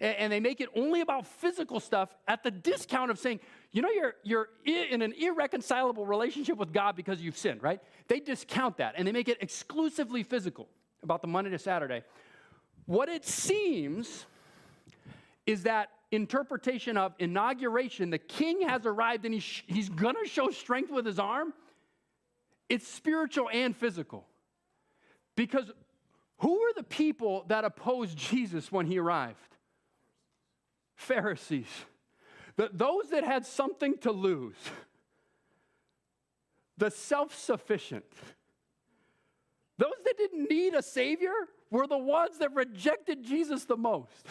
And 0.00 0.32
they 0.32 0.40
make 0.40 0.60
it 0.60 0.68
only 0.74 1.00
about 1.00 1.26
physical 1.26 1.78
stuff 1.80 2.14
at 2.26 2.42
the 2.42 2.50
discount 2.50 3.10
of 3.10 3.18
saying, 3.18 3.40
you 3.70 3.80
know, 3.80 3.90
you're, 3.90 4.14
you're 4.24 4.48
in 4.64 5.02
an 5.02 5.12
irreconcilable 5.12 6.04
relationship 6.04 6.58
with 6.58 6.72
God 6.72 6.96
because 6.96 7.20
you've 7.20 7.38
sinned, 7.38 7.62
right? 7.62 7.80
They 8.08 8.20
discount 8.20 8.78
that 8.78 8.94
and 8.96 9.06
they 9.06 9.12
make 9.12 9.28
it 9.28 9.38
exclusively 9.40 10.22
physical 10.22 10.68
about 11.02 11.22
the 11.22 11.28
Monday 11.28 11.50
to 11.50 11.58
Saturday. 11.58 12.02
What 12.86 13.08
it 13.08 13.24
seems 13.24 14.26
is 15.46 15.62
that 15.62 15.90
interpretation 16.10 16.96
of 16.96 17.14
inauguration, 17.18 18.10
the 18.10 18.18
king 18.18 18.62
has 18.68 18.86
arrived 18.86 19.24
and 19.24 19.34
he's, 19.34 19.62
he's 19.66 19.88
gonna 19.88 20.26
show 20.26 20.50
strength 20.50 20.90
with 20.90 21.06
his 21.06 21.18
arm 21.18 21.54
it's 22.68 22.88
spiritual 22.88 23.48
and 23.52 23.76
physical. 23.76 24.26
Because 25.36 25.70
who 26.38 26.60
were 26.60 26.72
the 26.76 26.82
people 26.82 27.44
that 27.48 27.64
opposed 27.64 28.16
Jesus 28.16 28.72
when 28.72 28.86
he 28.86 28.98
arrived? 28.98 29.53
Pharisees. 31.04 31.68
The, 32.56 32.70
those 32.72 33.10
that 33.10 33.24
had 33.24 33.46
something 33.46 33.98
to 33.98 34.12
lose. 34.12 34.56
The 36.76 36.90
self 36.90 37.36
sufficient. 37.36 38.04
Those 39.78 39.94
that 40.04 40.16
didn't 40.16 40.50
need 40.50 40.74
a 40.74 40.82
Savior 40.82 41.32
were 41.70 41.86
the 41.86 41.98
ones 41.98 42.38
that 42.38 42.54
rejected 42.54 43.24
Jesus 43.24 43.64
the 43.64 43.76
most. 43.76 44.26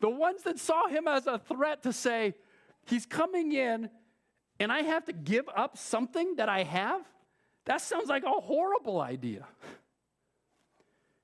The 0.00 0.10
ones 0.10 0.42
that 0.42 0.58
saw 0.58 0.86
him 0.88 1.08
as 1.08 1.26
a 1.26 1.38
threat 1.38 1.82
to 1.84 1.92
say, 1.92 2.34
He's 2.86 3.06
coming 3.06 3.52
in, 3.52 3.88
and 4.60 4.70
I 4.70 4.82
have 4.82 5.06
to 5.06 5.12
give 5.12 5.48
up 5.56 5.78
something 5.78 6.36
that 6.36 6.50
I 6.50 6.62
have? 6.64 7.00
That 7.64 7.80
sounds 7.80 8.10
like 8.10 8.24
a 8.24 8.30
horrible 8.30 9.00
idea. 9.00 9.46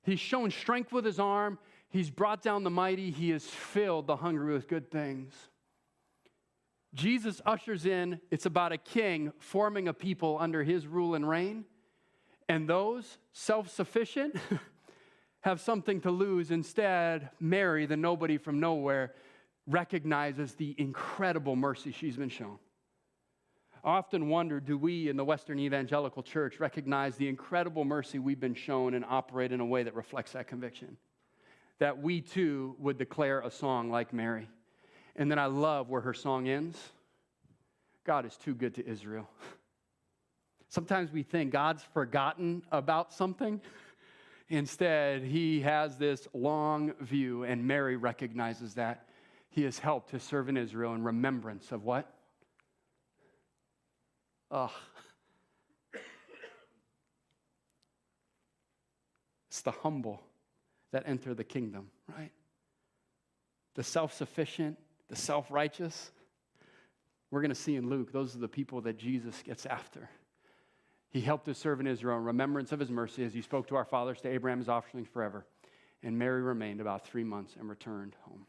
He's 0.03 0.19
shown 0.19 0.49
strength 0.49 0.91
with 0.91 1.05
his 1.05 1.19
arm. 1.19 1.59
He's 1.91 2.09
brought 2.09 2.41
down 2.41 2.63
the 2.63 2.69
mighty. 2.69 3.11
He 3.11 3.29
has 3.31 3.45
filled 3.45 4.07
the 4.07 4.15
hungry 4.15 4.53
with 4.53 4.67
good 4.67 4.89
things. 4.89 5.33
Jesus 6.93 7.41
ushers 7.45 7.85
in, 7.85 8.19
it's 8.31 8.45
about 8.45 8.71
a 8.71 8.77
king 8.77 9.31
forming 9.39 9.87
a 9.87 9.93
people 9.93 10.37
under 10.39 10.63
his 10.63 10.87
rule 10.87 11.15
and 11.15 11.27
reign. 11.27 11.65
And 12.49 12.67
those 12.67 13.17
self 13.33 13.69
sufficient 13.69 14.35
have 15.41 15.59
something 15.59 16.01
to 16.01 16.11
lose. 16.11 16.49
Instead, 16.49 17.29
Mary, 17.39 17.85
the 17.85 17.97
nobody 17.97 18.37
from 18.37 18.59
nowhere, 18.59 19.13
recognizes 19.67 20.55
the 20.55 20.75
incredible 20.77 21.55
mercy 21.55 21.91
she's 21.91 22.17
been 22.17 22.29
shown. 22.29 22.57
I 23.83 23.91
often 23.91 24.29
wonder 24.29 24.59
do 24.59 24.77
we 24.77 25.09
in 25.09 25.17
the 25.17 25.25
Western 25.25 25.59
Evangelical 25.59 26.23
Church 26.23 26.59
recognize 26.59 27.15
the 27.15 27.27
incredible 27.27 27.83
mercy 27.83 28.19
we've 28.19 28.39
been 28.39 28.53
shown 28.53 28.93
and 28.93 29.03
operate 29.07 29.51
in 29.51 29.59
a 29.59 29.65
way 29.65 29.83
that 29.83 29.95
reflects 29.95 30.33
that 30.33 30.47
conviction? 30.47 30.97
That 31.81 31.99
we 31.99 32.21
too 32.21 32.75
would 32.77 32.99
declare 32.99 33.39
a 33.39 33.49
song 33.49 33.89
like 33.89 34.13
Mary. 34.13 34.47
And 35.15 35.31
then 35.31 35.39
I 35.39 35.47
love 35.47 35.89
where 35.89 36.01
her 36.01 36.13
song 36.13 36.47
ends 36.47 36.77
God 38.03 38.23
is 38.23 38.37
too 38.37 38.53
good 38.53 38.75
to 38.75 38.87
Israel. 38.87 39.27
Sometimes 40.69 41.11
we 41.11 41.23
think 41.23 41.51
God's 41.51 41.81
forgotten 41.91 42.61
about 42.71 43.11
something. 43.11 43.59
Instead, 44.49 45.23
he 45.23 45.61
has 45.61 45.97
this 45.97 46.27
long 46.35 46.93
view, 47.01 47.45
and 47.45 47.65
Mary 47.65 47.95
recognizes 47.95 48.75
that. 48.75 49.07
He 49.49 49.63
has 49.63 49.79
helped 49.79 50.11
to 50.11 50.19
serve 50.19 50.49
in 50.49 50.57
Israel 50.57 50.93
in 50.93 51.03
remembrance 51.03 51.71
of 51.71 51.83
what? 51.83 52.13
Ugh. 54.51 54.69
It's 59.49 59.61
the 59.61 59.71
humble 59.71 60.21
that 60.91 61.03
enter 61.05 61.33
the 61.33 61.43
kingdom, 61.43 61.89
right? 62.17 62.31
The 63.75 63.83
self 63.83 64.13
sufficient, 64.13 64.77
the 65.09 65.15
self 65.15 65.49
righteous. 65.49 66.11
We're 67.29 67.41
going 67.41 67.49
to 67.49 67.55
see 67.55 67.75
in 67.75 67.89
Luke, 67.89 68.11
those 68.11 68.35
are 68.35 68.39
the 68.39 68.47
people 68.47 68.81
that 68.81 68.97
Jesus 68.97 69.41
gets 69.41 69.65
after. 69.65 70.09
He 71.11 71.21
helped 71.21 71.47
us 71.47 71.57
serve 71.57 71.79
in 71.79 71.87
Israel 71.87 72.17
in 72.17 72.23
remembrance 72.23 72.71
of 72.71 72.79
his 72.79 72.89
mercy 72.89 73.23
as 73.23 73.33
he 73.33 73.41
spoke 73.41 73.67
to 73.67 73.75
our 73.75 73.85
fathers, 73.85 74.19
to 74.21 74.29
Abraham's 74.29 74.69
offspring 74.69 75.05
forever. 75.05 75.45
And 76.03 76.17
Mary 76.17 76.41
remained 76.41 76.81
about 76.81 77.05
three 77.05 77.23
months 77.23 77.55
and 77.59 77.69
returned 77.69 78.15
home. 78.23 78.45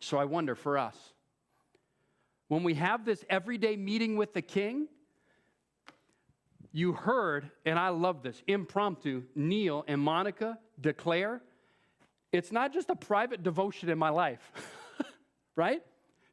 So 0.00 0.18
I 0.18 0.24
wonder 0.24 0.54
for 0.54 0.78
us, 0.78 0.96
when 2.48 2.62
we 2.62 2.74
have 2.74 3.04
this 3.04 3.24
everyday 3.28 3.76
meeting 3.76 4.16
with 4.16 4.34
the 4.34 4.42
king, 4.42 4.88
you 6.72 6.92
heard, 6.92 7.50
and 7.64 7.78
I 7.78 7.88
love 7.88 8.22
this, 8.22 8.42
impromptu, 8.46 9.22
Neil 9.34 9.84
and 9.88 10.00
Monica 10.00 10.58
declare 10.80 11.40
it's 12.32 12.52
not 12.52 12.72
just 12.72 12.90
a 12.90 12.96
private 12.96 13.42
devotion 13.42 13.88
in 13.88 13.98
my 13.98 14.10
life, 14.10 14.52
right? 15.56 15.82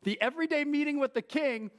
The 0.04 0.20
everyday 0.22 0.64
meeting 0.64 1.00
with 1.00 1.14
the 1.14 1.22
king 1.22 1.72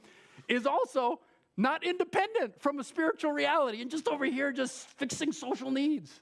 is 0.47 0.65
also 0.65 1.19
not 1.57 1.83
independent 1.83 2.61
from 2.61 2.79
a 2.79 2.83
spiritual 2.83 3.31
reality 3.31 3.81
and 3.81 3.89
just 3.89 4.07
over 4.07 4.25
here 4.25 4.51
just 4.51 4.87
fixing 4.97 5.31
social 5.31 5.71
needs. 5.71 6.19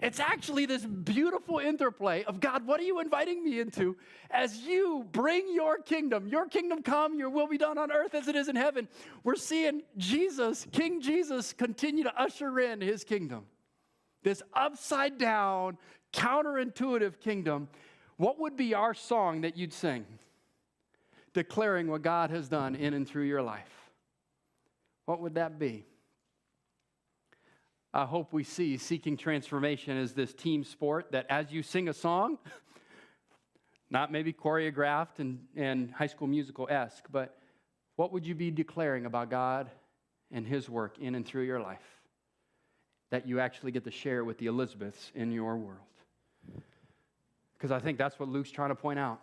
It's 0.00 0.20
actually 0.20 0.66
this 0.66 0.84
beautiful 0.84 1.58
interplay 1.58 2.22
of 2.24 2.38
God, 2.38 2.66
what 2.66 2.80
are 2.80 2.82
you 2.82 3.00
inviting 3.00 3.42
me 3.42 3.60
into 3.60 3.96
as 4.30 4.58
you 4.58 5.06
bring 5.10 5.54
your 5.54 5.78
kingdom? 5.78 6.28
Your 6.28 6.46
kingdom 6.46 6.82
come, 6.82 7.18
your 7.18 7.30
will 7.30 7.46
be 7.46 7.56
done 7.56 7.78
on 7.78 7.90
earth 7.90 8.14
as 8.14 8.28
it 8.28 8.36
is 8.36 8.48
in 8.48 8.56
heaven. 8.56 8.88
We're 9.24 9.36
seeing 9.36 9.82
Jesus, 9.96 10.66
King 10.70 11.00
Jesus, 11.00 11.54
continue 11.54 12.04
to 12.04 12.20
usher 12.20 12.60
in 12.60 12.82
his 12.82 13.04
kingdom. 13.04 13.46
This 14.22 14.42
upside 14.52 15.16
down, 15.16 15.78
counterintuitive 16.16 17.20
kingdom. 17.20 17.68
What 18.16 18.40
would 18.40 18.56
be 18.56 18.74
our 18.74 18.94
song 18.94 19.42
that 19.42 19.56
you'd 19.56 19.72
sing? 19.72 20.06
Declaring 21.34 21.88
what 21.88 22.02
God 22.02 22.30
has 22.30 22.48
done 22.48 22.74
in 22.74 22.94
and 22.94 23.06
through 23.06 23.24
your 23.24 23.42
life. 23.42 23.90
What 25.04 25.20
would 25.20 25.34
that 25.34 25.58
be? 25.58 25.84
I 27.92 28.04
hope 28.04 28.32
we 28.32 28.44
see 28.44 28.76
seeking 28.76 29.16
transformation 29.16 29.96
as 29.96 30.12
this 30.12 30.34
team 30.34 30.64
sport 30.64 31.12
that 31.12 31.26
as 31.30 31.52
you 31.52 31.62
sing 31.62 31.88
a 31.88 31.94
song, 31.94 32.38
not 33.90 34.10
maybe 34.10 34.32
choreographed 34.32 35.18
and, 35.18 35.38
and 35.54 35.90
high 35.92 36.08
school 36.08 36.26
musical 36.26 36.66
esque, 36.70 37.04
but 37.10 37.38
what 37.96 38.12
would 38.12 38.26
you 38.26 38.34
be 38.34 38.50
declaring 38.50 39.06
about 39.06 39.30
God 39.30 39.70
and 40.30 40.46
His 40.46 40.68
work 40.68 40.98
in 40.98 41.14
and 41.14 41.24
through 41.24 41.44
your 41.44 41.60
life 41.60 41.86
that 43.10 43.26
you 43.26 43.40
actually 43.40 43.72
get 43.72 43.84
to 43.84 43.90
share 43.90 44.24
with 44.24 44.38
the 44.38 44.46
Elizabeths 44.46 45.12
in 45.14 45.30
your 45.32 45.56
world? 45.56 45.78
Because 47.66 47.82
I 47.82 47.84
think 47.84 47.98
that's 47.98 48.16
what 48.20 48.28
Luke's 48.28 48.52
trying 48.52 48.68
to 48.68 48.76
point 48.76 49.00
out. 49.00 49.20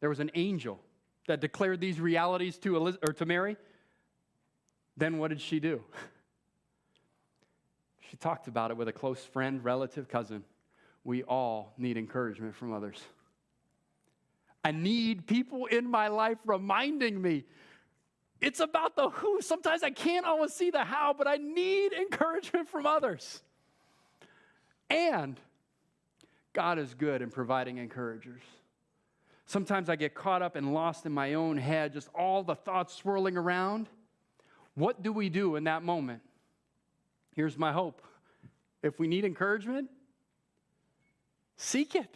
There 0.00 0.08
was 0.08 0.20
an 0.20 0.30
angel 0.34 0.80
that 1.26 1.42
declared 1.42 1.82
these 1.82 2.00
realities 2.00 2.56
to, 2.60 2.76
Eliz- 2.76 2.96
or 3.06 3.12
to 3.12 3.26
Mary. 3.26 3.58
Then 4.96 5.18
what 5.18 5.28
did 5.28 5.40
she 5.40 5.60
do? 5.60 5.84
She 8.10 8.16
talked 8.16 8.48
about 8.48 8.70
it 8.70 8.78
with 8.78 8.88
a 8.88 8.92
close 8.92 9.22
friend, 9.22 9.62
relative, 9.62 10.08
cousin. 10.08 10.42
We 11.04 11.24
all 11.24 11.74
need 11.76 11.98
encouragement 11.98 12.54
from 12.54 12.72
others. 12.72 12.98
I 14.64 14.70
need 14.70 15.26
people 15.26 15.66
in 15.66 15.90
my 15.90 16.08
life 16.08 16.38
reminding 16.46 17.20
me 17.20 17.44
it's 18.40 18.60
about 18.60 18.96
the 18.96 19.10
who. 19.10 19.42
Sometimes 19.42 19.82
I 19.82 19.90
can't 19.90 20.24
always 20.24 20.54
see 20.54 20.70
the 20.70 20.84
how, 20.84 21.12
but 21.12 21.28
I 21.28 21.36
need 21.36 21.92
encouragement 21.92 22.70
from 22.70 22.86
others. 22.86 23.42
And 24.88 25.38
God 26.52 26.78
is 26.78 26.94
good 26.94 27.22
in 27.22 27.30
providing 27.30 27.78
encouragers. 27.78 28.42
Sometimes 29.46 29.88
I 29.88 29.96
get 29.96 30.14
caught 30.14 30.42
up 30.42 30.56
and 30.56 30.74
lost 30.74 31.06
in 31.06 31.12
my 31.12 31.34
own 31.34 31.56
head, 31.56 31.92
just 31.92 32.08
all 32.14 32.42
the 32.42 32.54
thoughts 32.54 32.94
swirling 32.94 33.36
around. 33.36 33.88
What 34.74 35.02
do 35.02 35.12
we 35.12 35.28
do 35.28 35.56
in 35.56 35.64
that 35.64 35.82
moment? 35.82 36.20
Here's 37.34 37.56
my 37.56 37.72
hope. 37.72 38.02
If 38.82 38.98
we 38.98 39.08
need 39.08 39.24
encouragement, 39.24 39.88
seek 41.56 41.94
it. 41.94 42.14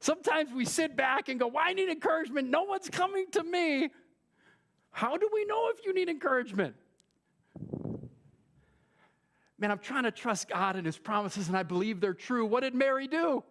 Sometimes 0.00 0.52
we 0.52 0.64
sit 0.64 0.96
back 0.96 1.28
and 1.28 1.38
go, 1.38 1.46
Why 1.46 1.66
well, 1.66 1.74
need 1.74 1.88
encouragement? 1.88 2.48
No 2.48 2.62
one's 2.62 2.88
coming 2.88 3.26
to 3.32 3.42
me. 3.42 3.90
How 4.90 5.16
do 5.16 5.28
we 5.32 5.44
know 5.44 5.70
if 5.70 5.84
you 5.84 5.92
need 5.92 6.08
encouragement? 6.08 6.74
Man, 9.58 9.70
I'm 9.70 9.78
trying 9.78 10.04
to 10.04 10.12
trust 10.12 10.48
God 10.48 10.76
and 10.76 10.86
His 10.86 10.98
promises, 10.98 11.48
and 11.48 11.56
I 11.56 11.64
believe 11.64 12.00
they're 12.00 12.14
true. 12.14 12.46
What 12.46 12.60
did 12.60 12.74
Mary 12.74 13.08
do? 13.08 13.42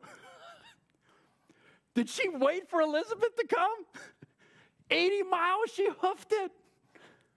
did 1.93 2.09
she 2.09 2.29
wait 2.29 2.69
for 2.69 2.81
Elizabeth 2.81 3.35
to 3.35 3.47
come? 3.47 3.85
80 4.89 5.23
miles, 5.23 5.71
she 5.73 5.89
hoofed 6.01 6.31
it. 6.31 6.51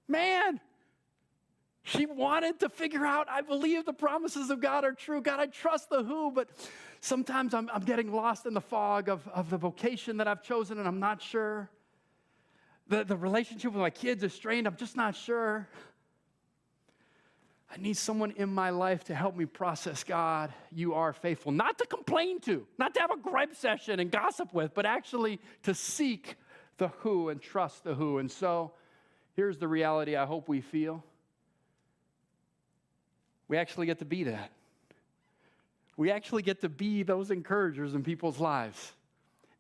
Man, 0.07 0.61
she 1.83 2.07
wanted 2.07 2.61
to 2.61 2.68
figure 2.68 3.05
out, 3.05 3.29
I 3.29 3.41
believe 3.41 3.85
the 3.85 3.93
promises 3.93 4.51
of 4.51 4.61
God 4.61 4.85
are 4.85 4.93
true. 4.93 5.21
God, 5.21 5.41
I 5.41 5.47
trust 5.47 5.89
the 5.91 6.03
who, 6.03 6.31
but 6.31 6.49
sometimes 7.01 7.55
I'm, 7.55 7.71
I'm 7.73 7.83
getting 7.83 8.12
lost 8.12 8.47
in 8.47 8.55
the 8.55 8.61
fog 8.61 9.09
of, 9.09 9.27
of 9.29 9.51
the 9.51 9.57
vocation 9.57 10.18
that 10.18 10.29
I've 10.29 10.43
chosen 10.43 10.79
and 10.79 10.87
I'm 10.87 11.01
not 11.01 11.23
sure. 11.23 11.71
The, 12.89 13.05
the 13.05 13.16
relationship 13.16 13.73
with 13.73 13.81
my 13.81 13.91
kids 13.91 14.23
is 14.23 14.33
strained, 14.33 14.66
I'm 14.66 14.77
just 14.77 14.97
not 14.97 15.16
sure. 15.16 15.68
I 17.73 17.77
need 17.77 17.97
someone 17.97 18.33
in 18.33 18.53
my 18.53 18.71
life 18.71 19.05
to 19.05 19.14
help 19.14 19.37
me 19.37 19.47
process 19.47 20.03
God, 20.03 20.53
you 20.73 20.95
are 20.95 21.12
faithful. 21.12 21.53
Not 21.53 21.79
to 21.79 21.87
complain 21.87 22.41
to, 22.41 22.66
not 22.79 22.95
to 22.95 23.01
have 23.01 23.12
a 23.12 23.16
gripe 23.16 23.55
session 23.55 24.01
and 24.01 24.11
gossip 24.11 24.53
with, 24.53 24.75
but 24.75 24.87
actually 24.87 25.41
to 25.62 25.75
seek 25.75 26.35
the 26.79 26.89
who 26.89 27.29
and 27.29 27.41
trust 27.41 27.85
the 27.85 27.95
who. 27.95 28.18
And 28.18 28.31
so 28.31 28.73
here's 29.37 29.59
the 29.59 29.68
reality 29.68 30.16
I 30.16 30.27
hope 30.27 30.49
we 30.49 30.61
feel 30.61 31.05
we 33.47 33.57
actually 33.57 33.87
get 33.87 33.99
to 33.99 34.05
be 34.05 34.25
that. 34.25 34.53
We 35.97 36.12
actually 36.12 36.43
get 36.43 36.61
to 36.61 36.68
be 36.68 37.03
those 37.03 37.33
encouragers 37.33 37.95
in 37.95 38.05
people's 38.05 38.39
lives, 38.39 38.93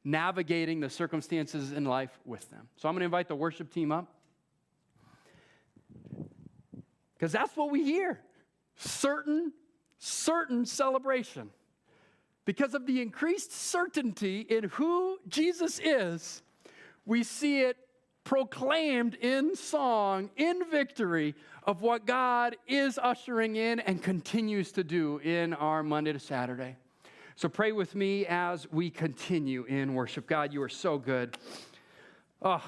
navigating 0.04 0.78
the 0.78 0.88
circumstances 0.88 1.72
in 1.72 1.84
life 1.84 2.16
with 2.24 2.48
them. 2.50 2.68
So 2.76 2.88
I'm 2.88 2.94
going 2.94 3.00
to 3.00 3.06
invite 3.06 3.26
the 3.26 3.34
worship 3.34 3.72
team 3.74 3.90
up. 3.90 4.06
Because 7.20 7.32
that's 7.32 7.54
what 7.54 7.70
we 7.70 7.84
hear 7.84 8.18
certain, 8.76 9.52
certain 9.98 10.64
celebration. 10.64 11.50
Because 12.46 12.72
of 12.72 12.86
the 12.86 13.02
increased 13.02 13.52
certainty 13.52 14.40
in 14.40 14.64
who 14.64 15.18
Jesus 15.28 15.78
is, 15.84 16.40
we 17.04 17.22
see 17.22 17.60
it 17.60 17.76
proclaimed 18.24 19.16
in 19.16 19.54
song, 19.54 20.30
in 20.38 20.62
victory 20.70 21.34
of 21.64 21.82
what 21.82 22.06
God 22.06 22.56
is 22.66 22.98
ushering 23.02 23.56
in 23.56 23.80
and 23.80 24.02
continues 24.02 24.72
to 24.72 24.82
do 24.82 25.18
in 25.18 25.52
our 25.52 25.82
Monday 25.82 26.14
to 26.14 26.18
Saturday. 26.18 26.76
So 27.36 27.50
pray 27.50 27.72
with 27.72 27.94
me 27.94 28.24
as 28.24 28.66
we 28.72 28.88
continue 28.88 29.64
in 29.64 29.92
worship. 29.92 30.26
God, 30.26 30.54
you 30.54 30.62
are 30.62 30.70
so 30.70 30.96
good. 30.96 31.36
Oh, 32.40 32.64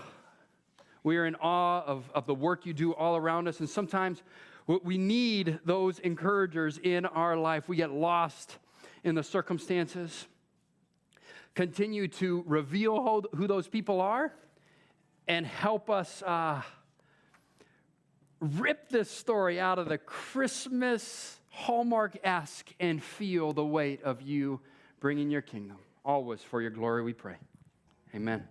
we 1.05 1.16
are 1.16 1.26
in 1.26 1.34
awe 1.36 1.82
of, 1.84 2.11
of 2.14 2.26
the 2.26 2.34
work 2.34 2.66
you 2.66 2.72
do 2.72 2.94
all 2.94 3.16
around 3.16 3.48
us, 3.48 3.61
and 3.61 3.68
sometimes 3.68 4.22
we 4.66 4.96
need 4.96 5.59
those 5.64 5.98
encouragers 5.98 6.78
in 6.78 7.05
our 7.07 7.36
life. 7.36 7.68
We 7.68 7.76
get 7.76 7.90
lost 7.90 8.59
in 9.03 9.14
the 9.14 9.22
circumstances. 9.22 10.26
Continue 11.55 12.09
to 12.09 12.44
reveal 12.46 13.22
who 13.34 13.46
those 13.46 13.68
people 13.68 14.00
are 14.00 14.32
and 15.28 15.46
help 15.46 15.90
us 15.90 16.22
uh, 16.22 16.62
rip 18.40 18.88
this 18.88 19.11
story 19.11 19.61
out 19.61 19.78
of 19.78 19.88
the 19.88 19.98
Christmas 19.98 21.38
Hallmark 21.50 22.18
esque 22.24 22.72
and 22.80 23.03
feel 23.03 23.53
the 23.53 23.64
weight 23.64 24.03
of 24.03 24.22
you 24.22 24.61
bringing 25.00 25.30
your 25.30 25.42
kingdom. 25.42 25.76
Always 26.05 26.40
for 26.40 26.62
your 26.62 26.70
glory, 26.70 27.03
we 27.03 27.12
pray. 27.12 27.36
Amen. 28.14 28.44